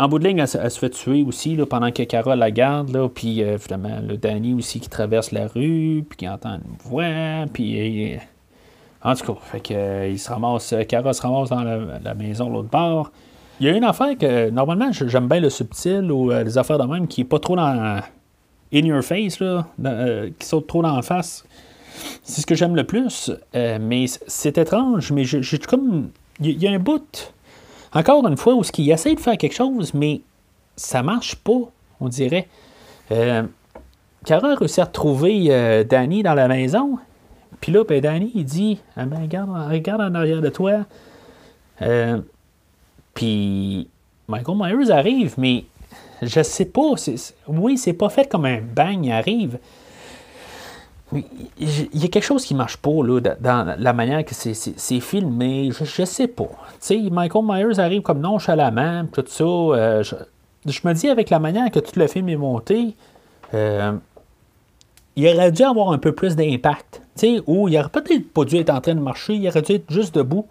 Euh, 0.00 0.04
en 0.04 0.08
bout 0.08 0.18
de 0.18 0.26
ligne, 0.26 0.38
elle, 0.38 0.48
se 0.48 0.78
fait 0.78 0.90
tuer 0.90 1.22
aussi 1.22 1.56
là, 1.56 1.66
pendant 1.66 1.90
que 1.90 2.02
Carole 2.02 2.38
la 2.38 2.50
garde. 2.50 2.90
Là, 2.90 3.08
puis 3.08 3.42
euh, 3.42 3.58
finalement, 3.58 4.00
le 4.06 4.16
Danny 4.16 4.54
aussi 4.54 4.80
qui 4.80 4.88
traverse 4.88 5.32
la 5.32 5.46
rue, 5.46 6.04
puis 6.08 6.16
qui 6.18 6.28
entend 6.28 6.54
une 6.54 6.76
voix. 6.84 7.46
Puis. 7.52 8.18
en 9.02 9.14
tout 9.14 9.34
cas, 9.34 9.40
fait 9.42 9.60
que, 9.60 10.10
il 10.10 10.18
se 10.18 10.30
ramasse. 10.30 10.74
Carole 10.88 11.14
se 11.14 11.22
ramasse 11.22 11.50
dans 11.50 11.62
la, 11.62 12.14
maison 12.14 12.50
l'autre 12.50 12.70
bord. 12.70 13.10
Il 13.60 13.66
y 13.66 13.70
a 13.70 13.72
une 13.72 13.84
affaire 13.84 14.18
que, 14.18 14.50
normalement, 14.50 14.90
j'aime 14.92 15.28
bien 15.28 15.40
le 15.40 15.50
subtil 15.50 16.10
ou 16.10 16.30
les 16.30 16.58
affaires 16.58 16.78
de 16.78 16.84
même 16.84 17.06
qui 17.06 17.22
est 17.22 17.24
pas 17.24 17.38
trop 17.38 17.56
dans. 17.56 18.00
In 18.72 18.86
your 18.86 19.04
face, 19.04 19.38
là, 19.38 19.66
qui 20.38 20.46
saute 20.46 20.66
trop 20.66 20.82
dans 20.82 20.96
la 20.96 21.02
face. 21.02 21.44
C'est 22.22 22.40
ce 22.40 22.46
que 22.46 22.54
j'aime 22.54 22.76
le 22.76 22.84
plus. 22.84 23.30
Euh, 23.54 23.78
mais 23.80 24.06
c'est 24.08 24.58
étrange, 24.58 25.12
mais 25.12 25.24
j'ai 25.24 25.58
comme. 25.58 26.10
Il 26.40 26.60
y, 26.60 26.66
a 26.66 26.72
un 26.72 26.80
bout. 26.80 27.32
Encore 27.94 28.26
une 28.26 28.36
fois, 28.36 28.54
où 28.54 28.64
ce 28.64 28.72
essaie 28.90 29.14
de 29.14 29.20
faire 29.20 29.38
quelque 29.38 29.54
chose, 29.54 29.94
mais 29.94 30.20
ça 30.76 31.02
marche 31.02 31.36
pas, 31.36 31.60
on 32.00 32.08
dirait. 32.08 32.48
Euh, 33.12 33.44
Cara 34.24 34.52
a 34.52 34.54
réussi 34.56 34.80
à 34.80 34.84
retrouver 34.84 35.46
euh, 35.50 35.84
Danny 35.84 36.22
dans 36.22 36.34
la 36.34 36.48
maison. 36.48 36.98
Puis 37.60 37.72
là, 37.72 37.84
ben, 37.84 38.00
Danny, 38.00 38.32
il 38.34 38.44
dit 38.44 38.80
ah 38.96 39.06
ben, 39.06 39.22
regarde, 39.22 39.50
regarde 39.70 40.00
en 40.00 40.14
arrière 40.14 40.42
de 40.42 40.48
toi. 40.48 40.84
Euh, 41.82 42.20
puis 43.14 43.88
Michael 44.28 44.56
Myers 44.56 44.90
arrive, 44.90 45.34
mais 45.38 45.64
je 46.22 46.42
sais 46.42 46.64
pas. 46.64 46.94
oui, 47.46 47.78
c'est 47.78 47.92
pas 47.92 48.08
fait 48.08 48.28
comme 48.28 48.44
un 48.44 48.60
bang 48.60 49.08
arrive 49.10 49.58
il 51.12 51.88
y 51.92 52.04
a 52.04 52.08
quelque 52.08 52.24
chose 52.24 52.44
qui 52.44 52.54
marche 52.54 52.76
pas 52.78 53.02
là, 53.02 53.20
dans 53.40 53.76
la 53.78 53.92
manière 53.92 54.24
que 54.24 54.34
c'est 54.34 55.00
filmé. 55.00 55.70
Je, 55.70 55.84
je 55.84 56.04
sais 56.04 56.28
pas. 56.28 56.48
sais, 56.80 56.98
Michael 57.10 57.44
Myers 57.44 57.78
arrive 57.78 58.02
comme 58.02 58.20
nonchalamment, 58.20 59.06
tout 59.12 59.24
ça. 59.26 59.44
Euh, 59.44 60.02
je, 60.02 60.80
me 60.84 60.92
dis, 60.92 61.08
avec 61.08 61.30
la 61.30 61.38
manière 61.38 61.70
que 61.70 61.78
tout 61.78 61.98
le 61.98 62.06
film 62.06 62.28
est 62.28 62.36
monté, 62.36 62.96
euh, 63.52 63.92
il 65.16 65.28
aurait 65.28 65.52
dû 65.52 65.62
avoir 65.62 65.92
un 65.92 65.98
peu 65.98 66.12
plus 66.12 66.36
d'impact. 66.36 67.02
Ou 67.46 67.68
il 67.68 67.78
aurait 67.78 67.90
peut-être 67.90 68.32
pas 68.32 68.44
dû 68.44 68.56
être 68.56 68.70
en 68.70 68.80
train 68.80 68.94
de 68.94 69.00
marcher, 69.00 69.34
il 69.34 69.46
aurait 69.46 69.62
dû 69.62 69.72
être 69.72 69.90
juste 69.90 70.14
debout 70.14 70.46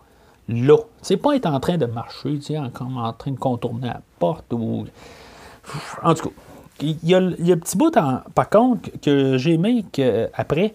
là. 0.47 0.77
C'est 1.01 1.17
pas 1.17 1.35
être 1.35 1.45
en 1.45 1.59
train 1.59 1.77
de 1.77 1.85
marcher, 1.85 2.39
comme 2.73 2.97
en 2.97 3.11
train 3.13 3.31
de 3.31 3.39
contourner 3.39 3.87
la 3.87 4.01
porte. 4.19 4.51
Ou... 4.53 4.85
En 6.03 6.13
tout 6.13 6.29
cas. 6.29 6.35
Il 6.83 6.97
y, 7.09 7.15
a, 7.15 7.19
le 7.21 7.55
petit 7.55 7.77
bout, 7.77 7.91
par 8.35 8.49
contre, 8.49 8.89
que 9.01 9.37
j'ai 9.37 9.53
aimé 9.53 9.85
que, 9.93 10.29
après, 10.33 10.73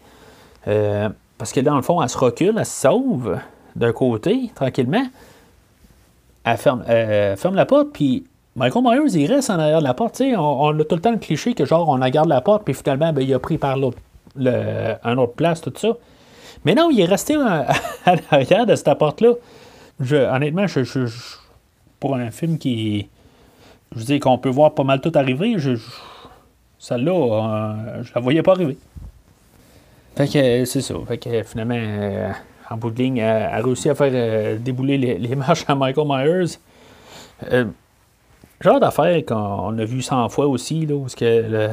euh, 0.66 1.10
parce 1.36 1.52
que 1.52 1.60
dans 1.60 1.76
le 1.76 1.82
fond, 1.82 2.02
elle 2.02 2.08
se 2.08 2.16
recule, 2.16 2.54
elle 2.56 2.64
se 2.64 2.80
sauve 2.80 3.38
d'un 3.76 3.92
côté, 3.92 4.50
tranquillement. 4.54 5.06
Elle 6.44 6.56
ferme, 6.56 6.82
euh, 6.88 7.36
la 7.52 7.66
porte, 7.66 7.88
puis 7.92 8.24
Michael 8.56 8.82
Myers, 8.82 9.20
il 9.20 9.26
reste 9.30 9.50
en 9.50 9.58
arrière 9.58 9.80
de 9.80 9.84
la 9.84 9.92
porte. 9.92 10.22
On, 10.22 10.38
on, 10.38 10.80
a 10.80 10.84
tout 10.84 10.94
le 10.94 11.02
temps 11.02 11.12
le 11.12 11.18
cliché 11.18 11.52
que, 11.52 11.66
genre, 11.66 11.88
on 11.88 11.98
garde 12.08 12.28
la 12.28 12.40
porte, 12.40 12.64
puis 12.64 12.72
finalement, 12.72 13.12
ben, 13.12 13.22
il 13.22 13.34
a 13.34 13.38
pris 13.38 13.58
par 13.58 13.76
l'autre, 13.76 13.98
un 14.38 15.18
autre 15.18 15.34
place, 15.34 15.60
tout 15.60 15.72
ça. 15.76 15.90
Mais 16.64 16.74
non, 16.74 16.88
il 16.90 17.00
est 17.00 17.04
resté 17.04 17.34
à, 17.36 17.66
l'arrière 18.06 18.64
de 18.66 18.74
cette 18.74 18.98
porte-là. 18.98 19.32
honnêtement, 20.34 20.66
je, 20.66 21.06
pour 22.00 22.16
un 22.16 22.30
film 22.30 22.56
qui 22.56 23.08
je 23.92 23.98
veux 23.98 24.04
dire 24.04 24.20
qu'on 24.20 24.38
peut 24.38 24.50
voir 24.50 24.74
pas 24.74 24.84
mal 24.84 25.00
tout 25.00 25.12
arriver. 25.14 25.56
Celle-là, 26.78 27.12
euh, 27.12 28.02
je 28.02 28.12
la 28.14 28.20
voyais 28.20 28.42
pas 28.42 28.52
arriver. 28.52 28.76
Fait 30.16 30.26
que 30.26 30.64
c'est 30.64 30.80
ça. 30.80 30.94
Fait 31.06 31.18
que 31.18 31.42
finalement, 31.42 31.76
euh, 31.78 32.30
en 32.70 32.76
bout 32.76 32.90
de 32.90 32.98
ligne, 32.98 33.18
elle 33.18 33.42
a 33.52 33.62
réussi 33.62 33.88
à 33.88 33.94
faire 33.94 34.10
euh, 34.12 34.58
débouler 34.58 34.98
les, 34.98 35.34
marches 35.36 35.64
à 35.68 35.74
Michael 35.74 36.06
Myers. 36.06 36.58
genre 38.60 38.80
d'affaire 38.80 39.24
qu'on 39.24 39.78
a 39.78 39.84
vu 39.84 40.02
100 40.02 40.28
fois 40.28 40.46
aussi, 40.46 40.86
là, 40.86 40.94
où 40.94 41.06
que 41.06 41.70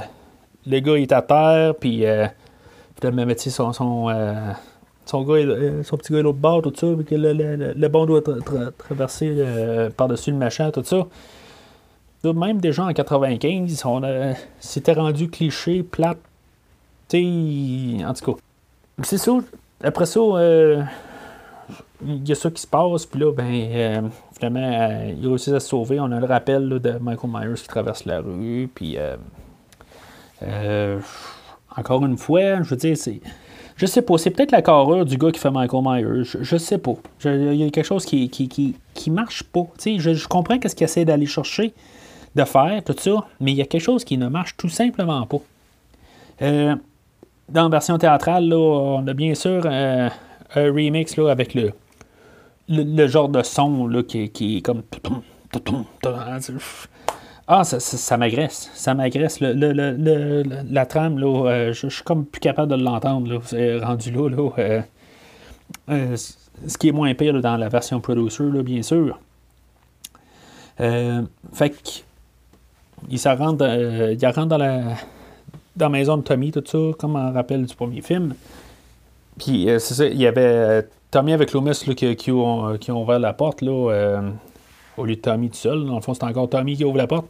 le, 0.65 0.79
gars 0.79 0.95
est 0.95 1.11
à 1.11 1.21
terre, 1.21 1.75
puis 1.75 2.03
finalement, 2.99 3.33
son, 3.37 3.73
son, 3.73 4.09
son, 5.05 5.21
gars, 5.23 5.83
son 5.83 5.97
petit 5.97 6.13
gars 6.13 6.19
est 6.19 6.23
l'autre 6.23 6.39
bord, 6.39 6.61
tout 6.61 6.73
ça, 6.75 6.87
puis 6.95 7.05
que 7.05 7.15
le, 7.15 7.33
le, 7.33 7.89
doit 7.89 8.21
traverser 8.77 9.91
par-dessus 9.97 10.31
le 10.31 10.37
machin, 10.37 10.71
tout 10.71 10.83
ça 10.83 11.05
même 12.33 12.59
déjà 12.59 12.83
en 12.83 12.93
95, 12.93 13.83
on 13.85 14.01
c'était 14.59 14.93
rendu 14.93 15.29
cliché, 15.29 15.83
plate. 15.83 16.17
en 17.13 18.13
tout 18.13 18.33
cas. 18.33 18.41
C'est 19.03 19.17
ça. 19.17 19.33
Après 19.83 20.05
ça, 20.05 20.19
euh, 20.19 20.81
il 22.05 22.27
y 22.27 22.31
a 22.31 22.35
ça 22.35 22.49
qui 22.49 22.61
se 22.61 22.67
passe, 22.67 23.05
puis 23.05 23.19
là, 23.19 23.31
ben, 23.33 23.45
euh, 23.45 24.01
finalement, 24.33 24.61
euh, 24.61 25.13
il 25.17 25.27
réussit 25.27 25.53
à 25.53 25.59
se 25.59 25.67
sauver. 25.67 25.99
On 25.99 26.11
a 26.11 26.19
le 26.19 26.25
rappel 26.25 26.69
de 26.69 26.97
Michael 27.01 27.29
Myers 27.31 27.55
qui 27.55 27.67
traverse 27.67 28.05
la 28.05 28.21
rue, 28.21 28.69
puis. 28.73 28.97
encore 31.77 32.05
une 32.05 32.17
fois, 32.17 32.63
je 32.63 32.69
veux 32.69 32.77
dire, 32.77 32.97
c'est. 32.97 33.19
Je 33.75 33.85
sais 33.85 34.01
pas, 34.01 34.17
c'est 34.17 34.29
peut-être 34.29 34.51
la 34.51 34.61
carrure 34.61 35.03
du 35.03 35.17
gars 35.17 35.31
qui 35.31 35.39
fait 35.39 35.51
Michael 35.51 35.83
Myers. 35.83 36.23
Je, 36.23 36.55
sais 36.55 36.77
pas. 36.77 36.93
Il 37.25 37.55
y 37.55 37.63
a 37.65 37.69
quelque 37.69 37.83
chose 37.83 38.05
qui, 38.05 38.29
qui, 38.29 38.47
qui, 38.47 39.11
marche 39.11 39.43
pas. 39.43 39.67
Je, 39.85 40.13
je 40.13 40.27
comprends 40.29 40.57
qu'est-ce 40.57 40.77
qu'il 40.77 40.85
essaie 40.85 41.03
d'aller 41.03 41.25
chercher 41.25 41.73
de 42.35 42.43
faire, 42.43 42.83
tout 42.83 42.95
ça, 42.97 43.25
mais 43.39 43.51
il 43.51 43.57
y 43.57 43.61
a 43.61 43.65
quelque 43.65 43.81
chose 43.81 44.03
qui 44.03 44.17
ne 44.17 44.27
marche 44.27 44.57
tout 44.57 44.69
simplement 44.69 45.25
pas. 45.25 45.37
Euh, 46.41 46.75
dans 47.47 47.63
la 47.63 47.69
version 47.69 47.97
théâtrale, 47.97 48.47
là, 48.49 48.57
on 48.57 49.07
a 49.07 49.13
bien 49.13 49.35
sûr 49.35 49.63
euh, 49.65 50.09
un 50.55 50.65
remix 50.65 51.15
là, 51.15 51.31
avec 51.31 51.53
le, 51.53 51.71
le, 52.67 53.07
genre 53.07 53.29
de 53.29 53.41
son 53.43 53.87
là, 53.87 54.03
qui, 54.03 54.29
qui 54.29 54.57
est 54.57 54.61
comme. 54.61 54.83
Ah, 57.47 57.63
ça, 57.63 58.17
m'agresse. 58.17 58.71
Ça 58.73 58.95
m'agresse. 58.95 59.39
La 59.39 60.85
trame, 60.87 61.19
là, 61.19 61.27
euh, 61.27 61.73
je, 61.73 61.87
suis 61.87 62.03
comme 62.03 62.25
plus 62.25 62.41
capable 62.41 62.75
de 62.75 62.83
l'entendre. 62.83 63.41
C'est 63.45 63.77
rendu 63.77 64.11
là. 64.11 64.29
là 64.29 64.81
ce 66.67 66.77
qui 66.77 66.87
est 66.89 66.91
moins 66.91 67.13
pire 67.13 67.39
dans 67.41 67.57
la 67.57 67.69
version 67.69 68.01
producer, 68.01 68.43
là, 68.43 68.63
bien 68.63 68.81
sûr. 68.81 69.19
fait 70.77 72.04
que 73.01 73.11
il, 73.11 73.27
rentre, 73.27 73.65
euh, 73.65 74.15
il 74.19 74.25
rentre 74.25 74.45
dans 74.47 74.57
la, 74.57 74.81
dans 75.75 75.85
la 75.85 75.89
maison 75.89 76.17
de 76.17 76.23
Tommy, 76.23 76.51
tout 76.51 76.63
ça, 76.65 76.77
comme 76.97 77.15
on 77.15 77.33
rappelle 77.33 77.65
du 77.65 77.75
premier 77.75 78.01
film. 78.01 78.35
Puis 79.37 79.69
euh, 79.69 79.79
c'est 79.79 79.93
ça, 79.93 80.05
il 80.05 80.17
y 80.17 80.27
avait 80.27 80.41
euh, 80.41 80.81
Tommy 81.11 81.33
avec 81.33 81.51
Loomis 81.53 81.79
qui, 81.95 82.15
qui, 82.15 82.31
ont, 82.31 82.77
qui 82.77 82.91
ouvert 82.91 83.19
la 83.19 83.33
porte, 83.33 83.61
là, 83.61 84.21
au 84.97 85.05
lieu 85.05 85.15
de 85.15 85.21
Tommy 85.21 85.49
tout 85.49 85.57
seul. 85.57 85.85
Dans 85.85 85.95
le 85.95 86.01
fond, 86.01 86.13
c'est 86.13 86.23
encore 86.23 86.49
Tommy 86.49 86.75
qui 86.75 86.85
ouvre 86.85 86.97
la 86.97 87.07
porte. 87.07 87.27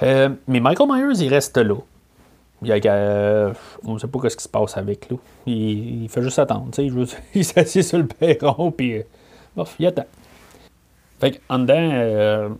mais 0.00 0.60
Michael 0.60 0.88
Myers, 0.88 1.24
il 1.24 1.28
reste 1.28 1.56
là. 1.58 1.76
Il 2.62 2.72
on 3.84 3.94
ne 3.94 3.98
sait 3.98 4.06
pas 4.06 4.30
ce 4.30 4.36
qui 4.36 4.42
se 4.42 4.48
passe 4.48 4.78
avec 4.78 5.10
lui. 5.10 5.18
Il, 5.46 6.08
fait 6.08 6.22
juste 6.22 6.38
attendre. 6.38 6.68
Il, 6.78 7.06
il 7.34 7.44
s'assied 7.44 7.82
sur 7.82 7.98
le 7.98 8.06
perron, 8.06 8.70
puis 8.70 9.02
il 9.78 9.86
attend. 9.86 10.06
Fait 11.20 11.40
qu'en 11.48 11.58
dedans, 11.60 12.56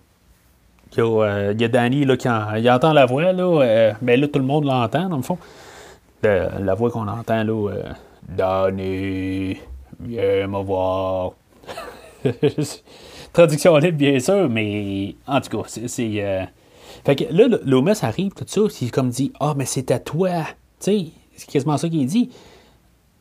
il 0.92 0.98
y, 0.98 1.00
a, 1.00 1.52
il 1.52 1.60
y 1.60 1.64
a 1.64 1.68
Danny 1.68 2.04
là, 2.04 2.16
qui 2.16 2.28
il 2.58 2.70
entend 2.70 2.92
la 2.92 3.06
voix, 3.06 3.32
là, 3.32 3.94
mais 4.02 4.16
là, 4.16 4.28
tout 4.28 4.38
le 4.38 4.44
monde 4.44 4.64
l'entend, 4.64 5.08
dans 5.08 5.16
le 5.16 5.22
fond. 5.22 5.38
la 6.22 6.74
voix 6.74 6.90
qu'on 6.90 7.08
entend, 7.08 7.44
là, 7.44 7.72
Danny, 8.28 9.56
viens 10.00 10.46
me 10.46 10.62
voir. 10.62 11.32
Traduction 13.32 13.76
libre, 13.76 13.98
bien 13.98 14.18
sûr, 14.18 14.48
mais 14.48 15.14
en 15.26 15.40
tout 15.40 15.62
cas, 15.62 15.68
c'est. 15.86 16.48
Fait 17.04 17.14
que 17.14 17.24
là, 17.30 17.58
Loomis 17.64 17.98
arrive, 18.02 18.32
tout 18.32 18.44
ça, 18.46 18.62
il 18.80 18.90
comme 18.90 19.10
dit 19.10 19.32
Ah, 19.38 19.54
mais 19.56 19.64
c'est 19.64 19.90
à 19.90 19.98
toi. 19.98 20.30
Tu 20.80 20.90
sais, 20.90 21.06
c'est 21.36 21.48
quasiment 21.48 21.76
ça 21.76 21.88
qu'il 21.88 22.06
dit. 22.06 22.30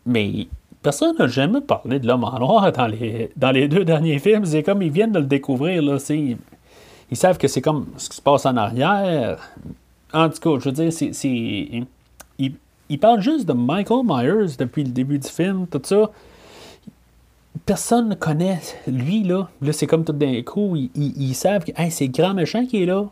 Mais 0.05 0.47
personne 0.81 1.15
n'a 1.17 1.27
jamais 1.27 1.61
parlé 1.61 1.99
de 1.99 2.07
l'homme 2.07 2.23
en 2.23 2.39
noir 2.39 2.71
dans 2.71 2.87
les, 2.87 3.31
dans 3.35 3.51
les 3.51 3.67
deux 3.67 3.85
derniers 3.85 4.19
films. 4.19 4.45
C'est 4.45 4.63
comme 4.63 4.81
ils 4.81 4.91
viennent 4.91 5.11
de 5.11 5.19
le 5.19 5.25
découvrir. 5.25 5.81
Là, 5.83 5.97
ils, 6.09 6.37
ils 7.11 7.17
savent 7.17 7.37
que 7.37 7.47
c'est 7.47 7.61
comme 7.61 7.87
ce 7.97 8.09
qui 8.09 8.17
se 8.17 8.21
passe 8.21 8.45
en 8.45 8.57
arrière. 8.57 9.37
En 10.13 10.29
tout 10.29 10.39
cas, 10.39 10.59
je 10.59 10.69
veux 10.69 10.71
dire, 10.71 10.91
c'est. 10.91 11.11
Il, 12.37 12.55
il, 12.89 12.99
parle 12.99 13.21
juste 13.21 13.45
de 13.45 13.53
Michael 13.53 14.05
Myers 14.05 14.55
depuis 14.57 14.83
le 14.83 14.91
début 14.91 15.19
du 15.19 15.27
film, 15.27 15.67
tout 15.67 15.81
ça. 15.83 16.11
Personne 17.65 18.09
ne 18.09 18.15
connaît 18.15 18.61
lui, 18.87 19.23
là. 19.23 19.49
Là, 19.61 19.73
c'est 19.73 19.87
comme 19.87 20.03
tout 20.03 20.13
d'un 20.13 20.41
coup, 20.43 20.75
ils, 20.75 20.91
ils, 20.95 21.33
savent 21.33 21.63
que 21.63 21.71
c'est 21.89 22.07
le 22.07 22.11
grand 22.11 22.33
méchant 22.33 22.65
qui 22.65 22.83
est 22.83 22.85
là. 22.85 23.05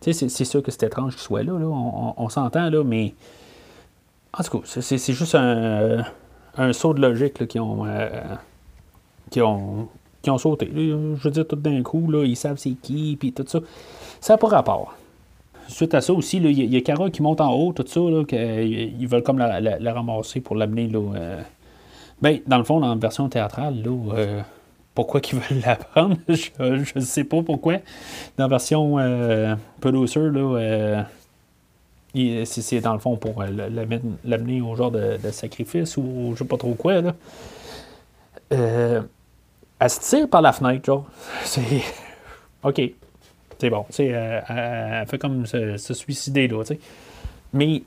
C'est 0.00 0.28
sûr 0.28 0.62
que 0.62 0.70
c'est 0.70 0.84
étrange 0.84 1.14
qu'il 1.14 1.22
soit 1.22 1.42
là, 1.42 1.58
là. 1.58 1.66
On, 1.66 2.28
s'entend, 2.28 2.70
là, 2.70 2.84
mais. 2.84 3.14
En 4.38 4.42
tout 4.42 4.60
cas, 4.60 4.80
c'est 4.80 5.12
juste 5.12 5.34
un 5.34 6.72
saut 6.72 6.94
de 6.94 7.00
logique 7.00 7.46
qui, 7.46 7.58
ont, 7.58 7.86
euh, 7.86 8.36
ont, 9.38 9.88
qui 10.26 10.30
ont 10.30 10.38
sauté. 10.38 10.68
Je 10.74 11.22
veux 11.22 11.30
dire, 11.30 11.46
tout 11.46 11.54
d'un 11.54 11.82
coup, 11.84 12.10
là, 12.10 12.24
ils 12.24 12.36
savent 12.36 12.58
c'est 12.58 12.74
qui, 12.82 13.16
puis 13.18 13.32
tout 13.32 13.44
ça. 13.46 13.60
Ça 14.20 14.34
n'a 14.34 14.38
pas 14.38 14.48
rapport. 14.48 14.94
Suite 15.68 15.94
à 15.94 16.00
ça 16.00 16.12
aussi, 16.12 16.38
il 16.38 16.74
y, 16.74 16.76
a 16.76 16.80
Cara 16.80 17.10
qui 17.10 17.22
monte 17.22 17.40
en 17.40 17.52
haut, 17.52 17.72
tout 17.72 17.84
ça, 17.86 18.00
là, 18.00 18.24
ils 18.32 19.06
veulent 19.06 19.22
comme 19.22 19.38
la, 19.38 19.94
ramasser 19.94 20.40
pour 20.40 20.56
l'amener. 20.56 20.88
Là, 20.88 21.00
euh, 21.14 21.42
ben, 22.20 22.40
dans 22.46 22.58
le 22.58 22.64
fond, 22.64 22.80
dans 22.80 22.88
la 22.88 22.96
version 22.96 23.28
théâtrale, 23.28 23.82
là, 23.84 24.14
euh, 24.14 24.42
pourquoi 24.94 25.20
qu'ils 25.20 25.38
veulent 25.40 25.62
la 25.64 25.76
prendre, 25.76 26.16
je 26.28 26.98
ne 26.98 27.00
sais 27.00 27.24
pas 27.24 27.42
pourquoi. 27.42 27.74
Dans 28.36 28.44
la 28.44 28.48
version 28.48 28.98
euh, 28.98 29.54
producer, 29.80 30.30
là, 30.30 31.04
c'est 32.44 32.80
dans 32.80 32.94
le 32.94 32.98
fond 32.98 33.16
pour 33.16 33.42
euh, 33.42 33.48
l'amener 34.24 34.60
au 34.60 34.74
genre 34.74 34.90
de, 34.90 35.18
sacrifice 35.30 35.96
ou 35.96 36.32
je 36.34 36.38
sais 36.38 36.44
pas 36.44 36.56
trop 36.56 36.74
quoi. 36.74 37.00
Là. 37.00 37.14
Euh, 38.52 39.02
elle 39.78 39.90
se 39.90 40.00
tire 40.00 40.28
par 40.28 40.42
la 40.42 40.52
fenêtre, 40.52 40.84
genre. 40.84 41.06
C'est. 41.44 41.82
OK. 42.62 42.80
C'est 43.58 43.70
bon. 43.70 43.86
Euh, 44.00 44.40
elle, 44.48 45.06
fait 45.06 45.18
comme 45.18 45.46
se, 45.46 45.76
suicider, 45.94 46.46
là, 46.46 46.62
Mais 47.54 47.82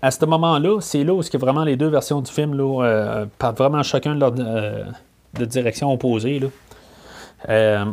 à 0.00 0.10
ce 0.10 0.24
moment-là, 0.24 0.80
c'est 0.80 1.02
là 1.02 1.12
où 1.12 1.22
que 1.22 1.36
vraiment 1.36 1.64
les 1.64 1.76
deux 1.76 1.88
versions 1.88 2.20
du 2.20 2.30
film 2.30 2.54
là, 2.54 2.84
euh, 2.84 3.26
partent 3.38 3.58
vraiment 3.58 3.82
chacun 3.82 4.14
de, 4.14 4.20
leur, 4.20 4.30
de 4.32 5.44
direction 5.44 5.92
opposée. 5.92 6.40
Là. 6.40 7.86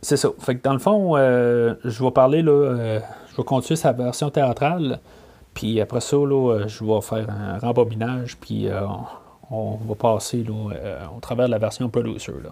c'est 0.00 0.16
ça. 0.16 0.28
Fait 0.38 0.56
que 0.56 0.62
dans 0.62 0.72
le 0.72 0.78
fond, 0.78 1.16
je 1.16 2.02
vais 2.02 2.10
parler 2.10 2.40
là 2.40 3.00
je 3.34 3.42
vais 3.42 3.44
continuer 3.44 3.76
sa 3.76 3.92
version 3.92 4.30
théâtrale. 4.30 5.00
Puis 5.54 5.80
après 5.80 6.00
ça, 6.00 6.16
là, 6.16 6.66
je 6.66 6.84
vais 6.84 7.00
faire 7.00 7.26
un 7.30 7.58
rembobinage, 7.58 8.36
puis 8.36 8.68
euh, 8.68 8.80
on, 9.54 9.76
va 9.76 9.94
passer 9.94 10.42
là, 10.42 10.70
euh, 10.72 11.04
au 11.16 11.20
travers 11.20 11.46
de 11.46 11.50
la 11.50 11.58
version 11.58 11.88
producer. 11.88 12.32
Là. 12.42 12.50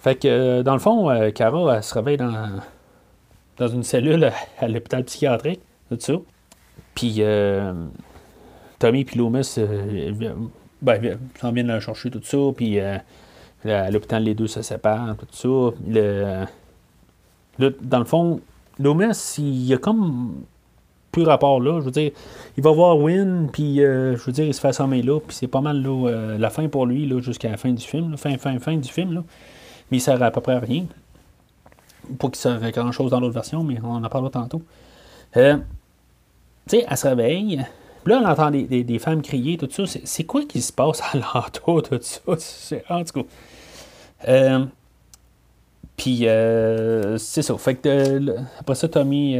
Fait 0.00 0.16
que, 0.16 0.28
euh, 0.28 0.62
dans 0.62 0.74
le 0.74 0.78
fond, 0.78 1.08
Cara, 1.34 1.76
elle 1.76 1.82
se 1.82 1.94
réveille 1.94 2.16
dans, 2.16 2.60
dans 3.58 3.68
une 3.68 3.82
cellule 3.82 4.32
à 4.58 4.68
l'hôpital 4.68 5.04
psychiatrique, 5.04 5.60
tout 5.90 5.98
ça? 5.98 6.14
Puis 6.94 7.22
Tommy 8.78 9.00
et 9.00 9.16
Loomis 9.16 9.56
ben, 10.82 11.18
s'en 11.40 11.52
viennent 11.52 11.66
la 11.66 11.80
chercher, 11.80 12.10
tout 12.10 12.22
ça. 12.22 12.38
Puis 12.56 12.80
à 12.80 13.90
l'hôpital, 13.90 14.24
les 14.24 14.34
deux 14.34 14.46
se 14.46 14.62
séparent, 14.62 15.16
tout 15.16 15.26
ça. 15.30 15.76
Le, 15.86 16.46
dans 17.82 17.98
le 17.98 18.04
fond, 18.04 18.40
Loomis, 18.78 19.36
il 19.38 19.66
y 19.66 19.74
a 19.74 19.78
comme 19.78 20.44
plus 21.10 21.24
rapport 21.24 21.60
là. 21.60 21.80
Je 21.80 21.84
veux 21.84 21.90
dire, 21.90 22.12
il 22.56 22.62
va 22.62 22.70
voir 22.72 22.98
Win, 22.98 23.48
puis 23.52 23.82
euh, 23.82 24.16
je 24.16 24.24
veux 24.24 24.32
dire, 24.32 24.44
il 24.44 24.54
se 24.54 24.60
fait 24.60 24.68
assommer 24.68 25.02
là, 25.02 25.20
puis 25.20 25.36
c'est 25.36 25.48
pas 25.48 25.60
mal 25.60 25.82
là, 25.82 26.08
euh, 26.08 26.38
la 26.38 26.50
fin 26.50 26.68
pour 26.68 26.86
lui 26.86 27.06
là, 27.06 27.20
jusqu'à 27.20 27.50
la 27.50 27.56
fin 27.56 27.70
du 27.70 27.84
film, 27.84 28.16
fin, 28.16 28.36
fin, 28.38 28.58
fin 28.58 28.76
du 28.76 28.88
film. 28.88 29.12
Là. 29.12 29.24
Mais 29.90 29.98
il 29.98 30.00
sert 30.00 30.22
à 30.22 30.30
peu 30.30 30.40
près 30.40 30.54
à 30.54 30.60
rien. 30.60 30.84
Pas 32.18 32.28
qu'il 32.28 32.36
sert 32.36 32.62
à 32.62 32.70
grand 32.70 32.92
chose 32.92 33.10
dans 33.10 33.20
l'autre 33.20 33.34
version, 33.34 33.62
mais 33.62 33.78
on 33.82 34.02
en 34.02 34.08
parlera 34.08 34.30
tantôt. 34.30 34.62
Euh, 35.36 35.56
tu 36.68 36.78
sais, 36.78 36.86
elle 36.88 36.96
se 36.96 37.08
réveille. 37.08 37.64
Puis 38.04 38.14
là, 38.14 38.22
on 38.24 38.26
entend 38.26 38.50
des, 38.50 38.64
des, 38.64 38.98
femmes 38.98 39.20
crier, 39.20 39.58
tout 39.58 39.68
ça. 39.70 39.82
C'est 40.04 40.24
quoi 40.24 40.44
qui 40.44 40.62
se 40.62 40.72
passe 40.72 41.02
à 41.02 41.18
l'entour 41.18 41.82
tout 41.82 41.98
ça? 42.00 42.20
En 42.88 43.04
tout 43.04 43.22
cas. 43.22 44.60
Puis, 45.96 46.26
euh, 46.26 47.18
c'est 47.18 47.42
ça. 47.42 47.58
Fait 47.58 47.74
que, 47.74 48.34
après 48.58 48.74
ça, 48.74 48.88
Tommy, 48.88 49.36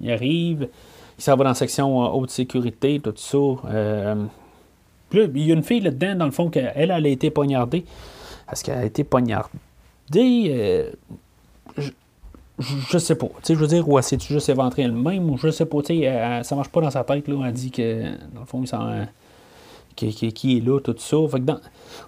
il 0.00 0.10
arrive. 0.12 0.68
Il 1.18 1.24
s'en 1.24 1.36
va 1.36 1.44
dans 1.44 1.50
la 1.50 1.54
section 1.54 2.04
euh, 2.04 2.08
haute 2.08 2.30
sécurité, 2.30 3.00
tout 3.00 3.14
ça. 3.16 3.38
là, 3.38 4.16
il 5.12 5.38
y 5.38 5.50
a 5.50 5.54
une 5.54 5.62
fille 5.62 5.80
là-dedans, 5.80 6.14
dans 6.14 6.24
le 6.26 6.30
fond, 6.30 6.48
qu'elle, 6.48 6.72
elle 6.74 6.90
a 6.92 7.08
été 7.08 7.30
poignardée. 7.30 7.84
Est-ce 8.50 8.64
qu'elle 8.64 8.78
a 8.78 8.84
été 8.84 9.04
poignardée? 9.04 10.92
Je, 11.76 11.90
je, 12.58 12.98
sais 12.98 13.14
pas. 13.14 13.28
Je 13.46 13.54
veux 13.54 13.66
dire, 13.66 13.88
ou 13.88 13.98
elle 13.98 14.04
s'est 14.04 14.18
juste 14.18 14.48
éventrée 14.48 14.82
elle-même, 14.82 15.30
ou 15.30 15.36
je 15.36 15.50
sais 15.50 15.66
pas. 15.66 15.82
Tu 15.82 15.98
sais, 15.98 16.40
ça 16.42 16.56
marche 16.56 16.70
pas 16.70 16.80
dans 16.80 16.90
sa 16.90 17.04
tête, 17.04 17.28
là. 17.28 17.46
Elle 17.46 17.52
dit 17.52 17.70
que, 17.70 18.02
dans 18.34 18.40
le 18.40 18.46
fond, 18.46 18.60
il 18.62 18.68
s'en. 18.68 19.06
Qui, 19.96 20.12
qui, 20.32 20.56
est 20.56 20.60
là, 20.60 20.78
tout 20.80 20.94
ça. 20.96 21.16
Fait 21.28 21.40
que 21.40 21.52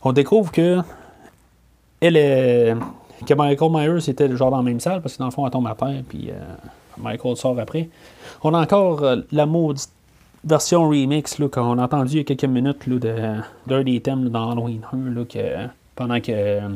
on 0.05 0.13
découvre 0.13 0.53
que 0.53 0.79
elle 2.01 2.17
est 2.17 2.75
que 3.27 3.35
Michael 3.35 3.71
Myers 3.71 4.09
était 4.09 4.35
genre 4.35 4.51
dans 4.51 4.59
la 4.59 4.63
même 4.63 4.81
salle 4.81 5.03
parce 5.03 5.15
que 5.15 5.19
dans 5.19 5.27
le 5.27 5.31
fond, 5.31 5.45
elle 5.45 5.53
tombe 5.53 5.67
à 5.67 5.75
terre, 5.75 6.03
puis 6.09 6.31
euh, 6.31 6.41
Michael 7.03 7.37
sort 7.37 7.59
après. 7.59 7.89
On 8.43 8.55
a 8.55 8.61
encore 8.61 9.03
euh, 9.03 9.17
la 9.33 9.47
maudite 9.47 9.91
version 10.45 10.89
remix 10.89 11.37
qu'on 11.53 11.79
a 11.79 11.85
entendu 11.85 12.13
il 12.13 12.17
y 12.19 12.21
a 12.21 12.25
quelques 12.25 12.45
minutes 12.45 12.87
là, 12.87 12.99
de 12.99 13.15
Dirty 13.67 14.01
Theme 14.01 14.29
dans 14.31 14.51
Halloween 14.51 14.81
1, 14.93 15.11
là, 15.11 15.25
que, 15.25 15.69
pendant 15.95 16.21
que 16.21 16.33
euh, 16.33 16.69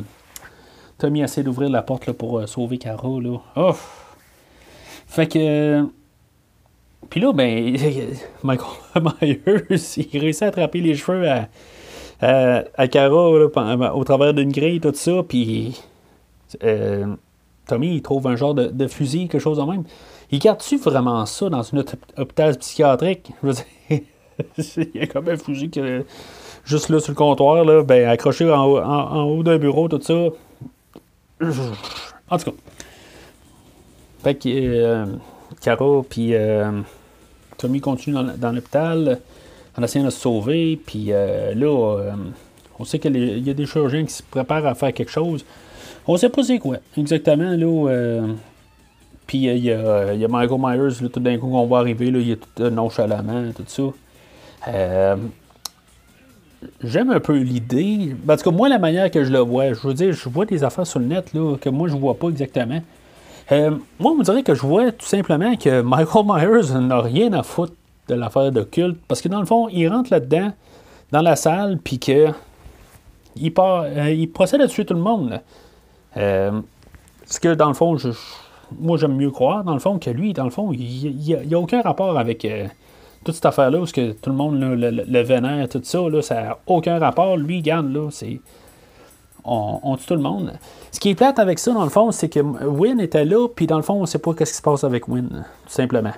Tommy 0.98 1.22
essaie 1.22 1.42
d'ouvrir 1.42 1.70
la 1.70 1.82
porte 1.82 2.12
pour 2.12 2.46
sauver 2.48 2.78
Cara. 2.78 3.20
Là. 3.20 3.38
Oh! 3.56 3.72
Fait 5.06 5.26
que. 5.26 5.86
Puis 7.10 7.20
là, 7.20 7.32
ben, 7.32 7.76
Michael 8.42 9.02
Myers, 9.20 9.40
il 10.12 10.20
réussit 10.20 10.42
à 10.42 10.46
attraper 10.46 10.80
les 10.80 10.94
cheveux 10.94 11.28
à, 11.28 11.48
à, 12.20 12.88
Cara 12.88 13.30
au 13.94 14.04
travers 14.04 14.34
d'une 14.34 14.50
grille, 14.50 14.80
tout 14.80 14.92
ça, 14.94 15.22
puis 15.26 15.78
euh, 16.62 17.14
Tommy, 17.66 17.96
il 17.96 18.02
trouve 18.02 18.26
un 18.26 18.36
genre 18.36 18.54
de, 18.54 18.86
fusil, 18.86 19.28
quelque 19.28 19.40
chose 19.40 19.58
de 19.58 19.62
même. 19.62 19.84
Il 20.30 20.38
garde-tu 20.38 20.78
vraiment 20.78 21.24
ça 21.26 21.48
dans 21.48 21.62
une 21.62 21.84
hôpital 22.16 22.56
psychiatrique? 22.58 23.30
Je 23.42 23.46
veux 23.46 23.52
dire, 23.52 23.64
il 24.58 25.00
y 25.00 25.00
a 25.00 25.06
comme 25.06 25.28
un 25.28 25.36
fusil 25.36 25.70
que, 25.70 26.04
juste 26.64 26.88
là 26.88 26.98
sur 27.00 27.12
le 27.12 27.16
comptoir, 27.16 27.64
là, 27.64 27.82
ben, 27.82 28.08
accroché 28.08 28.50
en, 28.50 28.66
haut 28.66 29.42
d'un 29.42 29.58
bureau, 29.58 29.88
tout 29.88 30.00
ça. 30.00 30.14
En 32.30 32.38
tout 32.38 32.50
cas. 32.50 32.56
Fait 34.22 34.34
que 34.34 34.48
euh, 34.48 35.04
Cara 35.60 36.02
puis 36.08 36.34
euh, 36.34 36.80
Tommy 37.58 37.80
continue 37.80 38.16
dans, 38.38 38.52
l'hôpital 38.52 39.20
en 39.76 39.82
essayant 39.82 40.06
de 40.06 40.10
se 40.10 40.20
sauver. 40.20 40.80
Puis 40.84 41.06
là, 41.06 42.14
on 42.78 42.84
sait 42.84 42.98
qu'il 42.98 43.46
y 43.46 43.50
a 43.50 43.54
des 43.54 43.66
chirurgiens 43.66 44.04
qui 44.04 44.12
se 44.12 44.22
préparent 44.22 44.66
à 44.66 44.74
faire 44.74 44.92
quelque 44.92 45.10
chose. 45.10 45.44
On 46.06 46.16
sait 46.16 46.28
pas 46.28 46.42
c'est 46.42 46.58
quoi 46.58 46.76
exactement. 46.96 47.50
Là, 47.50 47.90
euh, 47.90 48.26
puis 49.26 49.48
euh, 49.48 49.54
il 49.54 49.64
y, 49.64 49.72
a, 49.72 50.14
y, 50.14 50.24
a 50.24 50.28
Michael 50.28 50.58
Myers, 50.60 51.08
tout 51.08 51.20
d'un 51.20 51.38
coup, 51.38 51.48
qu'on 51.48 51.66
va 51.66 51.78
arriver, 51.78 52.10
là, 52.10 52.18
il 52.18 52.30
est 52.32 52.40
tout 52.54 52.70
nonchalamment, 52.70 53.52
tout 53.52 53.64
ça. 53.66 53.82
Euh, 54.68 55.16
j'aime 56.82 57.10
un 57.10 57.20
peu 57.20 57.36
l'idée. 57.36 58.14
Parce 58.26 58.42
que 58.42 58.50
moi, 58.50 58.68
la 58.68 58.78
manière 58.78 59.10
que 59.10 59.24
je 59.24 59.32
le 59.32 59.38
vois, 59.38 59.72
je 59.72 59.86
veux 59.86 59.94
dire, 59.94 60.12
je 60.12 60.28
vois 60.28 60.44
des 60.44 60.64
affaires 60.64 60.86
sur 60.86 61.00
le 61.00 61.06
net 61.06 61.32
là, 61.32 61.56
que 61.56 61.68
moi, 61.68 61.88
je 61.88 61.96
vois 61.96 62.14
pas 62.14 62.28
exactement. 62.28 62.82
moi, 63.50 64.12
on 64.12 64.16
me 64.16 64.24
dirait 64.24 64.42
que 64.42 64.54
je 64.54 64.62
vois 64.62 64.92
tout 64.92 65.06
simplement 65.06 65.56
que 65.56 65.80
Michael 65.82 66.24
Myers 66.26 66.80
n'a 66.80 67.00
rien 67.00 67.32
à 67.32 67.42
foutre 67.42 67.74
de 68.08 68.14
l'affaire 68.14 68.52
de 68.52 68.62
culte. 68.62 68.98
Parce 69.08 69.22
que 69.22 69.28
dans 69.28 69.40
le 69.40 69.46
fond, 69.46 69.68
il 69.70 69.88
rentre 69.88 70.10
là-dedans, 70.12 70.52
dans 71.12 71.22
la 71.22 71.36
salle, 71.36 71.78
puis 71.82 71.98
que. 71.98 72.28
Il, 73.36 73.52
part, 73.52 73.88
il 73.88 74.30
procède 74.30 74.60
à 74.60 74.68
tuer 74.68 74.84
tout 74.84 74.94
le 74.94 75.00
monde. 75.00 75.40
Euh, 76.16 76.60
ce 77.26 77.40
que, 77.40 77.54
dans 77.54 77.68
le 77.68 77.74
fond, 77.74 77.96
moi, 78.78 78.98
j'aime 78.98 79.16
mieux 79.16 79.30
croire, 79.30 79.64
dans 79.64 79.74
le 79.74 79.80
fond, 79.80 79.98
que 79.98 80.10
lui, 80.10 80.32
dans 80.32 80.44
le 80.44 80.50
fond, 80.50 80.72
il 80.72 81.16
n'y 81.16 81.54
a, 81.54 81.58
aucun 81.58 81.80
rapport 81.80 82.18
avec 82.18 82.44
euh, 82.44 82.66
toute 83.24 83.34
cette 83.34 83.46
affaire-là, 83.46 83.80
où 83.80 83.86
que 83.86 84.12
tout 84.12 84.30
le 84.30 84.36
monde 84.36 84.60
le, 84.60 84.90
le, 84.90 85.20
vénère, 85.22 85.68
tout 85.68 85.80
ça, 85.82 86.00
là, 86.08 86.22
ça 86.22 86.34
n'a 86.34 86.58
aucun 86.66 86.98
rapport. 86.98 87.36
Lui, 87.36 87.62
garde, 87.62 87.92
là, 87.92 88.08
c'est. 88.10 88.40
on, 89.44 89.96
tue 89.96 90.06
tout 90.06 90.14
le 90.14 90.20
monde. 90.20 90.52
Ce 90.92 91.00
qui 91.00 91.10
est 91.10 91.14
plate 91.14 91.38
avec 91.38 91.58
ça, 91.58 91.72
dans 91.72 91.84
le 91.84 91.90
fond, 91.90 92.12
c'est 92.12 92.28
que 92.28 92.40
Win 92.40 93.00
était 93.00 93.24
là, 93.24 93.48
puis 93.48 93.66
dans 93.66 93.76
le 93.76 93.82
fond, 93.82 93.94
on 93.94 94.06
sait 94.06 94.18
pas 94.18 94.32
ce 94.32 94.44
qui 94.44 94.46
se 94.46 94.62
passe 94.62 94.84
avec 94.84 95.08
Win, 95.08 95.28
tout 95.28 95.72
simplement. 95.72 96.12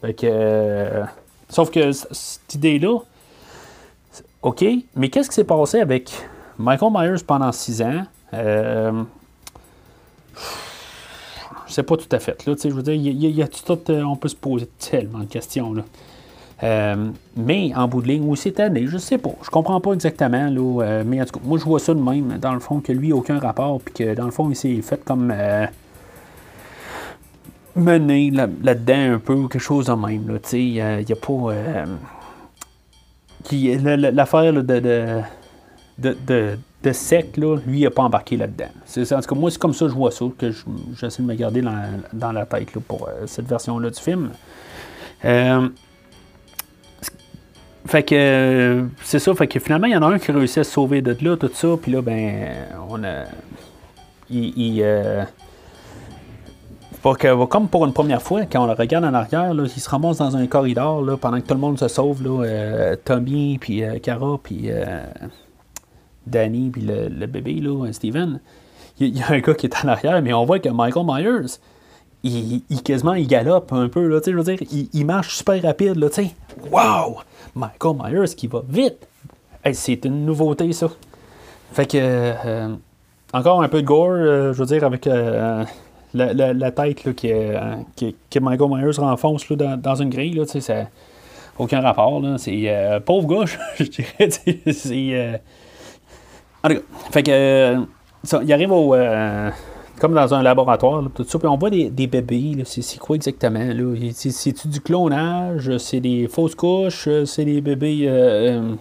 Fait 0.00 0.14
que, 0.14 0.26
euh, 0.28 1.04
sauf 1.48 1.70
que 1.70 1.92
cette 1.92 2.54
idée-là, 2.54 2.98
OK, 4.42 4.64
mais 4.96 5.10
qu'est-ce 5.10 5.28
qui 5.28 5.34
s'est 5.34 5.44
passé 5.44 5.80
avec 5.80 6.10
Michael 6.58 6.92
Myers 6.92 7.22
pendant 7.26 7.52
six 7.52 7.82
ans? 7.82 8.02
Euh, 8.32 9.04
je 11.70 11.74
sais 11.74 11.82
pas 11.82 11.96
tout 11.96 12.08
à 12.10 12.18
fait. 12.18 12.44
Là, 12.46 12.54
je 12.62 12.68
veux 12.68 12.82
dire, 12.82 12.94
il 12.94 13.36
y, 13.36 13.42
a 13.42 13.48
tout, 13.48 13.78
euh, 13.88 14.02
on 14.02 14.16
peut 14.16 14.28
se 14.28 14.36
poser 14.36 14.68
tellement 14.78 15.20
de 15.20 15.24
questions. 15.24 15.72
Là. 15.72 15.84
Euh, 16.62 17.10
mais 17.36 17.72
en 17.74 17.88
bout 17.88 18.02
de 18.02 18.08
ligne, 18.08 18.28
où 18.28 18.36
c'est 18.36 18.60
année, 18.60 18.86
je 18.86 18.98
sais 18.98 19.18
pas. 19.18 19.30
Je 19.42 19.50
comprends 19.50 19.80
pas 19.80 19.92
exactement. 19.92 20.50
Là, 20.50 20.82
euh, 20.82 21.04
mais 21.06 21.22
en 21.22 21.24
tout 21.24 21.38
cas, 21.38 21.40
moi 21.44 21.58
je 21.58 21.64
vois 21.64 21.78
ça 21.78 21.94
de 21.94 22.00
même, 22.00 22.38
dans 22.38 22.52
le 22.52 22.60
fond, 22.60 22.80
que 22.80 22.92
lui, 22.92 23.12
aucun 23.12 23.38
rapport, 23.38 23.80
puis 23.80 23.94
que 23.94 24.14
dans 24.14 24.26
le 24.26 24.30
fond, 24.30 24.50
il 24.50 24.56
s'est 24.56 24.82
fait 24.82 25.02
comme 25.04 25.32
euh, 25.34 25.66
mener 27.76 28.30
là-dedans 28.30 29.14
un 29.14 29.18
peu, 29.18 29.34
ou 29.34 29.48
quelque 29.48 29.62
chose 29.62 29.86
de 29.86 29.92
même. 29.92 30.38
Il 30.52 30.72
n'y 30.72 30.80
a, 30.80 31.16
pas. 31.16 31.54
L'affaire 34.10 34.52
de, 34.52 35.22
de, 35.98 36.58
sec, 36.92 37.36
là, 37.36 37.56
lui, 37.66 37.80
il 37.80 37.84
n'a 37.84 37.90
pas 37.90 38.02
embarqué 38.02 38.36
là-dedans. 38.36 38.70
En 38.96 39.20
tout 39.20 39.34
cas, 39.34 39.34
moi, 39.34 39.50
c'est 39.50 39.60
comme 39.60 39.74
ça 39.74 39.84
que 39.84 39.90
je 39.90 39.96
vois 39.96 40.10
ça, 40.10 40.24
que 40.38 40.50
j'essaie 40.98 41.22
de 41.22 41.28
me 41.28 41.34
garder 41.34 41.60
dans, 41.60 41.82
dans 42.12 42.32
la 42.32 42.46
tête 42.46 42.74
là, 42.74 42.80
pour 42.86 43.08
cette 43.26 43.46
version-là 43.46 43.90
du 43.90 44.00
film. 44.00 44.30
Fait 47.86 48.02
que 48.02 48.14
euh, 48.14 48.84
c'est 49.02 49.18
ça, 49.18 49.34
fait 49.34 49.48
que 49.48 49.58
finalement, 49.58 49.86
il 49.86 49.92
y 49.92 49.96
en 49.96 50.02
a 50.02 50.06
un 50.06 50.18
qui 50.18 50.30
réussit 50.32 50.58
à 50.58 50.64
se 50.64 50.70
sauver 50.70 51.00
de 51.02 51.16
là, 51.24 51.36
tout 51.36 51.50
ça, 51.52 51.68
puis 51.80 51.92
là, 51.92 52.02
ben, 52.02 52.52
on 52.88 53.02
a. 53.04 53.24
Il. 54.30 54.52
il 54.56 54.82
euh, 54.82 55.24
que, 57.18 57.44
comme 57.46 57.68
pour 57.68 57.86
une 57.86 57.94
première 57.94 58.20
fois, 58.20 58.42
quand 58.42 58.62
on 58.62 58.66
le 58.66 58.74
regarde 58.74 59.04
en 59.04 59.14
arrière, 59.14 59.52
il 59.54 59.68
se 59.68 59.88
ramasse 59.88 60.18
dans 60.18 60.36
un 60.36 60.46
corridor 60.46 61.02
là, 61.02 61.16
pendant 61.16 61.40
que 61.40 61.46
tout 61.46 61.54
le 61.54 61.60
monde 61.60 61.78
se 61.78 61.88
sauve. 61.88 62.22
Là, 62.22 62.44
euh, 62.44 62.96
Tommy, 63.02 63.58
puis 63.58 63.82
Cara, 64.02 64.38
puis 64.42 64.70
Danny, 66.30 66.70
puis 66.70 66.82
le, 66.82 67.26
bébé, 67.26 67.54
là, 67.54 67.92
Steven. 67.92 68.40
Il, 68.98 69.16
y 69.16 69.22
a 69.22 69.30
un 69.30 69.38
gars 69.40 69.54
qui 69.54 69.66
est 69.66 69.84
en 69.84 69.88
arrière, 69.88 70.20
mais 70.22 70.32
on 70.32 70.44
voit 70.44 70.58
que 70.58 70.68
Michael 70.68 71.06
Myers, 71.06 71.58
il, 72.22 72.82
quasiment 72.82 73.14
il 73.14 73.26
galope 73.26 73.72
un 73.72 73.88
peu, 73.88 74.06
là, 74.06 74.20
je 74.24 74.30
veux 74.32 74.42
dire, 74.42 74.58
il, 74.92 75.06
marche 75.06 75.36
super 75.36 75.62
rapide, 75.62 75.96
là, 75.96 76.08
tu 76.08 76.24
sais. 76.24 76.34
Wow! 76.70 77.18
Michael 77.54 77.96
Myers 77.96 78.34
qui 78.36 78.46
va 78.46 78.62
vite. 78.68 79.06
c'est 79.72 80.04
une 80.04 80.24
nouveauté, 80.24 80.72
ça. 80.72 80.88
Fait 81.72 81.86
que, 81.86 81.98
euh, 81.98 82.74
encore 83.32 83.62
un 83.62 83.68
peu 83.68 83.82
de 83.82 83.86
gore, 83.86 84.10
euh, 84.10 84.52
je 84.52 84.58
veux 84.58 84.66
dire, 84.66 84.84
avec 84.84 85.06
euh, 85.06 85.64
la, 86.14 86.70
tête 86.72 87.04
là, 87.04 87.12
qui, 87.12 87.28
que 88.30 88.38
Michael 88.38 88.70
Myers 88.70 88.98
renfonce 88.98 89.48
là, 89.48 89.76
dans, 89.76 89.94
une 89.94 90.10
grille, 90.10 90.40
tu 90.50 90.60
sais, 90.60 90.88
aucun 91.58 91.80
rapport, 91.80 92.20
là. 92.20 92.36
C'est 92.38 93.00
pauvre 93.06 93.26
gauche, 93.26 93.58
je 93.78 93.84
dirais, 93.84 94.30
c'est... 94.72 95.40
en 96.62 96.68
tout 96.68 96.74
cas, 96.74 96.80
fait 97.10 97.22
que, 97.22 97.76
ça, 98.22 98.40
il 98.42 98.52
arrive 98.52 98.72
au 98.72 98.94
comme 100.00 100.14
dans 100.14 100.34
un 100.34 100.42
laboratoire, 100.42 101.04
tout 101.14 101.24
ça. 101.24 101.38
Puis 101.38 101.46
on 101.46 101.58
voit 101.58 101.70
des, 101.70 102.06
bébés, 102.06 102.62
c'est 102.64 102.98
quoi 102.98 103.16
exactement? 103.16 103.60
C'est-tu 104.12 104.66
du 104.66 104.80
clonage? 104.80 105.76
C'est 105.76 106.00
des 106.00 106.26
fausses 106.26 106.54
couches? 106.54 107.08
C'est 107.26 107.44
des 107.44 107.60
bébés 107.60 108.06
euh, 108.08 108.72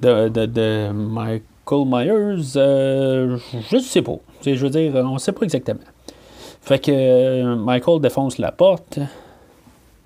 de, 0.00 0.92
Michael 0.92 1.84
Myers? 1.84 2.56
Euh, 2.56 3.36
je 3.68 3.76
ne 3.76 3.80
sais 3.80 4.02
pas. 4.02 4.18
Je 4.46 4.54
veux 4.54 4.70
dire, 4.70 4.94
on 4.94 5.14
ne 5.14 5.18
sait 5.18 5.32
pas 5.32 5.42
exactement. 5.42 5.80
Fait 6.62 6.78
que 6.78 6.92
euh, 6.92 7.56
Michael 7.56 8.00
défonce 8.00 8.38
la 8.38 8.52
porte. 8.52 9.00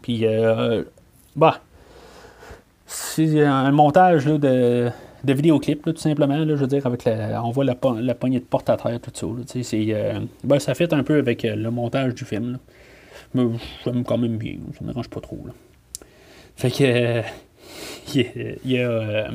Puis, 0.00 0.24
bah, 1.36 1.60
c'est 2.86 3.44
un 3.44 3.70
montage 3.72 4.26
là, 4.26 4.38
de 4.38 4.90
de 5.24 5.32
vidéoclip, 5.32 5.82
tout 5.82 5.96
simplement. 5.96 6.36
Là, 6.36 6.46
je 6.46 6.60
veux 6.60 6.66
dire, 6.66 6.86
avec 6.86 7.04
la, 7.04 7.42
on 7.42 7.50
voit 7.50 7.64
la, 7.64 7.74
poignée 7.74 8.40
de 8.40 8.44
porte 8.44 8.68
à 8.68 8.76
terre, 8.76 9.00
tout 9.00 9.10
ça. 9.12 9.26
c'est, 9.62 9.86
euh, 9.90 10.20
ben, 10.44 10.58
ça 10.58 10.74
fait 10.74 10.92
un 10.92 11.02
peu 11.02 11.18
avec 11.18 11.44
euh, 11.44 11.56
le 11.56 11.70
montage 11.70 12.14
du 12.14 12.24
film. 12.24 12.52
Là. 12.52 12.58
Mais 13.34 13.44
j'aime 13.84 14.04
quand 14.04 14.18
même 14.18 14.36
bien, 14.36 14.56
ça 14.74 14.84
me 14.84 14.88
dérange 14.88 15.08
pas 15.08 15.20
trop. 15.20 15.40
Là. 15.46 15.52
Fait 16.56 16.70
que 16.70 17.22
il 18.14 18.70
y 18.70 18.78
a, 18.78 19.30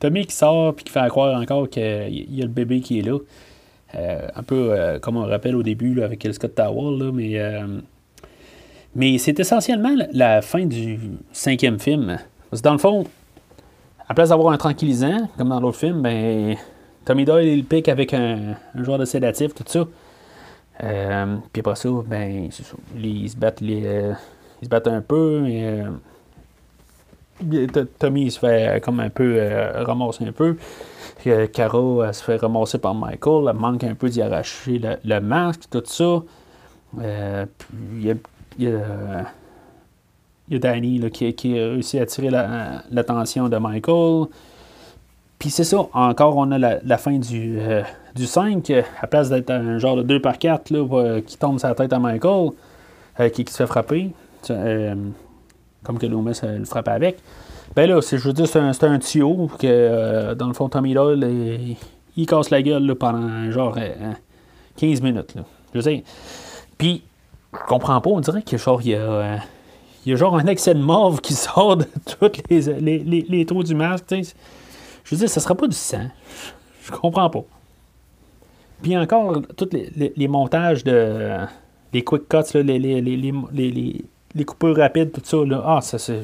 Tommy 0.00 0.26
qui 0.26 0.34
sort 0.34 0.74
puis 0.74 0.84
qui 0.84 0.92
fait 0.92 1.06
croire 1.08 1.40
encore 1.40 1.68
qu'il 1.68 2.34
y 2.34 2.42
a 2.42 2.44
le 2.44 2.50
bébé 2.50 2.80
qui 2.80 2.98
est 2.98 3.02
là. 3.02 3.18
Euh, 3.94 4.26
un 4.34 4.42
peu 4.42 4.98
comme 5.02 5.18
on 5.18 5.26
rappelle 5.26 5.54
au 5.54 5.62
début 5.62 6.02
avec 6.02 6.24
le 6.24 6.32
Scott 6.32 6.54
Tower, 6.54 6.98
là, 6.98 7.12
mais, 7.12 7.38
mais 8.96 9.18
c'est 9.18 9.38
essentiellement 9.38 9.94
la 10.12 10.40
fin 10.40 10.64
du 10.64 10.98
cinquième 11.32 11.78
film. 11.78 12.18
Parce 12.50 12.62
que 12.62 12.64
dans 12.64 12.72
le 12.72 12.78
fond, 12.78 13.06
à 14.12 14.14
place 14.14 14.28
d'avoir 14.28 14.52
un 14.52 14.58
tranquillisant, 14.58 15.26
comme 15.38 15.48
dans 15.48 15.58
l'autre 15.58 15.78
film, 15.78 16.02
ben, 16.02 16.54
Tommy 17.06 17.24
Doyle, 17.24 17.48
il 17.48 17.64
pique 17.64 17.88
avec 17.88 18.12
un, 18.12 18.56
genre 18.74 18.98
de 18.98 19.06
sédatif, 19.06 19.54
tout 19.54 19.64
ça. 19.66 19.86
Euh, 20.84 21.36
puis 21.50 21.60
après 21.60 21.76
ça, 21.76 21.88
ben. 22.06 22.50
Ils, 22.94 23.30
se 23.30 23.36
battent, 23.38 23.62
euh, 23.62 24.12
ils 24.60 24.64
se 24.66 24.68
battent 24.68 24.88
un 24.88 25.00
peu. 25.00 25.44
Euh, 25.48 25.90
Tommy 27.98 28.30
se 28.30 28.38
fait 28.38 28.84
comme 28.84 29.00
un 29.00 29.08
peu 29.08 29.40
ramasser 29.76 30.26
un 30.26 30.32
peu. 30.32 30.58
Cara 31.24 32.06
elle 32.06 32.14
se 32.14 32.22
fait 32.22 32.36
ramasser 32.36 32.76
par 32.76 32.94
Michael. 32.94 33.46
Elle 33.48 33.56
manque 33.56 33.84
un 33.84 33.94
peu 33.94 34.10
d'y 34.10 34.20
arracher 34.20 34.78
le, 35.04 35.20
masque, 35.20 35.70
tout 35.70 35.82
ça. 35.86 36.22
puis 36.98 38.12
il 38.58 38.78
Danny 40.58 41.00
qui, 41.10 41.58
a 41.58 41.68
réussi 41.68 41.98
à 41.98 42.02
attirer 42.02 42.30
l'attention 42.30 43.48
de 43.48 43.56
Michael. 43.56 44.26
Puis 45.42 45.50
c'est 45.50 45.64
ça, 45.64 45.88
encore 45.92 46.36
on 46.36 46.52
a 46.52 46.58
la, 46.58 46.98
fin 46.98 47.18
du, 47.18 47.58
euh, 47.58 47.82
du 48.14 48.26
5, 48.26 48.72
à 49.00 49.08
place 49.08 49.28
d'être 49.28 49.50
un 49.50 49.76
genre 49.78 49.96
de 49.96 50.02
2 50.04 50.22
par 50.22 50.38
4 50.38 50.70
là, 50.70 50.86
euh, 50.92 51.20
qui 51.20 51.36
tombe 51.36 51.58
sa 51.58 51.74
tête 51.74 51.92
à 51.92 51.98
Michael, 51.98 52.50
euh, 53.18 53.28
qui, 53.28 53.44
se 53.48 53.56
fait 53.56 53.66
frapper, 53.66 54.12
comme 54.46 55.98
que 55.98 56.06
Loomis 56.06 56.38
le 56.44 56.64
frappe 56.64 56.86
avec. 56.86 57.18
Ben 57.74 57.90
là, 57.90 57.98
je 58.00 58.16
veux 58.18 58.32
dire, 58.32 58.46
c'est 58.46 58.60
un, 58.60 58.70
un, 58.70 58.98
tuyau 59.00 59.50
que 59.58 60.32
dans 60.34 60.46
le 60.46 60.54
fond, 60.54 60.68
Tommy 60.68 60.94
Doyle, 60.94 61.76
il, 62.16 62.26
casse 62.26 62.50
la 62.50 62.62
gueule 62.62 62.94
pendant 62.94 63.50
genre 63.50 63.76
15 64.76 65.02
minutes. 65.02 65.34
Je 65.74 65.80
veux 65.80 65.90
dire. 65.90 66.02
Puis, 66.78 67.02
je 67.52 67.66
comprends 67.66 68.00
pas, 68.00 68.10
on 68.10 68.20
dirait 68.20 68.42
que 68.42 68.56
genre, 68.56 68.80
il 68.80 68.90
y 68.90 68.94
a 68.94 69.40
il 70.04 70.10
y 70.10 70.12
a 70.12 70.16
genre 70.16 70.36
un 70.36 70.46
excès 70.46 70.74
de 70.74 70.80
mauve 70.80 71.20
qui 71.20 71.34
sort 71.34 71.76
de 71.76 71.84
tous 72.18 72.42
les, 72.50 72.60
les, 72.80 73.26
les, 73.28 73.46
trous 73.46 73.62
du 73.62 73.74
masque. 73.74 74.06
Je 74.10 75.14
veux 75.14 75.16
dire, 75.16 75.28
ça 75.28 75.40
sera 75.40 75.54
pas 75.54 75.66
du 75.66 75.76
sang. 75.76 76.08
Je 76.84 76.90
comprends 76.90 77.30
pas. 77.30 77.44
Puis 78.82 78.96
encore, 78.96 79.42
tous 79.56 79.70
les, 79.72 80.28
montages 80.28 80.82
de. 80.82 81.36
Les 81.92 82.02
quick 82.02 82.28
cuts, 82.28 82.38
les, 82.54 82.78
les, 82.78 84.44
coupures 84.44 84.76
rapides, 84.76 85.12
tout 85.12 85.20
ça. 85.24 85.36
Là, 85.44 85.62
ah, 85.64 85.80
ça 85.80 85.98
c'est. 85.98 86.22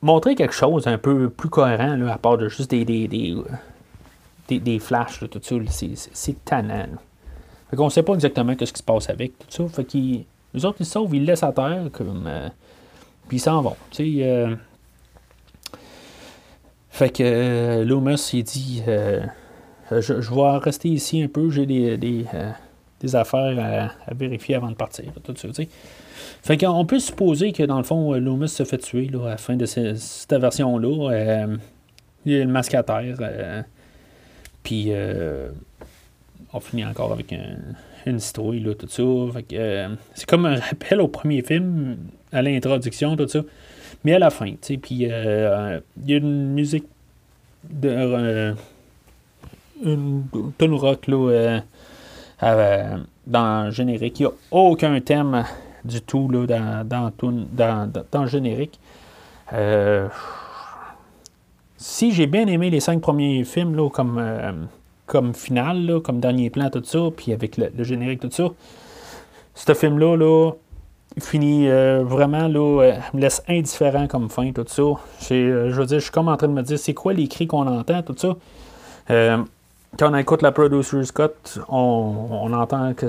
Montrer 0.00 0.34
quelque 0.34 0.54
chose 0.54 0.86
un 0.86 0.98
peu 0.98 1.28
plus 1.30 1.48
cohérent, 1.48 1.96
là, 1.96 2.14
à 2.14 2.18
part 2.18 2.36
de 2.36 2.48
juste 2.48 2.70
des, 2.70 2.84
des, 2.84 3.06
des, 3.06 4.58
des, 4.58 4.78
flashs, 4.80 5.20
tout 5.20 5.40
ça, 5.40 5.54
c'est 6.12 6.44
tannant. 6.44 6.88
Fait 7.70 7.76
qu'on 7.76 7.88
sait 7.88 8.02
pas 8.02 8.14
exactement 8.14 8.54
ce 8.58 8.64
qui 8.64 8.78
se 8.78 8.82
passe 8.82 9.08
avec 9.10 9.38
tout 9.38 9.46
ça. 9.48 9.68
Fait 9.68 9.84
qu'il 9.84 10.24
les 10.54 10.64
autres, 10.64 10.78
ils 10.80 10.86
sauvent, 10.86 11.14
ils 11.14 11.20
le 11.20 11.26
laissent 11.26 11.42
à 11.42 11.52
terre, 11.52 11.88
comme, 11.92 12.24
euh, 12.26 12.48
puis 13.28 13.38
ils 13.38 13.40
s'en 13.40 13.62
vont. 13.62 13.76
Euh, 14.00 14.54
fait 16.90 17.10
que 17.10 17.22
euh, 17.22 17.84
Loomis, 17.84 18.30
il 18.34 18.44
dit 18.44 18.82
je, 19.90 20.12
vais 20.12 20.58
rester 20.58 20.88
ici 20.88 21.22
un 21.22 21.28
peu, 21.28 21.50
j'ai 21.50 21.66
des, 21.66 21.96
des, 21.96 23.16
affaires 23.16 23.90
à, 24.06 24.14
vérifier 24.14 24.56
avant 24.56 24.70
de 24.70 24.74
partir. 24.74 25.12
Tout 25.24 25.34
ça. 25.36 25.48
Fait 26.42 26.56
qu'on 26.56 26.84
peut 26.84 26.98
supposer 26.98 27.52
que 27.52 27.62
dans 27.62 27.78
le 27.78 27.84
fond, 27.84 28.12
Loomis 28.14 28.48
se 28.48 28.64
fait 28.64 28.78
tuer 28.78 29.08
là, 29.08 29.26
à 29.26 29.30
la 29.30 29.36
fin 29.38 29.56
de 29.56 29.64
cette, 29.64 30.32
version-là. 30.32 31.46
il 32.26 32.34
a 32.40 32.44
le 32.44 32.50
masque 32.50 32.74
à 32.74 32.82
terre. 32.82 33.64
puis 34.62 34.92
on 36.52 36.60
finit 36.60 36.84
encore 36.84 37.12
avec 37.12 37.32
un 37.32 37.56
une 38.10 38.16
histoire, 38.16 38.52
là, 38.52 38.74
tout 38.74 38.88
ça. 38.88 39.02
Euh, 39.02 39.88
c'est 40.14 40.26
comme 40.26 40.46
un 40.46 40.58
rappel 40.58 41.00
au 41.00 41.08
premier 41.08 41.42
film, 41.42 41.96
à 42.32 42.42
l'introduction, 42.42 43.16
tout 43.16 43.28
ça. 43.28 43.40
Mais 44.04 44.14
à 44.14 44.18
la 44.18 44.30
fin, 44.30 44.50
tu 44.50 44.56
sais, 44.62 44.76
puis 44.76 45.06
euh, 45.10 45.80
il 46.02 46.10
y 46.10 46.14
a 46.14 46.16
une 46.16 46.52
musique 46.52 46.84
de... 47.68 47.88
Euh, 47.88 48.54
une 49.84 50.24
tune 50.58 50.74
rock, 50.74 51.06
là, 51.08 51.60
dans 53.26 53.64
le 53.64 53.70
générique. 53.70 54.20
Il 54.20 54.26
n'y 54.26 54.28
a 54.28 54.32
aucun 54.50 55.00
thème 55.00 55.44
du 55.84 56.00
tout, 56.00 56.28
là, 56.28 56.46
dans, 56.46 56.86
dans, 56.86 57.12
dans, 57.52 57.92
dans 58.10 58.22
le 58.22 58.28
générique. 58.28 58.78
si 61.76 62.12
j'ai 62.12 62.26
bien 62.26 62.46
aimé 62.46 62.70
les 62.70 62.80
cinq 62.80 63.00
premiers 63.00 63.42
films 63.44 63.74
là, 63.74 63.88
comme, 63.90 64.68
comme 65.12 65.34
finale, 65.34 65.84
là, 65.84 66.00
comme 66.00 66.20
dernier 66.20 66.48
plan, 66.48 66.70
tout 66.70 66.82
ça, 66.82 66.98
puis 67.14 67.34
avec 67.34 67.58
le, 67.58 67.84
générique, 67.84 68.20
tout 68.20 68.30
ça, 68.30 68.44
ce 69.54 69.74
film-là, 69.74 70.16
là, 70.16 70.52
finit 71.20 71.68
euh, 71.68 72.02
vraiment, 72.02 72.48
là, 72.48 72.82
euh, 72.82 72.92
me 73.12 73.20
laisse 73.20 73.42
indifférent 73.46 74.06
comme 74.06 74.30
fin, 74.30 74.50
tout 74.52 74.64
ça. 74.66 74.82
Euh, 74.82 74.96
je 75.70 75.74
veux 75.74 75.84
dire, 75.84 75.98
je 75.98 76.04
suis 76.04 76.10
comme 76.10 76.28
en 76.28 76.36
train 76.38 76.48
de 76.48 76.54
me 76.54 76.62
dire, 76.62 76.78
c'est 76.78 76.94
quoi 76.94 77.12
les 77.12 77.28
cris 77.28 77.46
qu'on 77.46 77.66
entend, 77.66 78.02
tout 78.02 78.16
ça? 78.16 78.36
Quand 79.98 80.10
on 80.10 80.16
écoute 80.16 80.40
la 80.40 80.50
Producer's 80.50 81.12
Cut, 81.12 81.60
on, 81.68 82.50
entend 82.54 82.94
que. 82.94 83.04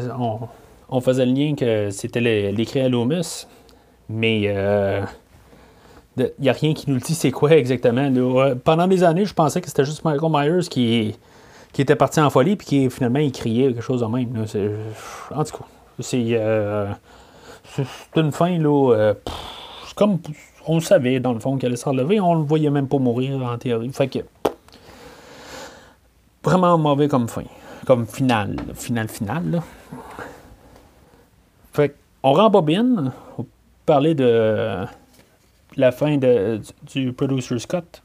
On, 0.90 1.00
faisait 1.00 1.26
le 1.26 1.32
lien 1.32 1.56
que 1.56 1.90
c'était 1.90 2.20
les, 2.20 2.66
cris 2.66 2.82
à 2.82 2.90
Loomis, 2.90 3.48
mais 4.10 4.42
il 6.18 6.32
n'y 6.42 6.50
a 6.50 6.54
rien 6.54 6.74
qui 6.74 6.90
nous 6.90 6.96
le 6.96 7.02
dit 7.02 7.16
c'est 7.16 7.32
quoi 7.32 7.52
exactement. 7.52 8.12
Pendant 8.66 8.88
des 8.88 9.06
années, 9.06 9.24
je 9.24 9.34
pensais 9.34 9.62
que 9.62 9.68
c'était 9.68 9.86
juste 9.86 10.04
Michael 10.04 10.30
Myers 10.30 10.68
qui, 10.70 11.16
qui 11.74 11.82
était 11.82 11.96
parti 11.96 12.22
en 12.22 12.30
folie 12.30 12.56
puis 12.56 12.68
qui 12.68 12.90
finalement 12.90 13.20
il 13.20 13.32
criait 13.32 13.74
quelque 13.74 13.82
chose 13.82 14.02
de 14.02 14.06
même. 14.06 14.46
En 15.36 15.44
tout 15.44 15.58
cas, 15.58 15.66
c'est 16.00 16.24
euh, 16.32 16.92
une 18.16 18.32
fin 18.32 18.58
là. 18.58 18.94
euh, 18.94 19.14
comme 19.96 20.20
on 20.66 20.80
savait 20.80 21.20
dans 21.20 21.34
le 21.34 21.40
fond 21.40 21.58
qu'elle 21.58 21.72
allait 21.72 21.78
se 21.78 21.90
relever, 21.90 22.20
on 22.20 22.36
le 22.36 22.44
voyait 22.44 22.70
même 22.70 22.88
pas 22.88 22.98
mourir 23.00 23.44
en 23.44 23.58
théorie. 23.58 23.92
Fait 23.92 24.08
que 24.08 24.20
vraiment 26.44 26.78
mauvais 26.78 27.08
comme 27.08 27.28
fin, 27.28 27.44
comme 27.86 28.06
finale, 28.06 28.56
finale 28.74 29.10
finale. 29.10 29.52
Là. 29.52 29.64
Fait 31.74 31.96
on 32.22 32.34
rembobine, 32.34 33.12
on 33.38 33.46
parler 33.86 34.16
de 34.16 34.86
la 35.76 35.92
fin 35.92 36.18
de, 36.18 36.62
du, 36.94 37.06
du 37.06 37.14
Producer's 37.14 37.66
Cut. 37.66 38.02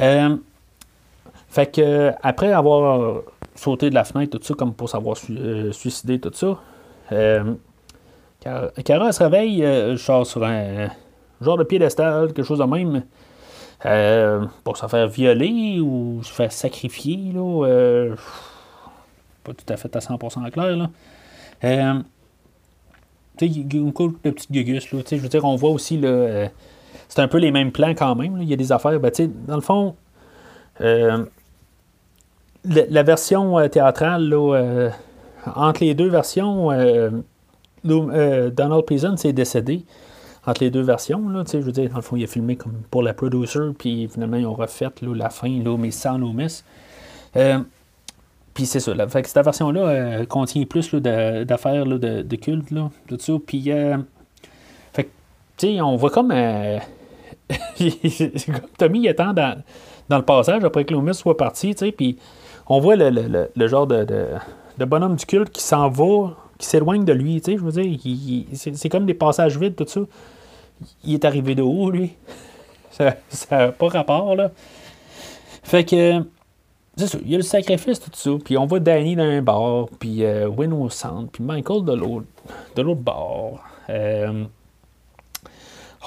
Euh, 0.00 0.36
fait 1.52 1.70
que 1.70 2.12
après 2.22 2.50
avoir 2.50 3.20
sauté 3.54 3.90
de 3.90 3.94
la 3.94 4.04
fenêtre, 4.04 4.38
tout 4.38 4.42
ça, 4.42 4.54
comme 4.54 4.72
pour 4.72 4.88
savoir 4.88 5.18
su- 5.18 5.36
euh, 5.38 5.70
suicider, 5.70 6.18
tout 6.18 6.30
ça, 6.32 6.58
euh, 7.12 7.54
Cara, 8.84 9.12
se 9.12 9.22
réveille, 9.22 9.62
euh, 9.62 9.94
genre 9.98 10.26
sur 10.26 10.42
un 10.42 10.88
genre 11.42 11.58
de 11.58 11.64
piédestal, 11.64 12.28
quelque 12.32 12.42
chose 12.42 12.58
de 12.60 12.64
même, 12.64 13.02
euh, 13.84 14.46
pour 14.64 14.78
se 14.78 14.86
faire 14.86 15.06
violer 15.08 15.78
ou 15.78 16.20
se 16.22 16.32
faire 16.32 16.50
sacrifier, 16.50 17.32
là. 17.34 17.66
euh, 17.66 18.16
pas 19.44 19.52
tout 19.52 19.66
à 19.68 19.76
fait 19.76 19.94
à 19.94 20.00
100% 20.00 20.50
clair, 20.50 20.74
là. 20.76 20.88
Tu 23.36 23.46
sais, 23.52 23.60
une 23.76 23.92
couple 23.92 24.18
de 24.24 24.30
petites 24.30 24.50
gugus, 24.52 24.90
là. 24.92 25.02
Tu 25.02 25.08
sais, 25.08 25.16
je 25.18 25.22
veux 25.22 25.28
dire, 25.28 25.44
on 25.44 25.56
voit 25.56 25.70
aussi, 25.70 25.98
là, 25.98 26.48
c'est 27.08 27.20
un 27.20 27.28
peu 27.28 27.38
les 27.38 27.50
mêmes 27.50 27.72
plans 27.72 27.94
quand 27.94 28.14
même. 28.14 28.38
Il 28.40 28.48
y 28.48 28.54
a 28.54 28.56
des 28.56 28.72
affaires, 28.72 28.98
ben, 28.98 29.10
tu 29.10 29.24
sais, 29.24 29.30
dans 29.46 29.56
le 29.56 29.60
fond, 29.60 29.94
la, 32.64 33.02
version 33.02 33.58
euh, 33.58 33.68
théâtrale, 33.68 34.28
là, 34.28 34.54
euh, 34.54 34.90
entre 35.54 35.84
les 35.84 35.94
deux 35.94 36.08
versions, 36.08 36.70
euh, 36.70 37.10
Donald 37.84 38.84
Pleasant 38.84 39.16
s'est 39.16 39.32
décédé 39.32 39.84
entre 40.46 40.62
les 40.62 40.70
deux 40.70 40.82
versions. 40.82 41.28
Là, 41.28 41.44
je 41.50 41.58
veux 41.58 41.72
dire, 41.72 41.90
dans 41.90 41.96
le 41.96 42.02
fond, 42.02 42.16
il 42.16 42.24
a 42.24 42.26
filmé 42.26 42.56
comme 42.56 42.82
pour 42.90 43.02
la 43.02 43.14
producer, 43.14 43.60
puis 43.78 44.08
finalement, 44.08 44.36
ils 44.36 44.46
ont 44.46 44.54
refait 44.54 44.88
la 45.02 45.30
fin, 45.30 45.62
là, 45.62 45.76
mais 45.76 45.90
sans 45.90 46.18
Loomis. 46.18 46.62
Euh, 47.36 47.58
puis 48.54 48.66
c'est 48.66 48.80
ça. 48.80 48.92
Fait 49.08 49.22
que 49.22 49.28
cette 49.28 49.44
version-là 49.44 50.26
contient 50.26 50.64
plus 50.64 50.94
d'affaires 50.94 51.86
de, 51.86 52.22
de 52.22 52.36
culte, 52.36 52.70
là, 52.70 52.90
tout 53.08 53.16
ça. 53.18 53.32
Puis, 53.44 53.70
euh, 53.70 53.96
fait 54.92 55.08
que, 55.58 55.80
on 55.80 55.96
voit 55.96 56.10
comme 56.10 56.32
Tommy 58.78 59.00
il 59.00 59.08
attend 59.08 59.32
dans, 59.32 59.62
dans 60.08 60.18
le 60.18 60.24
passage 60.24 60.64
après 60.64 60.84
que 60.84 60.92
Loomis 60.92 61.14
soit 61.14 61.36
parti, 61.36 61.74
tu 61.74 61.86
sais, 61.86 61.92
puis 61.92 62.18
on 62.74 62.80
voit 62.80 62.96
le, 62.96 63.10
le- 63.10 63.50
le- 63.54 63.68
genre 63.68 63.86
de, 63.86 64.04
de- 64.04 64.84
bonhomme 64.84 65.16
du 65.16 65.26
culte 65.26 65.50
qui 65.50 65.62
s'en 65.62 65.88
va, 65.90 66.30
qui 66.58 66.66
s'éloigne 66.66 67.04
de 67.04 67.12
lui, 67.12 67.42
je 67.44 67.56
veux 67.56 67.70
dire, 67.82 67.98
c'est 68.54 68.88
comme 68.88 69.04
des 69.04 69.14
passages 69.14 69.58
vides, 69.58 69.76
tout 69.76 69.86
ça. 69.86 70.00
Il 71.04 71.14
est 71.14 71.24
arrivé 71.24 71.54
de 71.54 71.62
où, 71.62 71.90
lui? 71.90 72.14
Ça 72.90 73.14
n'a 73.50 73.68
pas 73.72 73.88
rapport, 73.88 74.34
là. 74.34 74.50
Fait 75.62 75.84
que, 75.84 76.20
c'est 76.96 77.06
ça, 77.06 77.18
il 77.24 77.30
y 77.30 77.34
a 77.34 77.38
le 77.38 77.42
sacrifice, 77.42 78.00
tout 78.00 78.10
ça, 78.12 78.30
puis 78.44 78.56
on 78.58 78.66
voit 78.66 78.80
Danny 78.80 79.16
dans 79.16 79.22
un 79.22 79.40
bar, 79.42 79.86
puis 79.98 80.24
euh, 80.24 80.48
Win 80.48 80.72
au 80.72 80.88
centre, 80.90 81.30
puis 81.30 81.42
Michael 81.44 81.84
de 81.84 81.92
l'autre 81.92 82.26
de 82.76 82.82
l'autre 82.82 83.00
bar. 83.00 83.64
Euh, 83.90 84.44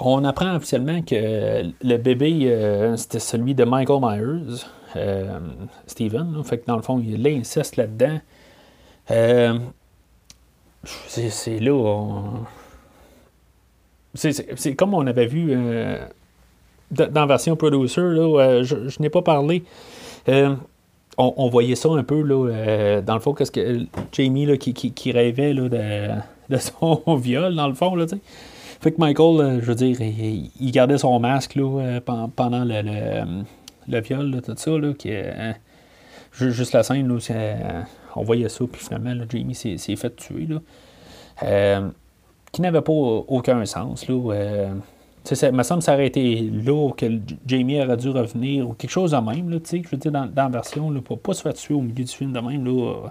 on 0.02 0.24
apprend 0.26 0.56
officiellement 0.56 1.02
que 1.02 1.64
le 1.82 1.98
bébé, 1.98 2.42
euh, 2.46 2.96
c'était 2.98 3.20
celui 3.20 3.56
de 3.56 3.64
Michael 3.64 4.00
Myers, 4.02 4.64
Steven. 5.88 6.34
là. 6.36 6.44
Fait 6.44 6.60
que 6.60 6.66
dans 6.66 6.76
le 6.78 6.82
fond, 6.82 7.00
il 7.00 7.12
y 7.12 7.16
a 7.16 7.18
l'inceste 7.30 7.76
là-dedans. 7.78 8.20
Euh, 9.12 9.58
c'est 11.08 11.60
là. 11.60 11.74
on- 11.74 12.46
C'est 14.14 14.76
comme 14.76 14.94
on 14.94 15.06
avait 15.08 15.26
vu 15.28 15.50
euh, 15.52 15.98
dans 16.92 17.22
la 17.22 17.26
version 17.26 17.56
producer, 17.56 18.00
euh, 18.02 18.64
je, 18.64 19.02
n'ai 19.02 19.10
pas 19.10 19.22
parlé. 19.22 19.64
Euh, 20.30 20.56
on, 21.18 21.48
voyait 21.50 21.76
ça 21.76 21.90
un 21.90 22.04
peu 22.04 22.22
là, 22.22 22.50
euh, 22.50 23.02
dans 23.02 23.14
le 23.14 23.20
fond, 23.20 23.34
qu'est-ce 23.34 23.52
que 23.52 23.86
Jamie 24.12 24.46
là, 24.46 24.58
qui, 24.58 25.12
rêvait 25.12 25.54
là, 25.54 25.70
de, 26.50 26.58
son 26.58 27.02
viol, 27.18 27.56
dans 27.56 27.68
le 27.68 27.74
fond, 27.74 27.96
là. 27.96 28.06
Fait 28.82 28.92
que 28.92 29.00
Michael, 29.00 29.40
euh, 29.42 29.60
je 29.62 29.66
veux 29.66 29.76
dire, 29.76 29.98
il, 30.02 30.72
gardait 30.72 30.98
son 30.98 31.18
masque 31.20 31.56
là, 31.56 31.80
euh, 31.82 32.00
pen- 32.02 32.30
pendant 32.36 32.64
le, 32.66 33.46
le 33.88 34.02
viol, 34.02 34.42
tout 34.42 34.54
ça, 34.56 34.72
là, 34.72 34.94
qui, 34.94 35.10
euh, 35.12 35.54
ju- 36.34 36.52
juste 36.52 36.74
la 36.74 36.84
scène, 36.84 37.08
là, 37.08 37.20
euh, 37.32 37.82
on 38.16 38.24
voyait 38.24 38.50
ça, 38.50 38.66
puis 38.72 38.82
finalement, 38.84 39.14
Jamie 39.30 39.56
s'est 39.56 39.96
fait 39.96 40.16
tuer, 40.16 40.48
là. 40.48 40.62
Euh, 41.44 41.90
qui 42.52 42.62
n'avait 42.62 42.82
pas 42.82 42.94
aucun 42.94 43.66
sens, 43.66 44.08
là. 44.08 44.34
euh, 44.34 44.74
ça 45.24 45.52
me 45.52 45.64
semble 45.64 45.80
que 45.80 45.86
ça 45.86 45.94
aurait 45.96 46.08
été 46.08 46.50
là 46.52 46.92
que 46.96 47.06
Jamie 47.48 47.82
aurait 47.82 47.98
dû 47.98 48.10
revenir, 48.10 48.70
ou 48.70 48.74
quelque 48.74 48.92
chose 48.92 49.12
de 49.12 49.18
même, 49.18 49.50
là, 49.50 49.58
je 49.70 49.90
veux 49.90 49.98
dire, 49.98 50.12
dans, 50.12 50.30
la 50.36 50.50
version, 50.50 50.92
là, 50.92 51.02
pour 51.02 51.20
pas 51.20 51.34
se 51.34 51.42
faire 51.42 51.54
tuer 51.54 51.74
au 51.74 51.82
milieu 51.82 52.04
du 52.06 52.12
film 52.12 52.32
de 52.32 52.40
même, 52.40 52.64
là, 52.64 52.72
euh, 52.72 53.08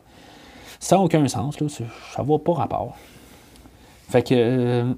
ça 0.78 0.96
n'a 0.96 1.02
aucun 1.02 1.26
sens, 1.28 1.60
là, 1.60 1.66
ça 1.68 2.22
va 2.22 2.38
pas 2.38 2.52
rapport. 2.52 2.96
Fait 4.08 4.22
que, 4.22 4.94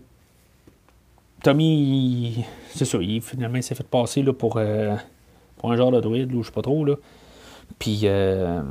Tommy, 1.43 2.45
c'est 2.75 2.85
ça, 2.85 2.99
il, 3.01 3.23
finalement, 3.23 3.61
s'est 3.63 3.75
fait 3.75 3.87
passer, 3.87 4.23
là, 4.23 4.33
pour, 4.33 4.59
pour 5.59 5.73
un 5.73 5.77
genre 5.77 5.91
de 5.93 6.01
druide, 6.01 6.33
ou 6.35 6.43
je 6.43 6.49
sais 6.49 6.53
pas 6.53 6.63
trop, 6.63 6.85
là. 6.85 6.95
Puis, 7.79 8.01
euh, 8.05 8.63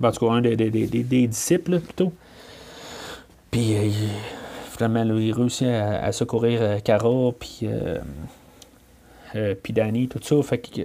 ben, 0.00 0.08
en 0.08 0.12
tout 0.12 0.26
cas, 0.26 0.32
un 0.32 0.40
des, 0.40 1.26
disciples, 1.26 1.80
plutôt. 1.80 2.12
Puis, 3.50 3.74
euh, 3.74 3.84
il- 3.86 3.94
finalement, 4.70 5.02
il 5.16 5.32
réussit 5.32 5.66
à, 5.68 6.10
secourir 6.12 6.60
euh, 6.62 6.78
Cara, 6.80 7.32
puis, 7.38 7.60
euh, 7.64 7.98
euh, 9.34 9.54
puis 9.60 9.72
Danny, 9.72 10.08
tout 10.08 10.20
ça. 10.22 10.40
Fait 10.42 10.58
que, 10.58 10.82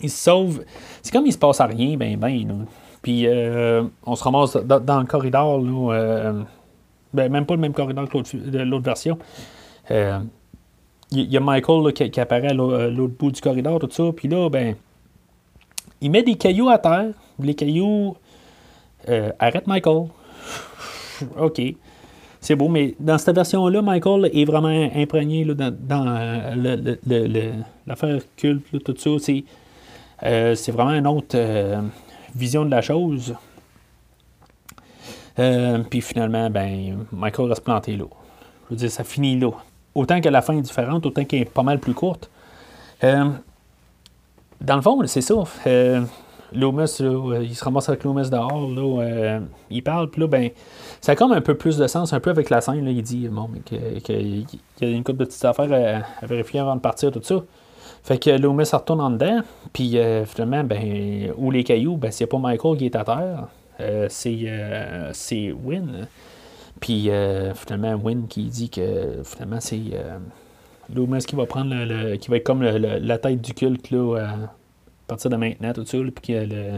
il 0.00 0.10
se 0.10 0.24
sauve. 0.24 0.64
C'est 1.02 1.12
comme 1.12 1.26
il 1.26 1.32
se 1.32 1.38
passe 1.38 1.60
à 1.60 1.66
rien, 1.66 1.96
ben, 1.96 2.16
ben. 2.16 2.66
Puis, 3.02 3.26
euh, 3.26 3.82
on 4.04 4.14
se 4.16 4.24
ramasse 4.24 4.56
dans, 4.56 4.80
dans 4.80 5.00
le 5.00 5.06
corridor, 5.06 5.60
là. 5.60 5.94
euh, 5.94 6.42
ben, 7.12 7.30
même 7.30 7.46
pas 7.46 7.54
le 7.54 7.60
même 7.60 7.72
corridor 7.74 8.08
que 8.08 8.18
l'autre 8.64 8.84
version. 8.84 9.18
Euh, 11.12 11.16
Il 11.16 11.32
y, 11.32 11.36
a 11.36 11.40
Michael 11.40 11.92
qui, 11.92 12.20
apparaît 12.20 12.48
à 12.48 12.50
à 12.50 12.54
l'autre 12.54 13.14
bout 13.18 13.30
du 13.30 13.40
corridor, 13.40 13.78
tout 13.78 13.88
ça. 13.90 14.04
Puis 14.14 14.28
là, 14.28 14.48
ben, 14.48 14.74
il 16.00 16.10
met 16.10 16.22
des 16.22 16.34
cailloux 16.34 16.68
à 16.68 16.78
terre. 16.78 17.12
Les 17.38 17.54
cailloux 17.54 18.16
euh, 19.08 19.30
arrêtent 19.38 19.66
Michael. 19.66 20.08
OK. 21.38 21.60
C'est 22.40 22.56
beau, 22.56 22.68
mais 22.68 22.96
dans 22.98 23.18
cette 23.18 23.36
version-là, 23.36 23.82
Michael 23.82 24.28
est 24.32 24.44
vraiment 24.44 24.90
imprégné 24.96 25.44
là, 25.44 25.54
dans, 25.54 26.06
euh, 26.08 27.52
l'affaire 27.86 28.18
culte, 28.36 28.82
tout 28.82 28.94
ça. 28.98 29.10
C'est, 29.20 29.44
euh, 30.24 30.56
c'est 30.56 30.72
vraiment 30.72 30.90
une 30.90 31.06
autre 31.06 31.36
euh, 31.36 31.80
vision 32.34 32.64
de 32.64 32.70
la 32.70 32.82
chose. 32.82 33.34
Euh, 35.38 35.78
puis 35.88 36.00
finalement, 36.00 36.50
ben, 36.50 37.06
Michael 37.12 37.48
reste 37.48 37.62
planté 37.62 37.96
là. 37.96 38.06
Je 38.64 38.70
veux 38.70 38.76
dire, 38.76 38.90
ça 38.90 39.04
finit 39.04 39.38
là. 39.38 39.50
Autant 39.94 40.20
que 40.20 40.28
la 40.28 40.42
fin 40.42 40.56
est 40.56 40.62
différente, 40.62 41.04
autant 41.06 41.24
qu'elle 41.24 41.42
est 41.42 41.50
pas 41.50 41.62
mal 41.62 41.78
plus 41.78 41.94
courte. 41.94 42.30
Euh, 43.04 43.30
dans 44.62 44.76
le 44.76 44.82
fond, 44.82 45.00
c'est 45.06 45.20
ça. 45.20 45.34
Euh, 45.66 46.02
là, 46.52 46.86
euh, 47.00 47.42
il 47.42 47.54
se 47.54 47.64
ramasse 47.64 47.88
avec 47.88 48.04
Loomis 48.04 48.30
dehors, 48.30 48.68
là, 48.68 49.02
euh, 49.02 49.40
il 49.70 49.82
parle, 49.82 50.08
puis 50.08 50.20
là, 50.20 50.28
ben, 50.28 50.50
ça 51.00 51.12
a 51.12 51.16
comme 51.16 51.32
un 51.32 51.40
peu 51.40 51.56
plus 51.56 51.76
de 51.76 51.86
sens, 51.86 52.12
un 52.12 52.20
peu 52.20 52.30
avec 52.30 52.48
la 52.48 52.60
scène, 52.60 52.86
il 52.86 53.02
dit, 53.02 53.28
bon, 53.28 53.50
qu'il 53.64 54.46
y 54.80 54.84
a 54.84 54.88
une 54.88 55.02
couple 55.02 55.18
de 55.18 55.24
petites 55.24 55.44
affaires 55.44 56.04
à, 56.22 56.26
vérifier 56.26 56.60
avant 56.60 56.76
de 56.76 56.80
partir, 56.80 57.10
tout 57.10 57.22
ça. 57.22 57.42
Fait 58.04 58.18
que 58.18 58.30
Loomis 58.30 58.68
retourne 58.72 59.00
en 59.00 59.10
dedans, 59.10 59.40
puis 59.72 59.96
finalement, 60.26 60.64
ben, 60.64 61.32
où 61.36 61.50
les 61.50 61.64
cailloux, 61.64 61.96
ben, 61.96 62.10
c'est 62.10 62.26
pas 62.26 62.38
Michael 62.38 62.78
qui 62.78 62.86
est 62.86 62.96
à 62.96 63.04
terre, 63.04 63.48
c'est, 64.08 65.52
Win. 65.64 66.06
Puis 66.82 67.10
euh, 67.10 67.54
finalement, 67.54 67.94
Win 67.94 68.26
qui 68.26 68.42
dit 68.46 68.68
que 68.68 69.22
finalement, 69.24 69.60
c'est 69.60 69.80
euh, 69.94 70.18
est-ce 71.16 71.26
qu'il 71.28 71.38
va 71.38 71.46
prendre 71.46 71.72
le, 71.72 72.16
qui 72.16 72.28
va 72.28 72.36
être 72.36 72.44
comme 72.44 72.60
la 72.62 73.18
tête 73.18 73.40
du 73.40 73.54
culte 73.54 73.90
là, 73.90 74.16
à 74.18 74.34
partir 75.06 75.30
de 75.30 75.36
maintenant, 75.36 75.72
tout 75.72 75.86
ça, 75.86 75.96
puis 76.20 76.34
le, 76.34 76.72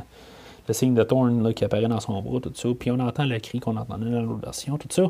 le, 0.69 0.75
signe 0.75 0.95
de 0.95 1.03
Thorn 1.03 1.43
là, 1.43 1.55
qui 1.55 1.65
apparaît 1.65 1.89
dans 1.89 2.01
son 2.01 2.21
bras, 2.21 2.39
tout 2.39 2.53
ça, 2.55 2.69
puis 2.79 2.91
on 2.91 3.01
entend 3.01 3.25
le 3.25 3.39
cri 3.39 3.61
qu'on 3.61 3.79
entendait 3.79 4.11
dans 4.11 4.21
l'autre 4.21 4.45
version, 4.45 4.77
tout 4.77 4.89
ça. 4.91 5.05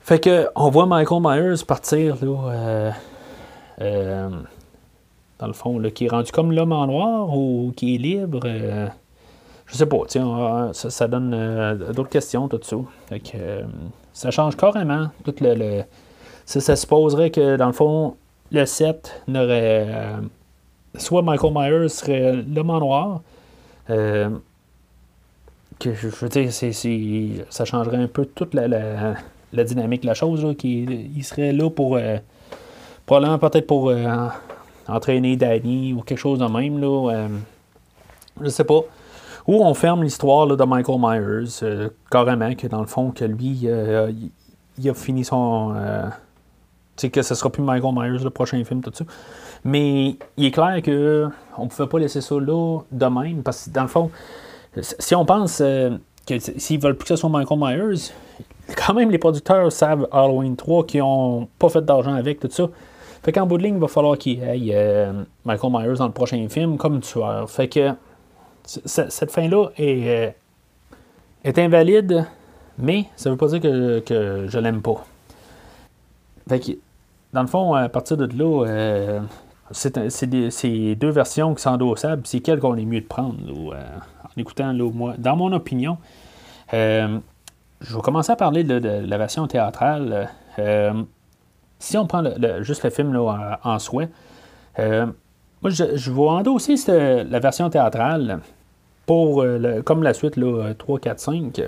Fait 0.00 0.20
que 0.20 0.46
on 0.54 0.70
voit 0.70 0.86
Michael 0.86 1.20
Myers 1.20 1.64
partir 1.66 2.24
là, 2.24 2.50
euh, 2.52 2.90
euh, 3.80 4.30
dans 5.40 5.46
le 5.48 5.52
fond, 5.52 5.80
là, 5.80 5.90
qui 5.90 6.04
est 6.04 6.08
rendu 6.08 6.30
comme 6.30 6.52
l'homme 6.52 6.72
en 6.72 6.86
noir 6.86 7.36
ou 7.36 7.72
qui 7.76 7.96
est 7.96 7.98
libre. 7.98 8.46
Euh, 9.66 9.72
je 9.72 9.76
sais 9.76 9.86
pas, 9.86 9.98
tiens, 10.06 10.70
ça, 10.72 11.08
donne 11.08 11.92
d'autres 11.92 12.10
questions, 12.10 12.48
tout 12.48 12.60
ça. 12.62 12.76
Fait 13.08 13.20
que 13.20 13.64
ça 14.12 14.30
change 14.30 14.56
carrément 14.56 15.08
tout 15.24 15.34
le, 15.40 15.82
ça, 16.44 16.76
supposerait 16.76 17.30
que 17.30 17.56
dans 17.56 17.66
le 17.66 17.72
fond, 17.72 18.16
le 18.52 18.66
7 18.66 19.22
n'aurait. 19.26 19.88
soit 20.96 21.22
Michael 21.22 21.52
Myers 21.54 21.88
serait 21.88 22.32
l'homme 22.42 22.70
en 22.70 22.80
noir. 22.80 23.20
que 23.88 24.30
je, 25.82 26.08
veux 26.08 26.28
dire, 26.28 26.52
ça 27.50 27.64
changerait 27.64 27.96
un 27.96 28.08
peu 28.08 28.26
toute 28.26 28.54
la, 28.54 29.16
la 29.54 29.64
dynamique 29.64 30.02
de 30.02 30.06
la 30.06 30.14
chose, 30.14 30.54
qui, 30.58 30.82
il 30.82 31.24
serait 31.24 31.52
là 31.52 31.70
pour. 31.70 31.96
Euh, 31.96 32.18
probablement 33.06 33.38
peut-être 33.38 33.66
pour 33.66 33.90
euh, 33.90 34.28
entraîner 34.88 35.36
Danny 35.36 35.92
ou 35.92 36.00
quelque 36.02 36.18
chose 36.18 36.38
de 36.38 36.46
même. 36.46 36.78
Là, 36.80 37.10
euh, 37.10 37.28
je 38.40 38.48
sais 38.48 38.64
pas. 38.64 38.80
Ou 39.46 39.62
on 39.62 39.74
ferme 39.74 40.02
l'histoire 40.02 40.46
de 40.46 40.64
Michael 40.64 40.98
Myers, 40.98 41.90
carrément, 42.10 42.54
que 42.54 42.66
dans 42.66 42.80
le 42.80 42.86
fond, 42.86 43.10
que 43.10 43.24
lui, 43.24 43.68
il 44.78 44.90
a 44.90 44.94
fini 44.94 45.24
son. 45.24 45.74
tu 46.96 47.02
sais, 47.02 47.10
que 47.10 47.22
ce 47.22 47.34
sera 47.34 47.50
plus 47.50 47.62
Michael 47.62 47.94
Myers, 47.94 48.24
le 48.24 48.30
prochain 48.30 48.62
film, 48.64 48.80
tout 48.80 48.92
ça. 48.94 49.04
Mais 49.64 50.16
il 50.36 50.46
est 50.46 50.50
clair 50.50 50.80
que 50.82 51.28
on 51.58 51.68
pouvait 51.68 51.88
pas 51.88 51.98
laisser 51.98 52.20
ça 52.20 52.34
là 52.36 52.80
de 52.90 53.06
même, 53.06 53.42
parce 53.42 53.64
que 53.66 53.70
dans 53.70 53.82
le 53.82 53.88
fond, 53.88 54.10
si 54.80 55.14
on 55.14 55.24
pense 55.24 55.58
que 55.58 56.38
s'ils 56.38 56.80
veulent 56.80 56.96
plus 56.96 57.04
que 57.04 57.16
ce 57.16 57.16
soit 57.16 57.30
Michael 57.30 57.58
Myers, 57.58 58.12
quand 58.76 58.94
même, 58.94 59.10
les 59.10 59.18
producteurs 59.18 59.70
savent 59.70 60.08
Halloween 60.10 60.56
3 60.56 60.86
qui 60.86 61.00
ont 61.00 61.48
pas 61.58 61.68
fait 61.68 61.84
d'argent 61.84 62.14
avec 62.14 62.40
tout 62.40 62.48
ça. 62.50 62.68
Fait 63.22 63.32
qu'en 63.32 63.46
bout 63.46 63.58
de 63.58 63.62
ligne, 63.62 63.76
il 63.76 63.80
va 63.80 63.88
falloir 63.88 64.18
qu'il 64.18 64.38
y 64.38 64.70
ait 64.70 64.74
euh, 64.74 65.24
Michael 65.44 65.72
Myers 65.72 65.96
dans 65.98 66.06
le 66.06 66.12
prochain 66.12 66.46
film 66.48 66.76
comme 66.76 67.00
tueur. 67.00 67.48
Fait 67.50 67.68
que 67.68 67.90
cette 68.64 69.30
fin-là 69.30 69.68
est, 69.76 70.08
euh, 70.08 70.30
est 71.44 71.58
invalide, 71.58 72.26
mais 72.78 73.06
ça 73.16 73.30
veut 73.30 73.36
pas 73.36 73.48
dire 73.48 73.60
que, 73.60 74.00
que 74.00 74.46
je 74.48 74.58
l'aime 74.58 74.82
pas. 74.82 75.04
Fait 76.48 76.60
que, 76.60 76.72
dans 77.32 77.42
le 77.42 77.48
fond, 77.48 77.74
à 77.74 77.88
partir 77.88 78.16
de 78.16 78.26
là, 78.26 78.66
euh, 78.66 79.20
c'est 79.70 80.94
deux 80.94 81.10
versions 81.10 81.54
qui 81.54 81.62
sont 81.62 81.70
endossables. 81.70 82.22
C'est 82.26 82.40
quelle 82.40 82.60
qu'on 82.60 82.76
est 82.76 82.84
mieux 82.84 83.00
de 83.00 83.06
prendre, 83.06 83.36
en 83.74 84.40
écoutant, 84.40 84.72
là, 84.72 84.90
moi, 84.90 85.14
dans 85.18 85.36
mon 85.36 85.52
opinion 85.52 85.98
je 87.84 87.94
vais 87.94 88.02
commencer 88.02 88.32
à 88.32 88.36
parler 88.36 88.64
de, 88.64 88.76
la 89.06 89.18
version 89.18 89.46
théâtrale. 89.46 90.30
Euh, 90.58 91.02
si 91.78 91.98
on 91.98 92.06
prend 92.06 92.22
juste 92.60 92.82
le 92.82 92.90
film 92.90 93.16
en, 93.16 93.78
soi, 93.78 94.04
euh, 94.78 95.06
moi, 95.64 95.70
je, 95.70 95.96
je, 95.96 96.12
vais 96.12 96.20
endosser 96.20 96.76
la 96.86 97.40
version 97.40 97.70
théâtrale 97.70 98.40
pour 99.06 99.42
euh, 99.42 99.82
comme 99.82 100.02
la 100.02 100.12
suite 100.12 100.36
là, 100.36 100.74
3, 100.76 100.98
4, 101.00 101.18
5. 101.18 101.62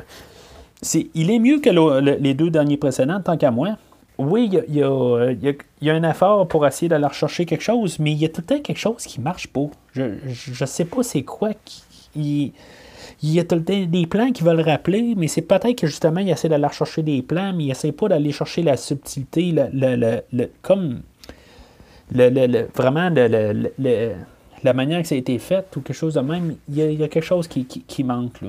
il 1.14 1.30
est 1.30 1.38
mieux 1.38 1.60
que 1.60 1.70
les 2.18 2.34
deux 2.34 2.50
derniers 2.50 2.76
précédents, 2.76 3.20
tant 3.20 3.36
qu'à 3.36 3.50
moi. 3.50 3.76
Oui, 4.18 4.50
il 4.68 4.76
y, 4.76 4.82
a, 4.82 5.94
un 5.94 6.10
effort 6.10 6.48
pour 6.48 6.66
essayer 6.66 6.88
d'aller 6.88 7.06
rechercher 7.06 7.44
quelque 7.44 7.62
chose, 7.62 7.98
mais 7.98 8.12
il 8.12 8.18
y 8.18 8.24
a 8.24 8.28
tout 8.28 8.40
le 8.40 8.46
temps 8.46 8.62
quelque 8.62 8.78
chose 8.78 9.04
qui 9.04 9.20
marche 9.20 9.48
pas. 9.48 9.66
Je 9.92 10.04
ne 10.04 10.66
sais 10.66 10.84
pas 10.86 11.02
c'est 11.02 11.22
quoi 11.22 11.50
il 13.22 13.32
y 13.32 13.40
a 13.40 13.44
tout 13.44 13.54
le 13.54 13.64
temps 13.64 13.84
des 13.86 14.06
plans 14.06 14.30
qui 14.32 14.42
veulent 14.42 14.60
rappeler, 14.60 15.14
mais 15.16 15.28
c'est 15.28 15.42
peut-être 15.42 15.76
que 15.76 15.86
justement, 15.86 16.20
il 16.20 16.28
essaie 16.28 16.48
d'aller 16.48 16.68
chercher 16.72 17.02
des 17.02 17.22
plans, 17.22 17.52
mais 17.54 17.64
il 17.64 17.70
essaie 17.70 17.92
pas 17.92 18.08
d'aller 18.08 18.32
chercher 18.32 18.62
la 18.62 18.76
subtilité, 18.76 19.54
le, 19.72 20.46
comme 20.62 21.00
vraiment 22.12 23.10
la 24.62 24.72
manière 24.72 25.02
que 25.02 25.08
ça 25.08 25.14
a 25.14 25.18
été 25.18 25.38
fait 25.38 25.66
ou 25.76 25.80
quelque 25.80 25.96
chose 25.96 26.14
de 26.14 26.20
même. 26.20 26.56
Il 26.68 26.76
y 26.76 27.02
a, 27.02 27.08
quelque 27.08 27.24
chose 27.24 27.48
qui, 27.48 28.04
manque. 28.04 28.40
Là. 28.42 28.48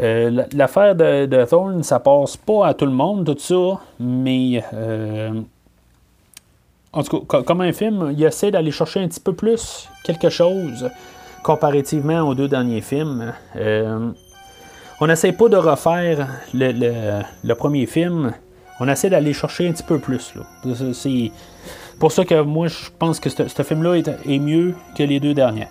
Euh, 0.00 0.44
l'affaire 0.52 0.94
de, 0.94 1.44
Thorne, 1.44 1.82
ça 1.82 2.00
passe 2.00 2.36
pas 2.36 2.66
à 2.66 2.74
tout 2.74 2.86
le 2.86 2.92
monde, 2.92 3.24
tout 3.24 3.38
ça, 3.38 3.80
mais 4.00 4.64
euh, 4.72 5.32
en 6.92 7.02
tout 7.02 7.20
cas, 7.20 7.42
comme 7.42 7.60
un 7.60 7.72
film, 7.72 8.12
il 8.16 8.22
essaie 8.24 8.50
d'aller 8.50 8.70
chercher 8.70 9.00
un 9.00 9.08
petit 9.08 9.20
peu 9.20 9.34
plus 9.34 9.88
quelque 10.04 10.30
chose 10.30 10.90
comparativement 11.42 12.20
aux 12.22 12.34
deux 12.34 12.48
derniers 12.48 12.80
films. 12.80 13.32
Euh, 13.56 14.10
on 15.00 15.06
n'essaie 15.06 15.32
pas 15.32 15.48
de 15.48 15.56
refaire 15.56 16.28
le, 16.54 17.54
premier 17.54 17.86
film. 17.86 18.32
On 18.80 18.88
essaie 18.88 19.10
d'aller 19.10 19.32
chercher 19.32 19.68
un 19.68 19.72
petit 19.72 19.82
peu 19.82 19.98
plus. 19.98 20.32
C'est 20.92 21.32
pour 21.98 22.12
ça 22.12 22.24
que 22.24 22.40
moi, 22.42 22.68
je 22.68 22.90
pense 22.98 23.20
que 23.20 23.30
ce 23.30 23.62
film-là 23.62 23.96
est, 23.96 24.38
mieux 24.38 24.74
que 24.96 25.02
les 25.02 25.20
deux 25.20 25.34
derniers. 25.34 25.68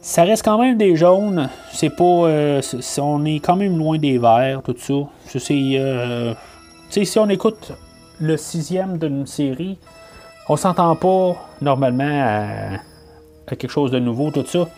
Ça 0.00 0.24
reste 0.24 0.44
quand 0.44 0.58
même 0.58 0.76
des 0.76 0.96
jaunes. 0.96 1.48
C'est 1.72 1.90
pas. 1.90 2.04
Euh, 2.04 2.60
on 2.98 3.24
est 3.24 3.38
quand 3.38 3.56
même 3.56 3.78
loin 3.78 3.98
des 3.98 4.18
verts, 4.18 4.62
tout 4.64 4.74
ça. 4.76 4.94
Euh, 5.52 6.34
si 6.90 7.18
on 7.18 7.28
écoute 7.28 7.72
le 8.20 8.36
sixième 8.36 8.98
d'une 8.98 9.26
série, 9.26 9.78
on 10.48 10.56
s'entend 10.56 10.96
pas 10.96 11.36
normalement 11.60 12.78
à, 13.46 13.54
quelque 13.54 13.70
chose 13.70 13.90
de 13.90 13.98
nouveau, 13.98 14.30
tout 14.30 14.44
ça. 14.46 14.68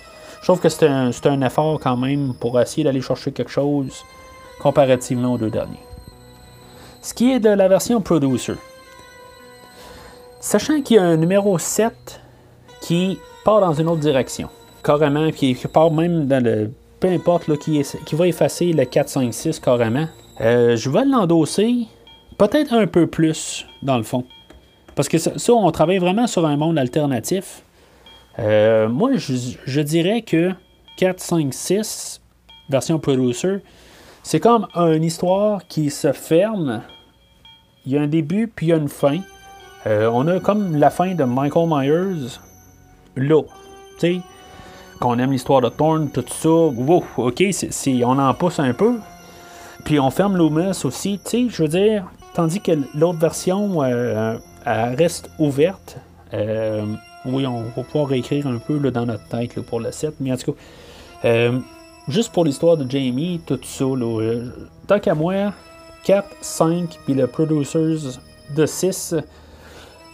Je 0.40 0.46
trouve 0.46 0.60
que 0.60 0.68
c'est 0.68 0.86
un, 0.86 1.40
effort 1.40 1.80
quand 1.80 1.96
même 1.96 2.34
pour 2.38 2.60
essayer 2.60 2.84
d'aller 2.84 3.00
chercher 3.00 3.32
quelque 3.32 3.50
chose 3.50 4.04
comparativement 4.60 5.32
aux 5.32 5.38
deux 5.38 5.50
derniers. 5.50 5.80
Ce 7.00 7.14
qui 7.14 7.32
est 7.32 7.40
de 7.40 7.48
la 7.48 7.68
version 7.68 8.02
Producer. 8.02 8.56
Sachant 10.45 10.82
qu'il 10.82 10.97
y 10.97 10.99
a 10.99 11.03
un 11.03 11.16
numéro 11.16 11.57
7 11.59 12.20
qui 12.82 13.18
part 13.47 13.62
dans 13.62 13.72
une 13.72 13.88
autre 13.88 14.03
direction, 14.03 14.51
carrément, 14.82 15.30
qui, 15.30 15.55
part 15.55 15.90
même 15.90 16.26
dans 16.26 16.45
le. 16.45 16.70
peu 17.01 17.09
importe, 17.09 17.49
là, 17.49 17.57
qui, 17.57 17.80
qui 18.05 18.14
va 18.14 18.28
effacer 18.28 18.74
le 18.74 18.84
4, 18.84 19.09
5, 19.09 19.32
6 19.32 19.59
carrément, 19.61 20.07
euh, 20.42 20.76
je 20.76 20.90
vais 20.90 21.07
l'endosser 21.07 21.86
peut-être 22.36 22.74
un 22.74 22.86
peu 22.86 23.07
plus 23.07 23.64
dans 23.82 23.97
le 23.97 24.03
fond. 24.03 24.26
Parce 24.95 25.09
que 25.09 25.16
ça, 25.16 25.32
on 25.55 25.70
travaille 25.70 25.97
vraiment 25.97 26.26
sur 26.26 26.45
un 26.45 26.59
monde 26.59 26.78
alternatif. 26.78 27.62
Euh, 28.39 28.86
moi, 28.86 29.12
je, 29.16 29.81
dirais 29.81 30.20
que 30.20 30.51
4, 30.98 31.20
5, 31.20 31.55
6, 31.55 32.20
version 32.68 32.98
producer, 32.98 33.60
c'est 34.23 34.40
comme 34.40 34.66
une 34.77 35.05
histoire 35.05 35.66
qui 35.66 35.89
se 35.89 36.12
ferme. 36.12 36.82
Il 37.86 37.93
y 37.93 37.97
a 37.97 38.02
un 38.02 38.09
début, 38.09 38.47
puis 38.47 38.66
il 38.66 38.68
y 38.68 38.73
a 38.74 38.77
une 38.77 38.90
fin. 38.90 39.20
Euh, 39.86 40.09
on 40.12 40.27
a 40.28 40.40
comme 40.40 40.77
la 40.77 40.90
fin 40.90 41.15
de 41.15 41.24
Michael 41.24 41.69
Myers 41.69 42.39
là. 43.16 43.43
Tu 43.98 43.98
sais, 43.98 44.20
qu'on 45.01 45.19
aime 45.19 45.32
l'histoire 45.32 45.61
de 45.61 45.69
Thorn, 45.69 46.11
tout 46.11 46.24
ça. 46.27 46.48
Wow, 46.48 47.05
ok, 47.16 47.43
on 48.05 48.19
en 48.19 48.35
pousse 48.35 48.59
un 48.59 48.73
peu. 48.73 48.98
Puis 49.85 50.01
on 50.01 50.11
ferme 50.11 50.36
Loomis 50.36 50.85
aussi, 50.85 51.20
tu 51.24 51.31
sais, 51.31 51.47
je 51.48 51.62
veux 51.62 51.69
dire. 51.69 52.05
Tandis 52.35 52.61
que 52.61 52.73
l'autre 52.94 53.19
version, 53.19 53.82
euh, 53.82 54.39
elle 54.65 54.94
reste 54.94 55.31
ouverte. 55.39 55.98
Oui, 57.24 57.47
on 57.47 57.62
va 57.62 57.82
pouvoir 57.82 58.09
réécrire 58.09 58.47
un 58.47 58.59
peu 58.59 58.78
dans 58.90 59.06
notre 59.06 59.27
tête 59.28 59.59
pour 59.62 59.81
le 59.81 59.90
7, 59.90 60.16
mais 60.20 60.32
en 60.32 60.36
tout 60.36 60.52
cas, 60.52 60.59
euh, 61.24 61.59
juste 62.06 62.32
pour 62.32 62.44
l'histoire 62.44 62.77
de 62.77 62.89
Jamie, 62.89 63.40
tout 63.47 63.59
ça, 63.62 63.85
euh, 63.85 64.51
tant 64.86 65.01
qu'à 65.01 65.15
moi, 65.15 65.55
4, 66.05 66.28
5, 66.43 66.98
puis 67.06 67.15
le 67.15 67.27
Producers 67.27 68.20
de 68.55 68.66
6, 68.66 69.15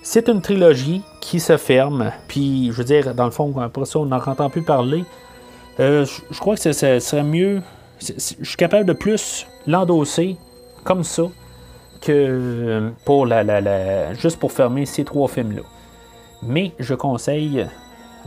c'est 0.03 0.29
une 0.29 0.41
trilogie 0.41 1.03
qui 1.21 1.41
se 1.41 1.57
ferme. 1.57 2.13
Puis, 2.29 2.69
je 2.73 2.77
veux 2.77 2.85
dire, 2.85 3.15
dans 3.15 3.27
le 3.27 3.31
fond, 3.31 3.55
après 3.59 3.85
ça, 3.85 3.99
on 3.99 4.07
n'en 4.07 4.17
entend 4.17 4.51
plus 4.51 4.63
parler. 4.63 5.05
Euh, 5.79 6.05
je 6.31 6.39
crois 6.39 6.57
que 6.57 6.73
ce 6.73 6.99
serait 6.99 7.23
mieux. 7.23 7.63
Je 8.01 8.15
suis 8.19 8.57
capable 8.57 8.87
de 8.87 8.93
plus 8.93 9.47
l'endosser 9.67 10.37
comme 10.85 11.05
ça 11.05 11.25
que 12.01 12.91
pour 13.05 13.27
la, 13.27 14.15
juste 14.15 14.39
pour 14.39 14.53
fermer 14.53 14.87
ces 14.87 15.05
trois 15.05 15.29
films-là. 15.29 15.63
Mais 16.43 16.73
je 16.79 16.95
conseille 16.95 17.67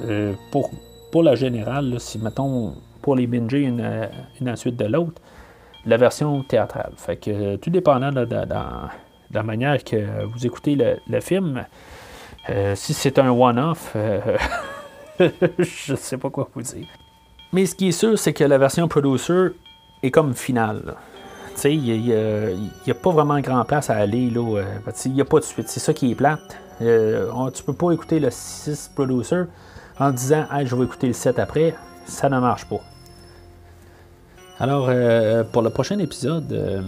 euh, 0.05 0.33
pour, 0.51 0.69
pour 1.11 1.23
la 1.23 1.33
générale, 1.33 1.95
si 1.99 2.19
mettons 2.19 2.75
pour 3.01 3.15
les 3.15 3.25
binger 3.25 3.61
une, 3.61 4.09
une 4.39 4.49
ensuite 4.49 4.77
de 4.77 4.85
l'autre, 4.85 5.19
la 5.85 5.97
version 5.97 6.43
théâtrale. 6.43 6.93
Fait 6.97 7.17
que 7.17 7.55
tout 7.57 7.71
dépendant 7.71 8.11
de, 9.33 9.37
la 9.37 9.43
manière 9.43 9.83
que 9.83 10.25
vous 10.25 10.45
écoutez 10.45 10.75
le, 11.07 11.19
film, 11.19 11.65
euh, 12.49 12.75
si 12.75 12.93
c'est 12.93 13.19
un 13.19 13.29
one-off, 13.29 13.93
euh, 13.95 14.37
je 15.19 15.91
ne 15.91 15.97
sais 15.97 16.17
pas 16.17 16.29
quoi 16.29 16.49
vous 16.53 16.61
dire. 16.61 16.87
Mais 17.51 17.65
ce 17.65 17.75
qui 17.75 17.89
est 17.89 17.91
sûr, 17.91 18.17
c'est 18.17 18.33
que 18.33 18.43
la 18.43 18.57
version 18.57 18.87
producer 18.87 19.49
est 20.01 20.11
comme 20.11 20.33
finale. 20.33 20.95
Il 21.65 22.01
n'y 22.01 22.11
a, 22.11 22.95
pas 22.95 23.11
vraiment 23.11 23.39
grand 23.39 23.63
place 23.63 23.89
à 23.89 23.97
aller. 23.97 24.31
Il 24.31 25.11
n'y 25.13 25.21
a 25.21 25.25
pas 25.25 25.39
de 25.39 25.43
suite. 25.43 25.69
C'est 25.69 25.79
ça 25.79 25.93
qui 25.93 26.11
est 26.11 26.15
plate. 26.15 26.57
Euh, 26.81 27.29
on- 27.33 27.51
tu 27.51 27.63
peux 27.63 27.73
pas 27.73 27.91
écouter 27.91 28.19
le 28.19 28.29
6 28.31 28.91
producer 28.95 29.43
en 29.99 30.11
disant 30.11 30.45
hey, 30.51 30.65
je 30.65 30.75
vais 30.75 30.83
écouter 30.83 31.07
le 31.07 31.13
7 31.13 31.39
après. 31.39 31.75
Ça 32.05 32.27
ne 32.29 32.39
marche 32.39 32.65
pas. 32.65 32.81
Alors, 34.59 34.87
euh, 34.89 35.43
pour 35.43 35.61
le 35.61 35.69
prochain 35.69 35.99
épisode, 35.99 36.51
euh, 36.51 36.81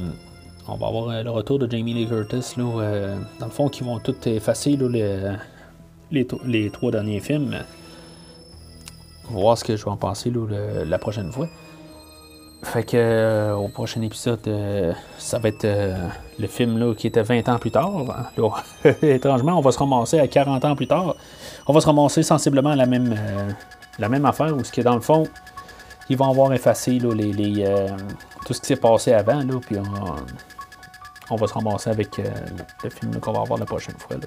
on 0.68 0.76
va 0.78 0.88
avoir 0.88 1.10
euh, 1.10 1.24
le 1.24 1.30
retour 1.30 1.60
de 1.60 1.70
Jamie 1.70 1.94
Lee 1.94 2.08
Curtis. 2.08 2.54
Là, 2.58 2.64
euh, 2.64 3.16
dans 3.40 3.46
le 3.46 3.52
fond, 3.52 3.70
qui 3.70 3.84
vont 3.84 4.00
tout 4.00 4.16
effacer 4.26 4.76
là, 4.76 5.38
les, 6.12 6.28
les, 6.46 6.70
trois 6.72 6.92
derniers 6.92 7.20
films. 7.20 7.56
On 9.30 9.36
va 9.36 9.40
voir 9.42 9.58
ce 9.58 9.64
que 9.64 9.76
je 9.76 9.84
vais 9.84 9.92
en 9.92 9.98
penser 9.98 10.32
là, 10.32 10.48
la 10.86 10.98
prochaine 10.98 11.32
fois. 11.32 11.48
Fait 12.64 12.84
que 12.84 12.98
euh, 12.98 13.54
au 13.54 13.68
prochain 13.68 14.02
épisode, 14.02 14.40
ça 15.20 15.38
va 15.38 15.50
être 15.50 15.68
le 16.40 16.48
film 16.48 16.80
là, 16.80 16.96
qui 16.96 17.08
était 17.08 17.22
20 17.22 17.48
ans 17.50 17.60
plus 17.60 17.72
tard. 17.72 17.92
hein. 18.10 18.26
Là, 18.38 18.94
étrangement, 19.04 19.58
on 19.58 19.62
va 19.62 19.72
se 19.72 19.78
ramasser 19.80 20.20
à 20.20 20.28
40 20.28 20.66
ans 20.66 20.76
plus 20.76 20.88
tard. 20.88 21.16
On 21.68 21.74
va 21.74 21.82
se 21.82 21.86
ramasser 21.86 22.24
sensiblement 22.24 22.72
à 22.72 22.76
la 22.76 22.86
même, 22.88 23.16
la 24.00 24.10
même 24.10 24.26
affaire 24.26 24.56
où 24.56 24.64
ce 24.64 24.72
qui 24.72 24.80
est 24.80 24.84
dans 24.84 24.96
le 24.96 25.02
fond, 25.02 25.28
ils 26.10 26.18
vont 26.18 26.30
avoir 26.30 26.54
effacé 26.54 26.98
là, 26.98 27.14
les, 27.14 27.34
les, 27.34 27.66
tout 28.46 28.54
ce 28.54 28.62
qui 28.62 28.68
s'est 28.68 28.76
passé 28.76 29.14
avant, 29.14 29.40
là, 29.44 29.60
puis 29.62 29.78
on, 29.78 30.16
on 31.30 31.36
va 31.36 31.48
se 31.48 31.54
ramasser 31.54 31.90
avec 31.90 32.20
euh, 32.20 32.24
le 32.84 32.90
film 32.90 33.20
qu'on 33.20 33.34
va 33.34 33.42
avoir 33.42 33.60
la 33.60 33.66
prochaine 33.66 33.96
fois. 33.98 34.18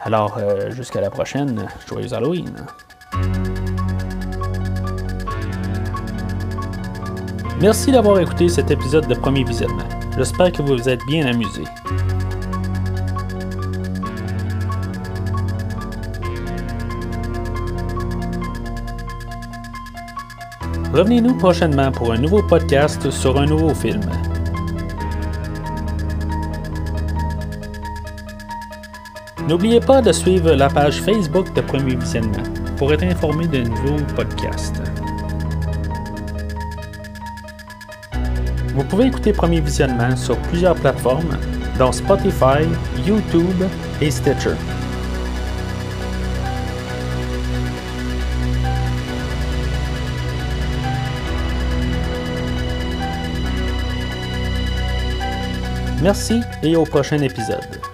Alors, 0.00 0.36
euh, 0.38 0.70
jusqu'à 0.70 1.00
la 1.00 1.10
prochaine, 1.10 1.66
joyeux 1.86 2.12
Halloween! 2.12 2.54
Merci 7.60 7.92
d'avoir 7.92 8.18
écouté 8.18 8.48
cet 8.48 8.70
épisode 8.70 9.06
de 9.06 9.14
Premier 9.14 9.44
Visionnement. 9.44 9.88
J'espère 10.16 10.50
que 10.50 10.62
vous 10.62 10.76
vous 10.76 10.88
êtes 10.88 11.04
bien 11.06 11.26
amusés. 11.26 11.64
Revenez-nous 20.92 21.34
prochainement 21.38 21.90
pour 21.90 22.12
un 22.12 22.18
nouveau 22.18 22.42
podcast 22.42 23.10
sur 23.10 23.38
un 23.38 23.46
nouveau 23.46 23.72
film. 23.74 24.02
N'oubliez 29.48 29.80
pas 29.80 30.00
de 30.00 30.12
suivre 30.12 30.52
la 30.52 30.68
page 30.68 31.02
Facebook 31.02 31.52
de 31.54 31.60
Premier 31.60 31.96
Visionnement 31.96 32.44
pour 32.76 32.92
être 32.92 33.02
informé 33.02 33.48
de 33.48 33.62
nouveaux 33.62 34.02
podcasts. 34.14 34.80
Vous 38.74 38.84
pouvez 38.84 39.06
écouter 39.06 39.32
Premier 39.32 39.60
Visionnement 39.60 40.16
sur 40.16 40.38
plusieurs 40.42 40.76
plateformes, 40.76 41.36
dont 41.78 41.90
Spotify, 41.90 42.64
YouTube 43.04 43.64
et 44.00 44.10
Stitcher. 44.10 44.54
Merci 56.00 56.40
et 56.62 56.76
au 56.76 56.84
prochain 56.84 57.18
épisode. 57.18 57.91